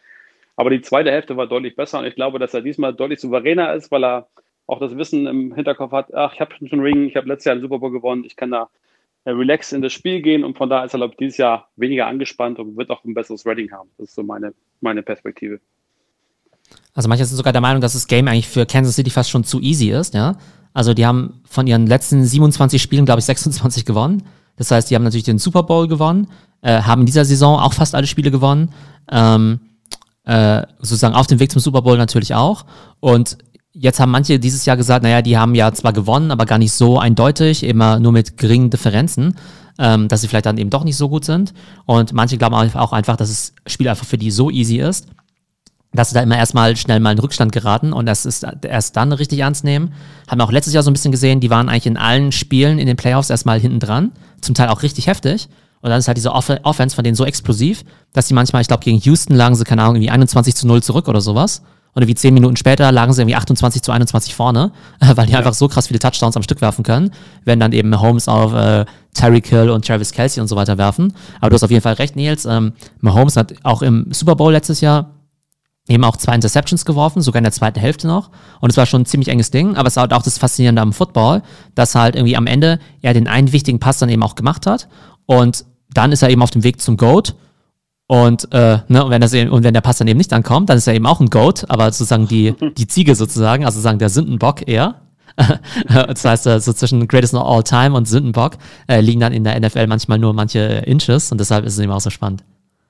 Aber 0.54 0.70
die 0.70 0.80
zweite 0.80 1.10
Hälfte 1.10 1.36
war 1.36 1.48
deutlich 1.48 1.74
besser 1.74 1.98
und 1.98 2.04
ich 2.04 2.14
glaube, 2.14 2.38
dass 2.38 2.54
er 2.54 2.62
diesmal 2.62 2.94
deutlich 2.94 3.20
souveräner 3.20 3.74
ist, 3.74 3.90
weil 3.90 4.04
er 4.04 4.28
auch 4.66 4.80
das 4.80 4.96
Wissen 4.96 5.26
im 5.26 5.54
Hinterkopf 5.54 5.92
hat, 5.92 6.14
ach, 6.14 6.34
ich 6.34 6.40
habe 6.40 6.54
schon 6.54 6.68
einen 6.70 6.82
Ring, 6.82 7.06
ich 7.08 7.16
habe 7.16 7.26
letztes 7.26 7.46
Jahr 7.46 7.52
einen 7.54 7.62
Super 7.62 7.78
Bowl 7.78 7.90
gewonnen, 7.90 8.24
ich 8.24 8.36
kann 8.36 8.50
da 8.50 8.68
äh, 9.24 9.30
relax 9.30 9.72
in 9.72 9.82
das 9.82 9.92
Spiel 9.92 10.22
gehen 10.22 10.44
und 10.44 10.56
von 10.56 10.70
da 10.70 10.84
ist 10.84 10.94
er, 10.94 10.98
glaube 10.98 11.14
ich, 11.14 11.18
dieses 11.18 11.36
Jahr 11.36 11.68
weniger 11.76 12.06
angespannt 12.06 12.58
und 12.58 12.76
wird 12.76 12.90
auch 12.90 13.04
ein 13.04 13.14
besseres 13.14 13.46
Rating 13.46 13.72
haben. 13.72 13.90
Das 13.98 14.10
ist 14.10 14.14
so 14.14 14.22
meine, 14.22 14.54
meine 14.80 15.02
Perspektive. 15.02 15.60
Also 16.98 17.08
manche 17.08 17.24
sind 17.24 17.36
sogar 17.36 17.52
der 17.52 17.62
Meinung, 17.62 17.80
dass 17.80 17.92
das 17.92 18.08
Game 18.08 18.26
eigentlich 18.26 18.48
für 18.48 18.66
Kansas 18.66 18.96
City 18.96 19.08
fast 19.08 19.30
schon 19.30 19.44
zu 19.44 19.60
easy 19.60 19.90
ist, 19.90 20.14
ja. 20.14 20.34
Also 20.74 20.94
die 20.94 21.06
haben 21.06 21.42
von 21.44 21.68
ihren 21.68 21.86
letzten 21.86 22.24
27 22.24 22.82
Spielen, 22.82 23.04
glaube 23.04 23.20
ich, 23.20 23.24
26 23.26 23.84
gewonnen. 23.84 24.24
Das 24.56 24.72
heißt, 24.72 24.90
die 24.90 24.96
haben 24.96 25.04
natürlich 25.04 25.22
den 25.22 25.38
Super 25.38 25.62
Bowl 25.62 25.86
gewonnen, 25.86 26.26
äh, 26.60 26.82
haben 26.82 27.02
in 27.02 27.06
dieser 27.06 27.24
Saison 27.24 27.56
auch 27.60 27.72
fast 27.72 27.94
alle 27.94 28.08
Spiele 28.08 28.32
gewonnen. 28.32 28.70
Ähm, 29.12 29.60
äh, 30.24 30.62
sozusagen 30.80 31.14
auf 31.14 31.28
dem 31.28 31.38
Weg 31.38 31.52
zum 31.52 31.62
Super 31.62 31.82
Bowl 31.82 31.96
natürlich 31.96 32.34
auch. 32.34 32.64
Und 32.98 33.38
jetzt 33.72 34.00
haben 34.00 34.10
manche 34.10 34.40
dieses 34.40 34.66
Jahr 34.66 34.76
gesagt, 34.76 35.04
naja, 35.04 35.22
die 35.22 35.38
haben 35.38 35.54
ja 35.54 35.72
zwar 35.72 35.92
gewonnen, 35.92 36.32
aber 36.32 36.46
gar 36.46 36.58
nicht 36.58 36.72
so 36.72 36.98
eindeutig, 36.98 37.62
immer 37.62 38.00
nur 38.00 38.10
mit 38.10 38.38
geringen 38.38 38.70
Differenzen, 38.70 39.36
ähm, 39.78 40.08
dass 40.08 40.22
sie 40.22 40.26
vielleicht 40.26 40.46
dann 40.46 40.58
eben 40.58 40.70
doch 40.70 40.82
nicht 40.82 40.96
so 40.96 41.08
gut 41.08 41.24
sind. 41.24 41.54
Und 41.86 42.12
manche 42.12 42.38
glauben 42.38 42.56
auch 42.56 42.92
einfach, 42.92 43.16
dass 43.16 43.28
das 43.28 43.72
Spiel 43.72 43.86
einfach 43.88 44.04
für 44.04 44.18
die 44.18 44.32
so 44.32 44.50
easy 44.50 44.78
ist, 44.78 45.06
dass 45.98 46.10
sie 46.10 46.14
da 46.14 46.22
immer 46.22 46.36
erstmal 46.36 46.76
schnell 46.76 47.00
mal 47.00 47.10
in 47.10 47.18
Rückstand 47.18 47.50
geraten 47.50 47.92
und 47.92 48.06
das 48.06 48.24
ist 48.24 48.46
erst 48.62 48.96
dann 48.96 49.12
richtig 49.12 49.40
ernst 49.40 49.64
nehmen. 49.64 49.92
Haben 50.28 50.38
wir 50.38 50.44
auch 50.44 50.52
letztes 50.52 50.72
Jahr 50.72 50.84
so 50.84 50.90
ein 50.90 50.92
bisschen 50.92 51.10
gesehen, 51.10 51.40
die 51.40 51.50
waren 51.50 51.68
eigentlich 51.68 51.86
in 51.86 51.96
allen 51.96 52.30
Spielen 52.30 52.78
in 52.78 52.86
den 52.86 52.96
Playoffs 52.96 53.30
erstmal 53.30 53.58
hinten 53.58 53.80
dran, 53.80 54.12
zum 54.40 54.54
Teil 54.54 54.68
auch 54.68 54.82
richtig 54.82 55.08
heftig. 55.08 55.48
Und 55.80 55.90
dann 55.90 55.98
ist 55.98 56.06
halt 56.06 56.16
diese 56.16 56.32
Off 56.32 56.50
Offense 56.62 56.94
von 56.94 57.02
denen 57.02 57.16
so 57.16 57.24
explosiv, 57.24 57.84
dass 58.12 58.28
sie 58.28 58.34
manchmal, 58.34 58.62
ich 58.62 58.68
glaube, 58.68 58.84
gegen 58.84 58.98
Houston 58.98 59.34
lagen 59.34 59.56
sie, 59.56 59.64
keine 59.64 59.82
Ahnung, 59.82 59.96
irgendwie 59.96 60.10
21 60.10 60.54
zu 60.54 60.66
0 60.68 60.82
zurück 60.82 61.08
oder 61.08 61.20
sowas. 61.20 61.62
Und 61.94 62.02
irgendwie 62.02 62.14
zehn 62.14 62.34
Minuten 62.34 62.56
später 62.56 62.92
lagen 62.92 63.12
sie 63.12 63.22
irgendwie 63.22 63.34
28 63.34 63.82
zu 63.82 63.90
21 63.90 64.34
vorne, 64.34 64.70
weil 65.00 65.26
die 65.26 65.32
ja. 65.32 65.38
einfach 65.38 65.54
so 65.54 65.66
krass 65.66 65.88
viele 65.88 65.98
Touchdowns 65.98 66.36
am 66.36 66.44
Stück 66.44 66.60
werfen 66.60 66.84
können, 66.84 67.10
wenn 67.44 67.58
dann 67.58 67.72
eben 67.72 67.88
Mahomes 67.88 68.28
auf 68.28 68.54
äh, 68.54 68.84
Terry 69.14 69.40
Kill 69.40 69.70
und 69.70 69.84
Travis 69.84 70.12
Kelsey 70.12 70.40
und 70.40 70.46
so 70.46 70.54
weiter 70.54 70.78
werfen. 70.78 71.12
Aber 71.40 71.50
du 71.50 71.54
hast 71.54 71.64
auf 71.64 71.72
jeden 71.72 71.82
Fall 71.82 71.94
recht, 71.94 72.14
Nils. 72.14 72.44
Ähm, 72.44 72.72
Mahomes 73.00 73.36
hat 73.36 73.54
auch 73.64 73.82
im 73.82 74.06
Super 74.12 74.36
Bowl 74.36 74.52
letztes 74.52 74.80
Jahr 74.80 75.17
eben 75.88 76.04
auch 76.04 76.16
zwei 76.16 76.34
Interceptions 76.34 76.84
geworfen, 76.84 77.22
sogar 77.22 77.38
in 77.38 77.44
der 77.44 77.52
zweiten 77.52 77.80
Hälfte 77.80 78.06
noch. 78.06 78.30
Und 78.60 78.70
es 78.70 78.76
war 78.76 78.86
schon 78.86 79.02
ein 79.02 79.06
ziemlich 79.06 79.28
enges 79.28 79.50
Ding, 79.50 79.76
aber 79.76 79.88
es 79.88 79.96
war 79.96 80.02
halt 80.02 80.12
auch 80.12 80.22
das 80.22 80.38
Faszinierende 80.38 80.82
am 80.82 80.92
Football, 80.92 81.42
dass 81.74 81.94
halt 81.94 82.14
irgendwie 82.14 82.36
am 82.36 82.46
Ende 82.46 82.78
er 83.02 83.14
den 83.14 83.28
einen 83.28 83.52
wichtigen 83.52 83.80
Pass 83.80 83.98
dann 83.98 84.08
eben 84.08 84.22
auch 84.22 84.34
gemacht 84.34 84.66
hat. 84.66 84.88
Und 85.26 85.64
dann 85.92 86.12
ist 86.12 86.22
er 86.22 86.30
eben 86.30 86.42
auf 86.42 86.50
dem 86.50 86.64
Weg 86.64 86.80
zum 86.80 86.96
Goat. 86.96 87.34
Und, 88.06 88.52
äh, 88.52 88.78
ne, 88.88 89.04
und, 89.04 89.10
wenn 89.10 89.20
das 89.20 89.34
eben, 89.34 89.50
und 89.50 89.64
wenn 89.64 89.74
der 89.74 89.80
Pass 89.82 89.98
dann 89.98 90.08
eben 90.08 90.18
nicht 90.18 90.32
ankommt, 90.32 90.70
dann 90.70 90.78
ist 90.78 90.86
er 90.86 90.94
eben 90.94 91.06
auch 91.06 91.20
ein 91.20 91.28
Goat, 91.28 91.66
aber 91.68 91.90
sozusagen 91.92 92.26
die, 92.26 92.54
die 92.78 92.86
Ziege 92.86 93.14
sozusagen, 93.14 93.64
also 93.64 93.76
sozusagen 93.76 93.98
der 93.98 94.08
Sündenbock 94.08 94.66
eher. 94.66 95.02
das 95.88 96.24
heißt, 96.24 96.46
äh, 96.46 96.60
so 96.60 96.72
zwischen 96.72 97.06
Greatest 97.06 97.34
of 97.34 97.46
All 97.46 97.62
Time 97.62 97.94
und 97.94 98.08
Sündenbock 98.08 98.56
äh, 98.88 99.00
liegen 99.00 99.20
dann 99.20 99.32
in 99.32 99.44
der 99.44 99.58
NFL 99.60 99.86
manchmal 99.86 100.18
nur 100.18 100.32
manche 100.32 100.58
Inches 100.58 101.30
und 101.30 101.38
deshalb 101.38 101.64
ist 101.64 101.74
es 101.74 101.78
eben 101.78 101.92
auch 101.92 102.00
so 102.00 102.10
spannend. 102.10 102.42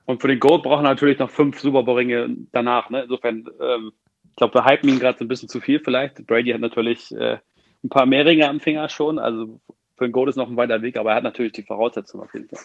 Und 0.09 0.23
für 0.23 0.27
den 0.27 0.39
Gold 0.39 0.63
brauchen 0.63 0.81
wir 0.81 0.89
natürlich 0.89 1.19
noch 1.19 1.29
fünf 1.29 1.59
Super 1.59 1.83
Bowl-Ringe 1.83 2.35
danach. 2.51 2.89
Ne? 2.89 3.03
Insofern, 3.03 3.47
ähm, 3.61 3.91
ich 4.27 4.35
glaube, 4.37 4.55
wir 4.55 4.65
hypen 4.65 4.89
ihn 4.89 4.97
gerade 4.97 5.19
so 5.19 5.23
ein 5.23 5.27
bisschen 5.27 5.49
zu 5.49 5.61
viel 5.61 5.79
vielleicht. 5.79 6.25
Brady 6.25 6.49
hat 6.49 6.61
natürlich 6.61 7.11
äh, 7.11 7.37
ein 7.83 7.89
paar 7.89 8.07
mehr 8.07 8.25
Ringe 8.25 8.49
am 8.49 8.59
Finger 8.59 8.89
schon. 8.89 9.19
Also 9.19 9.59
für 9.97 10.05
den 10.05 10.11
Gold 10.11 10.29
ist 10.29 10.35
noch 10.35 10.49
ein 10.49 10.57
weiter 10.57 10.81
Weg, 10.81 10.97
aber 10.97 11.11
er 11.11 11.17
hat 11.17 11.23
natürlich 11.23 11.51
die 11.51 11.61
Voraussetzungen 11.61 12.23
auf 12.23 12.33
jeden 12.33 12.49
Fall. 12.49 12.57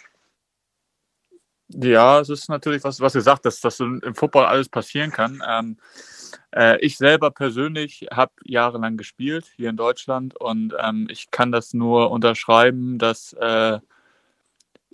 Ja, 1.68 2.18
es 2.18 2.30
ist 2.30 2.48
natürlich, 2.48 2.82
was, 2.82 3.02
was 3.02 3.14
ihr 3.14 3.20
sagt, 3.20 3.44
dass 3.44 3.60
das 3.60 3.78
im 3.78 4.14
Football 4.14 4.46
alles 4.46 4.70
passieren 4.70 5.10
kann. 5.10 5.42
Ähm, 5.46 5.76
äh, 6.50 6.78
ich 6.80 6.96
selber 6.96 7.30
persönlich 7.30 8.06
habe 8.10 8.32
jahrelang 8.44 8.96
gespielt 8.96 9.52
hier 9.54 9.68
in 9.68 9.76
Deutschland 9.76 10.34
und 10.40 10.72
ähm, 10.82 11.08
ich 11.10 11.30
kann 11.30 11.52
das 11.52 11.74
nur 11.74 12.10
unterschreiben, 12.10 12.96
dass 12.96 13.34
äh, 13.34 13.80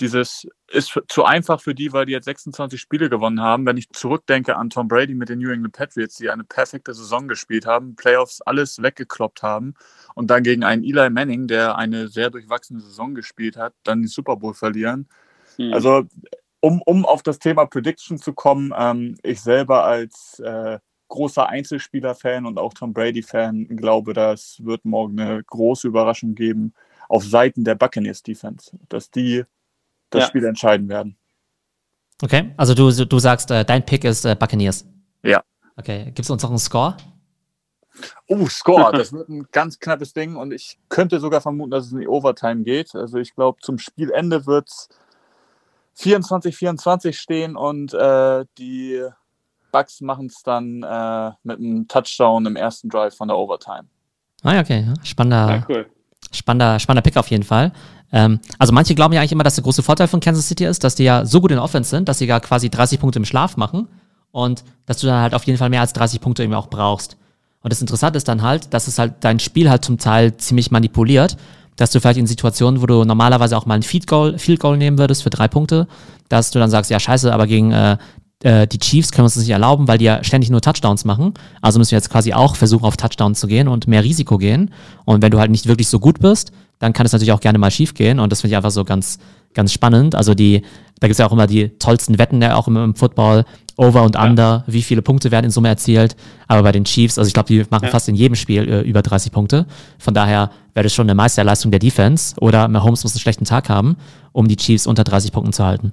dieses 0.00 0.46
ist 0.68 0.98
zu 1.08 1.24
einfach 1.24 1.60
für 1.60 1.74
die, 1.74 1.92
weil 1.92 2.06
die 2.06 2.12
jetzt 2.12 2.24
26 2.24 2.80
Spiele 2.80 3.10
gewonnen 3.10 3.40
haben. 3.40 3.66
Wenn 3.66 3.76
ich 3.76 3.90
zurückdenke 3.90 4.56
an 4.56 4.70
Tom 4.70 4.88
Brady 4.88 5.14
mit 5.14 5.28
den 5.28 5.38
New 5.38 5.50
England 5.50 5.74
Patriots, 5.74 6.16
die 6.16 6.30
eine 6.30 6.44
perfekte 6.44 6.94
Saison 6.94 7.28
gespielt 7.28 7.66
haben, 7.66 7.96
Playoffs 7.96 8.40
alles 8.40 8.80
weggekloppt 8.82 9.42
haben 9.42 9.74
und 10.14 10.30
dann 10.30 10.42
gegen 10.42 10.64
einen 10.64 10.84
Eli 10.84 11.10
Manning, 11.10 11.46
der 11.46 11.76
eine 11.76 12.08
sehr 12.08 12.30
durchwachsene 12.30 12.80
Saison 12.80 13.14
gespielt 13.14 13.56
hat, 13.56 13.74
dann 13.84 14.02
den 14.02 14.08
Super 14.08 14.36
Bowl 14.36 14.54
verlieren. 14.54 15.08
Mhm. 15.58 15.72
Also 15.72 16.04
um, 16.60 16.82
um 16.82 17.04
auf 17.04 17.22
das 17.22 17.38
Thema 17.38 17.66
Prediction 17.66 18.18
zu 18.18 18.32
kommen, 18.32 18.72
ähm, 18.76 19.16
ich 19.22 19.40
selber 19.40 19.84
als 19.84 20.38
äh, 20.40 20.78
großer 21.08 21.48
Einzelspieler-Fan 21.48 22.46
und 22.46 22.58
auch 22.58 22.72
Tom 22.72 22.92
Brady-Fan 22.92 23.76
glaube, 23.76 24.14
das 24.14 24.60
wird 24.62 24.84
morgen 24.84 25.18
eine 25.18 25.42
große 25.44 25.88
Überraschung 25.88 26.34
geben 26.34 26.72
auf 27.08 27.24
Seiten 27.24 27.64
der 27.64 27.74
Buccaneers-Defense, 27.74 28.78
dass 28.88 29.10
die 29.10 29.44
das 30.10 30.22
ja. 30.22 30.28
Spiel 30.28 30.44
entscheiden 30.44 30.88
werden. 30.88 31.16
Okay, 32.22 32.52
also 32.56 32.74
du, 32.74 32.90
du 32.90 33.18
sagst, 33.18 33.50
äh, 33.50 33.64
dein 33.64 33.84
Pick 33.84 34.04
ist 34.04 34.24
äh, 34.24 34.36
Buccaneers. 34.38 34.84
Ja. 35.22 35.42
Okay, 35.76 36.04
gibt 36.06 36.20
es 36.20 36.30
uns 36.30 36.42
noch 36.42 36.50
einen 36.50 36.58
Score? 36.58 36.96
Oh, 38.28 38.46
Score, 38.46 38.92
das 38.96 39.12
wird 39.12 39.28
ein 39.28 39.46
ganz 39.50 39.78
knappes 39.78 40.12
Ding 40.12 40.36
und 40.36 40.52
ich 40.52 40.78
könnte 40.88 41.20
sogar 41.20 41.40
vermuten, 41.40 41.70
dass 41.70 41.86
es 41.86 41.92
in 41.92 42.00
die 42.00 42.08
Overtime 42.08 42.62
geht. 42.62 42.94
Also 42.94 43.18
ich 43.18 43.34
glaube, 43.34 43.58
zum 43.62 43.78
Spielende 43.78 44.46
wird 44.46 44.68
es 44.68 44.88
24-24 45.98 47.14
stehen 47.14 47.56
und 47.56 47.94
äh, 47.94 48.44
die 48.58 49.02
Bucks 49.72 50.00
machen 50.00 50.26
es 50.26 50.42
dann 50.42 50.82
äh, 50.82 51.30
mit 51.42 51.58
einem 51.58 51.88
Touchdown 51.88 52.46
im 52.46 52.56
ersten 52.56 52.88
Drive 52.88 53.16
von 53.16 53.28
der 53.28 53.36
Overtime. 53.36 53.86
Ah, 54.42 54.60
okay. 54.60 54.86
Spannender, 55.02 55.54
ja, 55.56 55.66
cool. 55.68 55.90
Spannender, 56.30 56.78
spannender 56.78 57.02
Pick 57.02 57.16
auf 57.16 57.28
jeden 57.28 57.44
Fall. 57.44 57.72
Ähm, 58.12 58.40
also 58.58 58.72
manche 58.72 58.94
glauben 58.94 59.14
ja 59.14 59.20
eigentlich 59.20 59.32
immer, 59.32 59.44
dass 59.44 59.54
der 59.54 59.64
große 59.64 59.82
Vorteil 59.82 60.08
von 60.08 60.20
Kansas 60.20 60.48
City 60.48 60.64
ist, 60.64 60.82
dass 60.84 60.94
die 60.94 61.04
ja 61.04 61.24
so 61.24 61.40
gut 61.40 61.50
in 61.50 61.58
Offense 61.58 61.90
sind, 61.90 62.08
dass 62.08 62.18
sie 62.18 62.26
gar 62.26 62.40
quasi 62.40 62.70
30 62.70 63.00
Punkte 63.00 63.18
im 63.18 63.24
Schlaf 63.24 63.56
machen 63.56 63.88
und 64.32 64.64
dass 64.86 64.98
du 64.98 65.06
dann 65.06 65.22
halt 65.22 65.34
auf 65.34 65.44
jeden 65.44 65.58
Fall 65.58 65.70
mehr 65.70 65.80
als 65.80 65.92
30 65.92 66.20
Punkte 66.20 66.42
irgendwie 66.42 66.58
auch 66.58 66.68
brauchst. 66.68 67.16
Und 67.62 67.72
das 67.72 67.80
Interessante 67.80 68.16
ist 68.16 68.28
dann 68.28 68.42
halt, 68.42 68.72
dass 68.72 68.88
es 68.88 68.98
halt 68.98 69.14
dein 69.20 69.38
Spiel 69.38 69.68
halt 69.70 69.84
zum 69.84 69.98
Teil 69.98 70.36
ziemlich 70.38 70.70
manipuliert, 70.70 71.36
dass 71.76 71.90
du 71.90 72.00
vielleicht 72.00 72.18
in 72.18 72.26
Situationen, 72.26 72.82
wo 72.82 72.86
du 72.86 73.04
normalerweise 73.04 73.56
auch 73.56 73.66
mal 73.66 73.74
ein 73.74 73.82
Field 73.82 74.06
Goal, 74.06 74.38
Field 74.38 74.60
Goal 74.60 74.76
nehmen 74.76 74.98
würdest 74.98 75.22
für 75.22 75.30
drei 75.30 75.48
Punkte, 75.48 75.86
dass 76.28 76.50
du 76.50 76.58
dann 76.58 76.70
sagst, 76.70 76.90
ja 76.90 76.98
scheiße, 76.98 77.32
aber 77.32 77.46
gegen 77.46 77.72
äh, 77.72 77.96
äh, 78.42 78.66
die 78.66 78.78
Chiefs 78.78 79.12
können 79.12 79.22
wir 79.22 79.26
uns 79.26 79.34
das 79.34 79.44
nicht 79.44 79.52
erlauben, 79.52 79.86
weil 79.88 79.98
die 79.98 80.06
ja 80.06 80.24
ständig 80.24 80.50
nur 80.50 80.60
Touchdowns 80.60 81.04
machen. 81.04 81.34
Also 81.60 81.78
müssen 81.78 81.92
wir 81.92 81.98
jetzt 81.98 82.10
quasi 82.10 82.32
auch 82.32 82.56
versuchen, 82.56 82.84
auf 82.84 82.96
Touchdowns 82.96 83.40
zu 83.40 83.46
gehen 83.46 83.68
und 83.68 83.86
mehr 83.86 84.02
Risiko 84.02 84.38
gehen. 84.38 84.70
Und 85.04 85.22
wenn 85.22 85.30
du 85.30 85.38
halt 85.38 85.50
nicht 85.50 85.66
wirklich 85.66 85.88
so 85.88 85.98
gut 85.98 86.20
bist, 86.20 86.52
dann 86.78 86.92
kann 86.94 87.04
es 87.04 87.12
natürlich 87.12 87.32
auch 87.32 87.40
gerne 87.40 87.58
mal 87.58 87.70
schief 87.70 87.92
gehen. 87.94 88.18
Und 88.18 88.32
das 88.32 88.40
finde 88.40 88.52
ich 88.52 88.56
einfach 88.56 88.70
so 88.70 88.84
ganz, 88.84 89.18
ganz 89.52 89.72
spannend. 89.72 90.14
Also 90.14 90.34
die, 90.34 90.62
da 91.00 91.06
gibt 91.06 91.12
es 91.12 91.18
ja 91.18 91.26
auch 91.26 91.32
immer 91.32 91.46
die 91.46 91.68
tollsten 91.78 92.18
Wetten, 92.18 92.40
ja 92.40 92.56
auch 92.56 92.66
im, 92.66 92.76
im 92.76 92.94
Football, 92.94 93.44
Over 93.76 94.02
und 94.02 94.16
Under, 94.16 94.42
ja. 94.42 94.64
wie 94.66 94.82
viele 94.82 95.02
Punkte 95.02 95.30
werden 95.30 95.46
in 95.46 95.50
Summe 95.50 95.68
erzielt. 95.68 96.16
Aber 96.48 96.62
bei 96.62 96.72
den 96.72 96.84
Chiefs, 96.84 97.18
also 97.18 97.28
ich 97.28 97.34
glaube, 97.34 97.48
die 97.48 97.64
machen 97.68 97.84
ja. 97.84 97.90
fast 97.90 98.08
in 98.08 98.14
jedem 98.14 98.36
Spiel 98.36 98.66
äh, 98.66 98.80
über 98.80 99.02
30 99.02 99.32
Punkte. 99.32 99.66
Von 99.98 100.14
daher 100.14 100.50
wäre 100.72 100.84
das 100.84 100.94
schon 100.94 101.06
eine 101.06 101.14
Meisterleistung 101.14 101.70
der 101.70 101.80
Defense. 101.80 102.34
Oder 102.40 102.68
Mahomes 102.68 103.02
muss 103.04 103.14
einen 103.14 103.20
schlechten 103.20 103.44
Tag 103.44 103.68
haben, 103.68 103.96
um 104.32 104.48
die 104.48 104.56
Chiefs 104.56 104.86
unter 104.86 105.04
30 105.04 105.32
Punkten 105.32 105.52
zu 105.52 105.64
halten. 105.64 105.92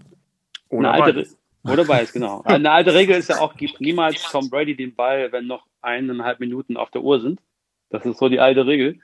Eine 0.70 0.91
alte, 0.91 1.26
oder 1.72 1.86
beides, 1.86 2.13
genau. 2.13 2.41
Eine 2.45 2.72
alte 2.72 2.93
Regel 2.93 3.15
ist 3.15 3.30
ja 3.30 3.39
auch, 3.39 3.55
gib 3.55 3.80
niemals 3.80 4.22
Tom 4.32 4.49
Brady 4.49 4.76
den 4.76 4.95
Ball, 4.95 5.32
wenn 5.32 5.47
noch 5.47 5.65
eineinhalb 5.82 6.39
Minuten 6.39 6.78
auf 6.78 6.91
der 6.91 7.01
Uhr 7.01 7.20
sind. 7.20 7.41
Das 7.89 8.05
ist 8.05 8.18
so 8.18 8.30
die 8.30 8.39
alte 8.39 8.65
Regel, 8.65 8.99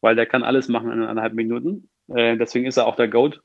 weil 0.00 0.16
der 0.16 0.26
kann 0.26 0.42
alles 0.42 0.68
machen 0.68 0.90
in 0.90 1.02
eineinhalb 1.02 1.34
Minuten. 1.34 1.88
Äh, 2.08 2.36
deswegen 2.36 2.66
ist 2.66 2.76
er 2.76 2.86
auch 2.86 2.96
der 2.96 3.08
GOAT. 3.08 3.40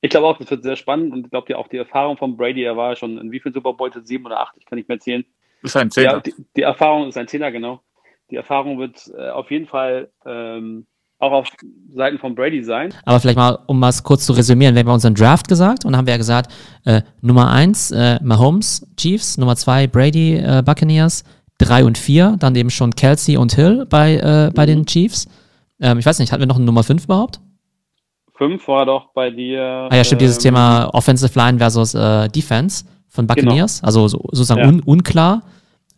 Ich 0.00 0.10
glaube 0.10 0.26
auch, 0.26 0.38
das 0.38 0.50
wird 0.50 0.62
sehr 0.62 0.76
spannend 0.76 1.12
und 1.12 1.24
ich 1.24 1.30
glaube 1.30 1.50
ja 1.50 1.56
auch 1.56 1.68
die 1.68 1.76
Erfahrung 1.76 2.16
von 2.16 2.36
Brady, 2.36 2.62
er 2.62 2.76
war 2.76 2.94
schon 2.94 3.18
in 3.18 3.32
wie 3.32 3.40
viel 3.40 3.52
Super 3.52 3.72
Bowl? 3.72 3.90
Sieben 4.04 4.26
oder 4.26 4.40
acht, 4.40 4.54
ich 4.56 4.64
kann 4.64 4.76
nicht 4.76 4.88
mehr 4.88 5.00
zählen. 5.00 5.24
Ist 5.62 5.76
ein 5.76 5.90
Zehner. 5.90 6.20
Die, 6.20 6.34
die, 6.56 6.62
Erfahrung 6.62 7.08
ist 7.08 7.16
ein 7.16 7.26
Zehner, 7.26 7.50
genau. 7.50 7.82
Die 8.30 8.36
Erfahrung 8.36 8.78
wird 8.78 9.10
äh, 9.16 9.30
auf 9.30 9.50
jeden 9.50 9.66
Fall 9.66 10.12
ähm, 10.24 10.86
auch 11.18 11.32
auf 11.32 11.48
Seiten 11.94 12.18
von 12.18 12.34
Brady 12.34 12.62
sein. 12.62 12.94
Aber 13.04 13.18
vielleicht 13.18 13.36
mal, 13.36 13.58
um 13.66 13.78
mal 13.78 13.92
kurz 14.04 14.24
zu 14.24 14.32
resümieren, 14.32 14.74
wir 14.74 14.80
haben 14.80 14.88
unseren 14.88 15.14
Draft 15.14 15.48
gesagt 15.48 15.84
und 15.84 15.96
haben 15.96 16.06
wir 16.06 16.14
ja 16.14 16.18
gesagt, 16.18 16.52
äh, 16.84 17.02
Nummer 17.20 17.50
eins 17.50 17.90
äh, 17.90 18.18
Mahomes, 18.22 18.86
Chiefs, 18.96 19.36
Nummer 19.36 19.56
zwei 19.56 19.86
Brady, 19.86 20.36
äh, 20.36 20.62
Buccaneers, 20.64 21.24
drei 21.58 21.84
und 21.84 21.98
vier, 21.98 22.36
dann 22.38 22.54
eben 22.54 22.70
schon 22.70 22.94
Kelsey 22.94 23.36
und 23.36 23.54
Hill 23.54 23.86
bei, 23.88 24.14
äh, 24.14 24.52
bei 24.54 24.62
mhm. 24.62 24.66
den 24.66 24.86
Chiefs. 24.86 25.26
Ähm, 25.80 25.98
ich 25.98 26.06
weiß 26.06 26.20
nicht, 26.20 26.30
hatten 26.30 26.42
wir 26.42 26.46
noch 26.46 26.56
eine 26.56 26.64
Nummer 26.64 26.84
fünf 26.84 27.04
überhaupt? 27.04 27.40
Fünf 28.34 28.68
war 28.68 28.86
doch 28.86 29.12
bei 29.12 29.30
dir. 29.30 29.88
Ah 29.90 29.96
ja, 29.96 30.04
stimmt, 30.04 30.22
ähm, 30.22 30.26
dieses 30.26 30.38
Thema 30.38 30.88
Offensive 30.94 31.36
Line 31.36 31.58
versus 31.58 31.94
äh, 31.94 32.28
Defense 32.28 32.84
von 33.08 33.26
Buccaneers, 33.26 33.80
genau. 33.80 33.86
also 33.86 34.06
so, 34.06 34.18
sozusagen 34.30 34.60
ja. 34.60 34.68
un 34.68 34.80
unklar. 34.80 35.42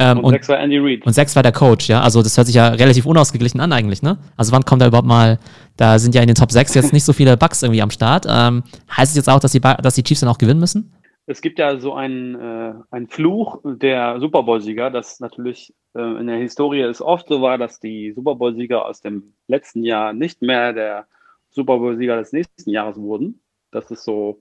Ähm, 0.01 0.20
und, 0.20 0.32
sechs 0.32 0.48
war 0.48 0.59
Andy 0.59 0.78
Reid. 0.78 1.05
Und 1.05 1.12
sechs 1.12 1.36
war 1.36 1.42
der 1.42 1.53
Coach, 1.53 1.88
ja. 1.88 2.01
Also 2.01 2.22
das 2.22 2.36
hört 2.36 2.46
sich 2.46 2.57
ja 2.57 2.68
relativ 2.68 3.05
unausgeglichen 3.05 3.61
an 3.61 3.70
eigentlich, 3.72 4.03
ne? 4.03 4.18
Also 4.34 4.51
wann 4.51 4.64
kommt 4.64 4.80
da 4.80 4.86
überhaupt 4.86 5.07
mal, 5.07 5.38
da 5.76 5.98
sind 5.98 6.14
ja 6.14 6.22
in 6.22 6.26
den 6.26 6.36
Top 6.36 6.51
6 6.51 6.74
jetzt 6.74 6.92
nicht 6.94 7.05
so 7.05 7.12
viele 7.12 7.36
Bugs 7.36 7.62
irgendwie 7.62 7.82
am 7.82 7.90
Start. 7.90 8.24
Ähm, 8.26 8.62
heißt 8.90 9.11
es 9.11 9.16
jetzt 9.16 9.28
auch, 9.28 9.40
dass 9.40 9.53
die, 9.53 9.61
dass 9.61 9.94
die 9.94 10.03
Chiefs 10.03 10.20
dann 10.20 10.30
auch 10.30 10.38
gewinnen 10.38 10.59
müssen? 10.59 10.94
Es 11.26 11.42
gibt 11.42 11.59
ja 11.59 11.78
so 11.78 11.94
einen, 11.94 12.34
äh, 12.34 12.74
einen 12.90 13.09
Fluch 13.09 13.61
der 13.62 14.18
Super 14.20 14.42
Bowl-Sieger, 14.42 14.90
das 14.90 15.20
natürlich 15.20 15.74
äh, 15.94 16.18
in 16.18 16.26
der 16.26 16.38
Historie 16.38 16.80
es 16.80 17.03
oft 17.03 17.28
so 17.28 17.42
war, 17.42 17.59
dass 17.59 17.78
die 17.78 18.12
Super 18.12 18.36
Bowl-Sieger 18.36 18.86
aus 18.86 19.03
dem 19.03 19.34
letzten 19.48 19.84
Jahr 19.84 20.14
nicht 20.14 20.40
mehr 20.40 20.72
der 20.72 21.07
Super 21.51 21.76
Bowl-Sieger 21.76 22.16
des 22.16 22.32
nächsten 22.32 22.70
Jahres 22.70 22.96
wurden. 22.96 23.40
Das 23.70 23.90
ist 23.90 24.05
so 24.05 24.40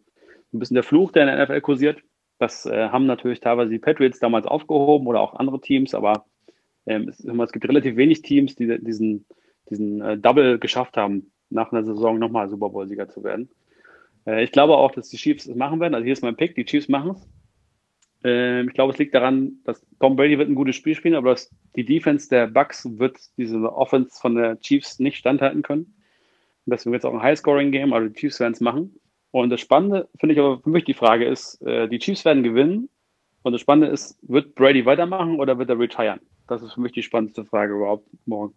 ein 0.54 0.60
bisschen 0.60 0.76
der 0.76 0.84
Fluch, 0.84 1.12
der 1.12 1.24
in 1.24 1.36
der 1.36 1.46
NFL 1.46 1.62
kursiert. 1.62 2.02
Das 2.40 2.66
äh, 2.66 2.90
haben 2.90 3.06
natürlich 3.06 3.42
teilweise 3.42 3.70
die 3.70 3.80
Patriots 3.80 4.20
damals 4.20 4.48
aufgehoben 4.48 5.08
oder 5.08 5.20
auch 5.20 5.36
andere 5.36 5.60
Teams, 5.60 5.94
aber 5.94 6.26
ähm, 6.86 7.10
es, 7.10 7.24
es, 7.24 7.52
gibt 7.52 7.68
relativ 7.68 7.98
wenig 7.98 8.22
Teams, 8.22 8.56
die 8.56 8.80
diesen, 8.82 9.26
diesen 9.70 10.02
äh, 10.02 10.18
Double 10.18 10.58
geschafft 10.58 10.98
haben, 10.98 11.32
nach 11.50 11.72
einer 11.72 11.84
Saison 11.84 12.18
nochmal 12.18 12.50
Super 12.50 12.70
Bowl-Sieger 12.70 13.10
zu 13.10 13.24
werden. 13.24 13.50
Äh, 14.26 14.44
ich 14.44 14.52
glaube 14.52 14.78
auch, 14.78 14.92
dass 14.92 15.10
die 15.10 15.18
Chiefs 15.18 15.46
es 15.46 15.56
machen 15.56 15.80
werden. 15.80 15.94
Also 15.94 16.06
hier 16.06 16.14
ist 16.14 16.24
mein 16.24 16.38
Pick, 16.38 16.56
die 16.56 16.66
Chiefs 16.66 16.88
machen 16.88 17.12
es. 17.12 17.30
Ähm, 18.24 18.70
ich 18.70 18.74
glaube, 18.74 18.94
es 18.94 19.00
liegt 19.00 19.14
daran, 19.14 19.60
dass 19.66 19.86
Tom 20.00 20.16
Brady 20.16 20.38
wird 20.38 20.50
ein 20.50 20.56
gutes 20.56 20.78
Spiel 20.78 20.96
spielen, 20.96 21.16
aber 21.16 21.32
dass 21.32 21.54
die 21.76 21.86
Defense 21.86 22.30
der 22.30 22.48
Bucks 22.48 22.88
wird 22.98 23.18
diese 23.38 23.58
Offense 23.72 24.20
von 24.20 24.36
der 24.36 24.60
Chiefs 24.60 25.00
nicht 25.00 25.18
standhalten 25.18 25.62
können. 25.62 25.94
Deswegen 26.66 26.92
wird 26.92 27.04
es 27.04 27.10
auch 27.10 27.14
ein 27.14 27.24
High-Scoring-Game, 27.24 27.94
also 27.94 28.10
die 28.10 28.20
Chiefs 28.20 28.40
werden 28.40 28.54
es 28.54 28.62
machen. 28.62 28.96
Und 29.32 29.50
das 29.50 29.62
Spannende, 29.62 30.08
finde 30.20 30.34
ich 30.34 30.40
aber 30.40 30.60
für 30.60 30.70
mich 30.70 30.86
die 30.86 30.94
Frage 30.94 31.26
ist, 31.26 31.62
äh, 31.62 31.88
die 31.88 32.00
Chiefs 32.00 32.26
werden 32.26 32.44
gewinnen. 32.44 32.90
Und 33.44 33.54
das 33.54 33.62
Spannende 33.62 33.88
ist, 33.88 34.18
wird 34.24 34.56
Brady 34.56 34.86
weitermachen 34.86 35.40
oder 35.40 35.58
wird 35.58 35.70
er 35.70 35.80
retiren? 35.80 36.20
Das 36.48 36.62
ist 36.62 36.74
für 36.74 36.82
mich 36.82 36.92
die 36.92 37.04
spannendste 37.04 37.46
Frage 37.46 37.74
überhaupt 37.74 38.08
morgen. 38.26 38.54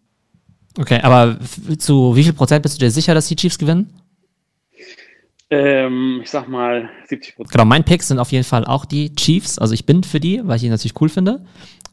Okay, 0.77 0.99
aber 1.03 1.37
zu 1.77 2.15
wie 2.15 2.23
viel 2.23 2.33
Prozent 2.33 2.63
bist 2.63 2.75
du 2.75 2.85
dir 2.85 2.91
sicher, 2.91 3.13
dass 3.13 3.27
die 3.27 3.35
Chiefs 3.35 3.59
gewinnen? 3.59 3.93
Ähm, 5.51 6.21
ich 6.23 6.31
sag 6.31 6.49
mal 6.49 6.89
70 7.07 7.35
Prozent. 7.35 7.51
Genau, 7.51 7.65
mein 7.65 7.83
Pick 7.83 8.01
sind 8.01 8.17
auf 8.17 8.31
jeden 8.31 8.43
Fall 8.43 8.65
auch 8.65 8.85
die 8.85 9.13
Chiefs. 9.15 9.59
Also 9.59 9.75
ich 9.75 9.85
bin 9.85 10.03
für 10.03 10.19
die, 10.19 10.41
weil 10.43 10.55
ich 10.55 10.63
die 10.63 10.69
natürlich 10.69 10.99
cool 10.99 11.09
finde. 11.09 11.45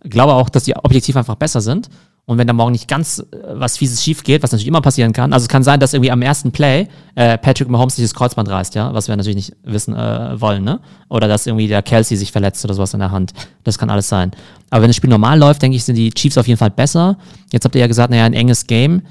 Glaube 0.08 0.32
auch, 0.32 0.48
dass 0.48 0.64
die 0.64 0.74
objektiv 0.74 1.16
einfach 1.16 1.34
besser 1.34 1.60
sind. 1.60 1.90
Und 2.26 2.38
wenn 2.38 2.46
da 2.46 2.52
morgen 2.52 2.72
nicht 2.72 2.86
ganz 2.86 3.18
äh, 3.18 3.24
was 3.54 3.76
Fieses 3.78 4.02
schief 4.02 4.22
geht, 4.22 4.42
was 4.42 4.52
natürlich 4.52 4.68
immer 4.68 4.80
passieren 4.80 5.12
kann, 5.12 5.32
also 5.32 5.44
es 5.44 5.48
kann 5.48 5.62
sein, 5.62 5.80
dass 5.80 5.94
irgendwie 5.94 6.10
am 6.10 6.22
ersten 6.22 6.52
Play 6.52 6.86
äh, 7.16 7.36
Patrick 7.38 7.68
Mahomes 7.68 7.96
sich 7.96 8.04
das 8.04 8.14
Kreuzband 8.14 8.48
reißt, 8.48 8.74
ja, 8.74 8.94
was 8.94 9.08
wir 9.08 9.16
natürlich 9.16 9.36
nicht 9.36 9.56
wissen 9.64 9.94
äh, 9.96 10.40
wollen, 10.40 10.62
ne? 10.62 10.80
Oder 11.08 11.26
dass 11.26 11.46
irgendwie 11.46 11.66
der 11.66 11.82
Kelsey 11.82 12.16
sich 12.16 12.30
verletzt 12.30 12.64
oder 12.64 12.74
sowas 12.74 12.94
in 12.94 13.00
der 13.00 13.10
Hand. 13.10 13.32
Das 13.64 13.78
kann 13.78 13.90
alles 13.90 14.08
sein. 14.08 14.30
Aber 14.70 14.82
wenn 14.82 14.88
das 14.88 14.96
Spiel 14.96 15.10
normal 15.10 15.38
läuft, 15.38 15.62
denke 15.62 15.76
ich, 15.76 15.84
sind 15.84 15.96
die 15.96 16.10
Chiefs 16.10 16.38
auf 16.38 16.46
jeden 16.46 16.58
Fall 16.58 16.70
besser. 16.70 17.18
Jetzt 17.52 17.64
habt 17.64 17.74
ihr 17.74 17.80
ja 17.80 17.88
gesagt, 17.88 18.10
naja, 18.10 18.24
ein 18.24 18.34
enges 18.34 18.66
Game. 18.66 19.02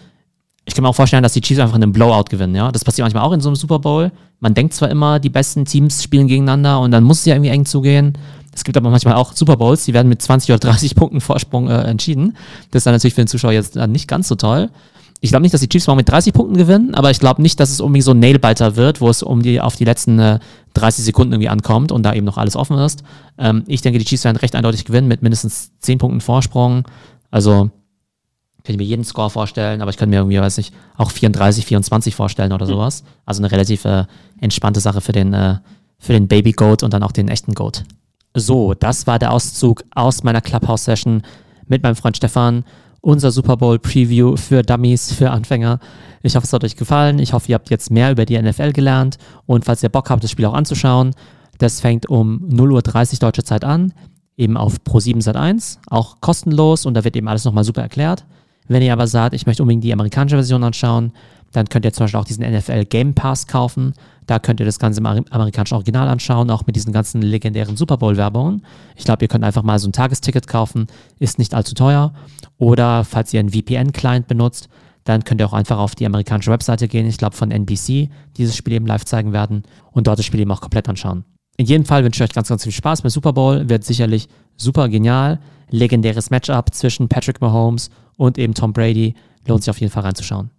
Ich 0.65 0.75
kann 0.75 0.83
mir 0.83 0.89
auch 0.89 0.95
vorstellen, 0.95 1.23
dass 1.23 1.33
die 1.33 1.41
Chiefs 1.41 1.59
einfach 1.59 1.75
in 1.75 1.83
einem 1.83 1.91
Blowout 1.91 2.25
gewinnen, 2.29 2.55
ja. 2.55 2.71
Das 2.71 2.85
passiert 2.85 3.03
manchmal 3.03 3.23
auch 3.23 3.33
in 3.33 3.41
so 3.41 3.49
einem 3.49 3.55
Super 3.55 3.79
Bowl. 3.79 4.11
Man 4.39 4.53
denkt 4.53 4.73
zwar 4.73 4.89
immer, 4.89 5.19
die 5.19 5.29
besten 5.29 5.65
Teams 5.65 6.01
spielen 6.01 6.27
gegeneinander 6.27 6.79
und 6.79 6.91
dann 6.91 7.03
muss 7.03 7.19
es 7.19 7.25
ja 7.25 7.35
irgendwie 7.35 7.51
eng 7.51 7.65
zugehen. 7.65 8.13
Es 8.53 8.63
gibt 8.63 8.77
aber 8.77 8.89
manchmal 8.89 9.15
auch 9.15 9.33
Super 9.33 9.57
Bowls, 9.57 9.85
die 9.85 9.93
werden 9.93 10.09
mit 10.09 10.21
20 10.21 10.51
oder 10.51 10.59
30 10.59 10.95
Punkten 10.95 11.21
Vorsprung 11.21 11.69
äh, 11.69 11.81
entschieden. 11.83 12.35
Das 12.71 12.81
ist 12.81 12.85
dann 12.85 12.93
natürlich 12.93 13.13
für 13.13 13.21
den 13.21 13.27
Zuschauer 13.27 13.51
jetzt 13.51 13.77
äh, 13.77 13.87
nicht 13.87 14.07
ganz 14.07 14.27
so 14.27 14.35
toll. 14.35 14.69
Ich 15.21 15.31
glaube 15.31 15.41
nicht, 15.41 15.53
dass 15.53 15.61
die 15.61 15.67
Chiefs 15.67 15.87
morgen 15.87 15.97
mit 15.97 16.09
30 16.09 16.33
Punkten 16.33 16.55
gewinnen, 16.55 16.95
aber 16.95 17.11
ich 17.11 17.19
glaube 17.19 17.41
nicht, 17.41 17.59
dass 17.59 17.69
es 17.69 17.81
irgendwie 17.81 18.01
so 18.01 18.11
ein 18.11 18.19
Nailbiter 18.19 18.77
wird, 18.77 19.01
wo 19.01 19.09
es 19.09 19.21
um 19.21 19.41
die 19.41 19.59
auf 19.59 19.75
die 19.75 19.83
letzten 19.83 20.17
äh, 20.17 20.39
30 20.75 21.03
Sekunden 21.03 21.33
irgendwie 21.33 21.49
ankommt 21.49 21.91
und 21.91 22.03
da 22.03 22.13
eben 22.13 22.25
noch 22.25 22.37
alles 22.37 22.55
offen 22.55 22.77
ist. 22.77 23.03
Ähm, 23.37 23.63
ich 23.67 23.81
denke, 23.81 23.99
die 23.99 24.05
Chiefs 24.05 24.23
werden 24.23 24.37
recht 24.37 24.55
eindeutig 24.55 24.85
gewinnen 24.85 25.09
mit 25.09 25.21
mindestens 25.21 25.71
10 25.79 25.97
Punkten 25.97 26.21
Vorsprung. 26.21 26.87
Also 27.31 27.69
Könnte 28.63 28.81
mir 28.81 28.87
jeden 28.87 29.03
Score 29.03 29.29
vorstellen, 29.29 29.81
aber 29.81 29.91
ich 29.91 29.97
könnte 29.97 30.11
mir 30.11 30.17
irgendwie, 30.17 30.39
weiß 30.39 30.57
nicht, 30.57 30.73
auch 30.95 31.11
34, 31.11 31.65
24 31.65 32.15
vorstellen 32.15 32.53
oder 32.53 32.65
mhm. 32.65 32.71
sowas. 32.71 33.03
Also 33.25 33.41
eine 33.41 33.51
relativ 33.51 33.83
äh, 33.83 34.05
entspannte 34.39 34.79
Sache 34.79 35.01
für 35.01 35.11
den, 35.11 35.33
äh, 35.33 35.57
für 35.97 36.13
den 36.13 36.29
Baby 36.29 36.53
Goat 36.53 36.83
und 36.83 36.93
dann 36.93 37.03
auch 37.03 37.11
den 37.11 37.27
echten 37.27 37.53
Goat. 37.55 37.83
So, 38.35 38.73
das 38.73 39.07
war 39.07 39.19
der 39.19 39.31
Auszug 39.31 39.83
aus 39.95 40.23
meiner 40.23 40.41
Clubhouse-Session 40.41 41.23
mit 41.67 41.83
meinem 41.83 41.95
Freund 41.95 42.17
Stefan. 42.17 42.63
Unser 43.01 43.31
Super 43.31 43.57
Bowl 43.57 43.79
Preview 43.79 44.35
für 44.35 44.61
Dummies, 44.61 45.13
für 45.13 45.31
Anfänger. 45.31 45.79
Ich 46.21 46.35
hoffe, 46.35 46.45
es 46.45 46.53
hat 46.53 46.63
euch 46.63 46.75
gefallen. 46.75 47.19
Ich 47.19 47.33
hoffe, 47.33 47.49
ihr 47.49 47.55
habt 47.55 47.69
jetzt 47.69 47.91
mehr 47.91 48.11
über 48.11 48.25
die 48.25 48.39
NFL 48.39 48.73
gelernt. 48.73 49.17
Und 49.45 49.65
falls 49.65 49.81
ihr 49.83 49.89
Bock 49.89 50.09
habt, 50.09 50.23
das 50.23 50.31
Spiel 50.31 50.45
auch 50.45 50.53
anzuschauen, 50.53 51.15
das 51.57 51.79
fängt 51.81 52.09
um 52.09 52.47
0.30 52.49 53.13
Uhr 53.13 53.19
deutsche 53.19 53.43
Zeit 53.43 53.63
an, 53.63 53.93
eben 54.37 54.57
auf 54.57 54.77
Pro7 54.85 55.23
Sat1, 55.23 55.77
auch 55.89 56.21
kostenlos 56.21 56.85
und 56.85 56.93
da 56.93 57.03
wird 57.03 57.15
eben 57.15 57.27
alles 57.27 57.45
nochmal 57.45 57.63
super 57.63 57.81
erklärt. 57.81 58.25
Wenn 58.67 58.81
ihr 58.81 58.93
aber 58.93 59.07
sagt, 59.07 59.33
ich 59.33 59.45
möchte 59.45 59.63
unbedingt 59.63 59.83
die 59.83 59.93
amerikanische 59.93 60.37
Version 60.37 60.63
anschauen, 60.63 61.11
dann 61.51 61.67
könnt 61.67 61.85
ihr 61.85 61.93
zum 61.93 62.05
Beispiel 62.05 62.19
auch 62.19 62.25
diesen 62.25 62.49
NFL 62.49 62.85
Game 62.85 63.13
Pass 63.13 63.47
kaufen. 63.47 63.93
Da 64.27 64.37
könnt 64.39 64.59
ihr 64.59 64.65
das 64.65 64.77
Ganze 64.77 64.99
im 64.99 65.05
amerikanischen 65.05 65.73
Original 65.73 66.07
anschauen, 66.07 66.51
auch 66.51 66.67
mit 66.67 66.75
diesen 66.75 66.93
ganzen 66.93 67.21
legendären 67.21 67.75
Super 67.75 67.97
Bowl-Werbungen. 67.97 68.63
Ich 68.95 69.05
glaube, 69.05 69.23
ihr 69.23 69.27
könnt 69.27 69.43
einfach 69.43 69.63
mal 69.63 69.79
so 69.79 69.89
ein 69.89 69.93
Tagesticket 69.93 70.47
kaufen, 70.47 70.87
ist 71.17 71.39
nicht 71.39 71.55
allzu 71.55 71.73
teuer. 71.73 72.13
Oder 72.57 73.03
falls 73.03 73.33
ihr 73.33 73.39
einen 73.39 73.49
VPN-Client 73.49 74.27
benutzt, 74.27 74.69
dann 75.03 75.23
könnt 75.23 75.41
ihr 75.41 75.47
auch 75.47 75.53
einfach 75.53 75.79
auf 75.79 75.95
die 75.95 76.05
amerikanische 76.05 76.51
Webseite 76.51 76.87
gehen, 76.87 77.07
ich 77.07 77.17
glaube 77.17 77.35
von 77.35 77.49
NBC, 77.49 78.09
dieses 78.37 78.55
Spiel 78.55 78.73
eben 78.73 78.85
live 78.85 79.05
zeigen 79.05 79.33
werden 79.33 79.63
und 79.91 80.05
dort 80.05 80.19
das 80.19 80.25
Spiel 80.25 80.41
eben 80.41 80.51
auch 80.51 80.61
komplett 80.61 80.87
anschauen. 80.87 81.23
In 81.57 81.65
jedem 81.65 81.85
Fall 81.85 82.03
wünsche 82.03 82.23
ich 82.23 82.29
euch 82.29 82.35
ganz, 82.35 82.49
ganz 82.49 82.63
viel 82.63 82.71
Spaß 82.71 83.01
beim 83.01 83.09
Super 83.09 83.33
Bowl, 83.33 83.67
wird 83.67 83.83
sicherlich 83.83 84.27
super 84.55 84.87
genial. 84.87 85.39
Legendäres 85.71 86.29
Matchup 86.29 86.73
zwischen 86.73 87.09
Patrick 87.09 87.41
Mahomes 87.41 87.89
und 88.17 88.37
eben 88.37 88.53
Tom 88.53 88.73
Brady. 88.73 89.15
Lohnt 89.47 89.63
sich 89.63 89.69
auf 89.69 89.79
jeden 89.79 89.91
Fall 89.91 90.03
reinzuschauen. 90.03 90.51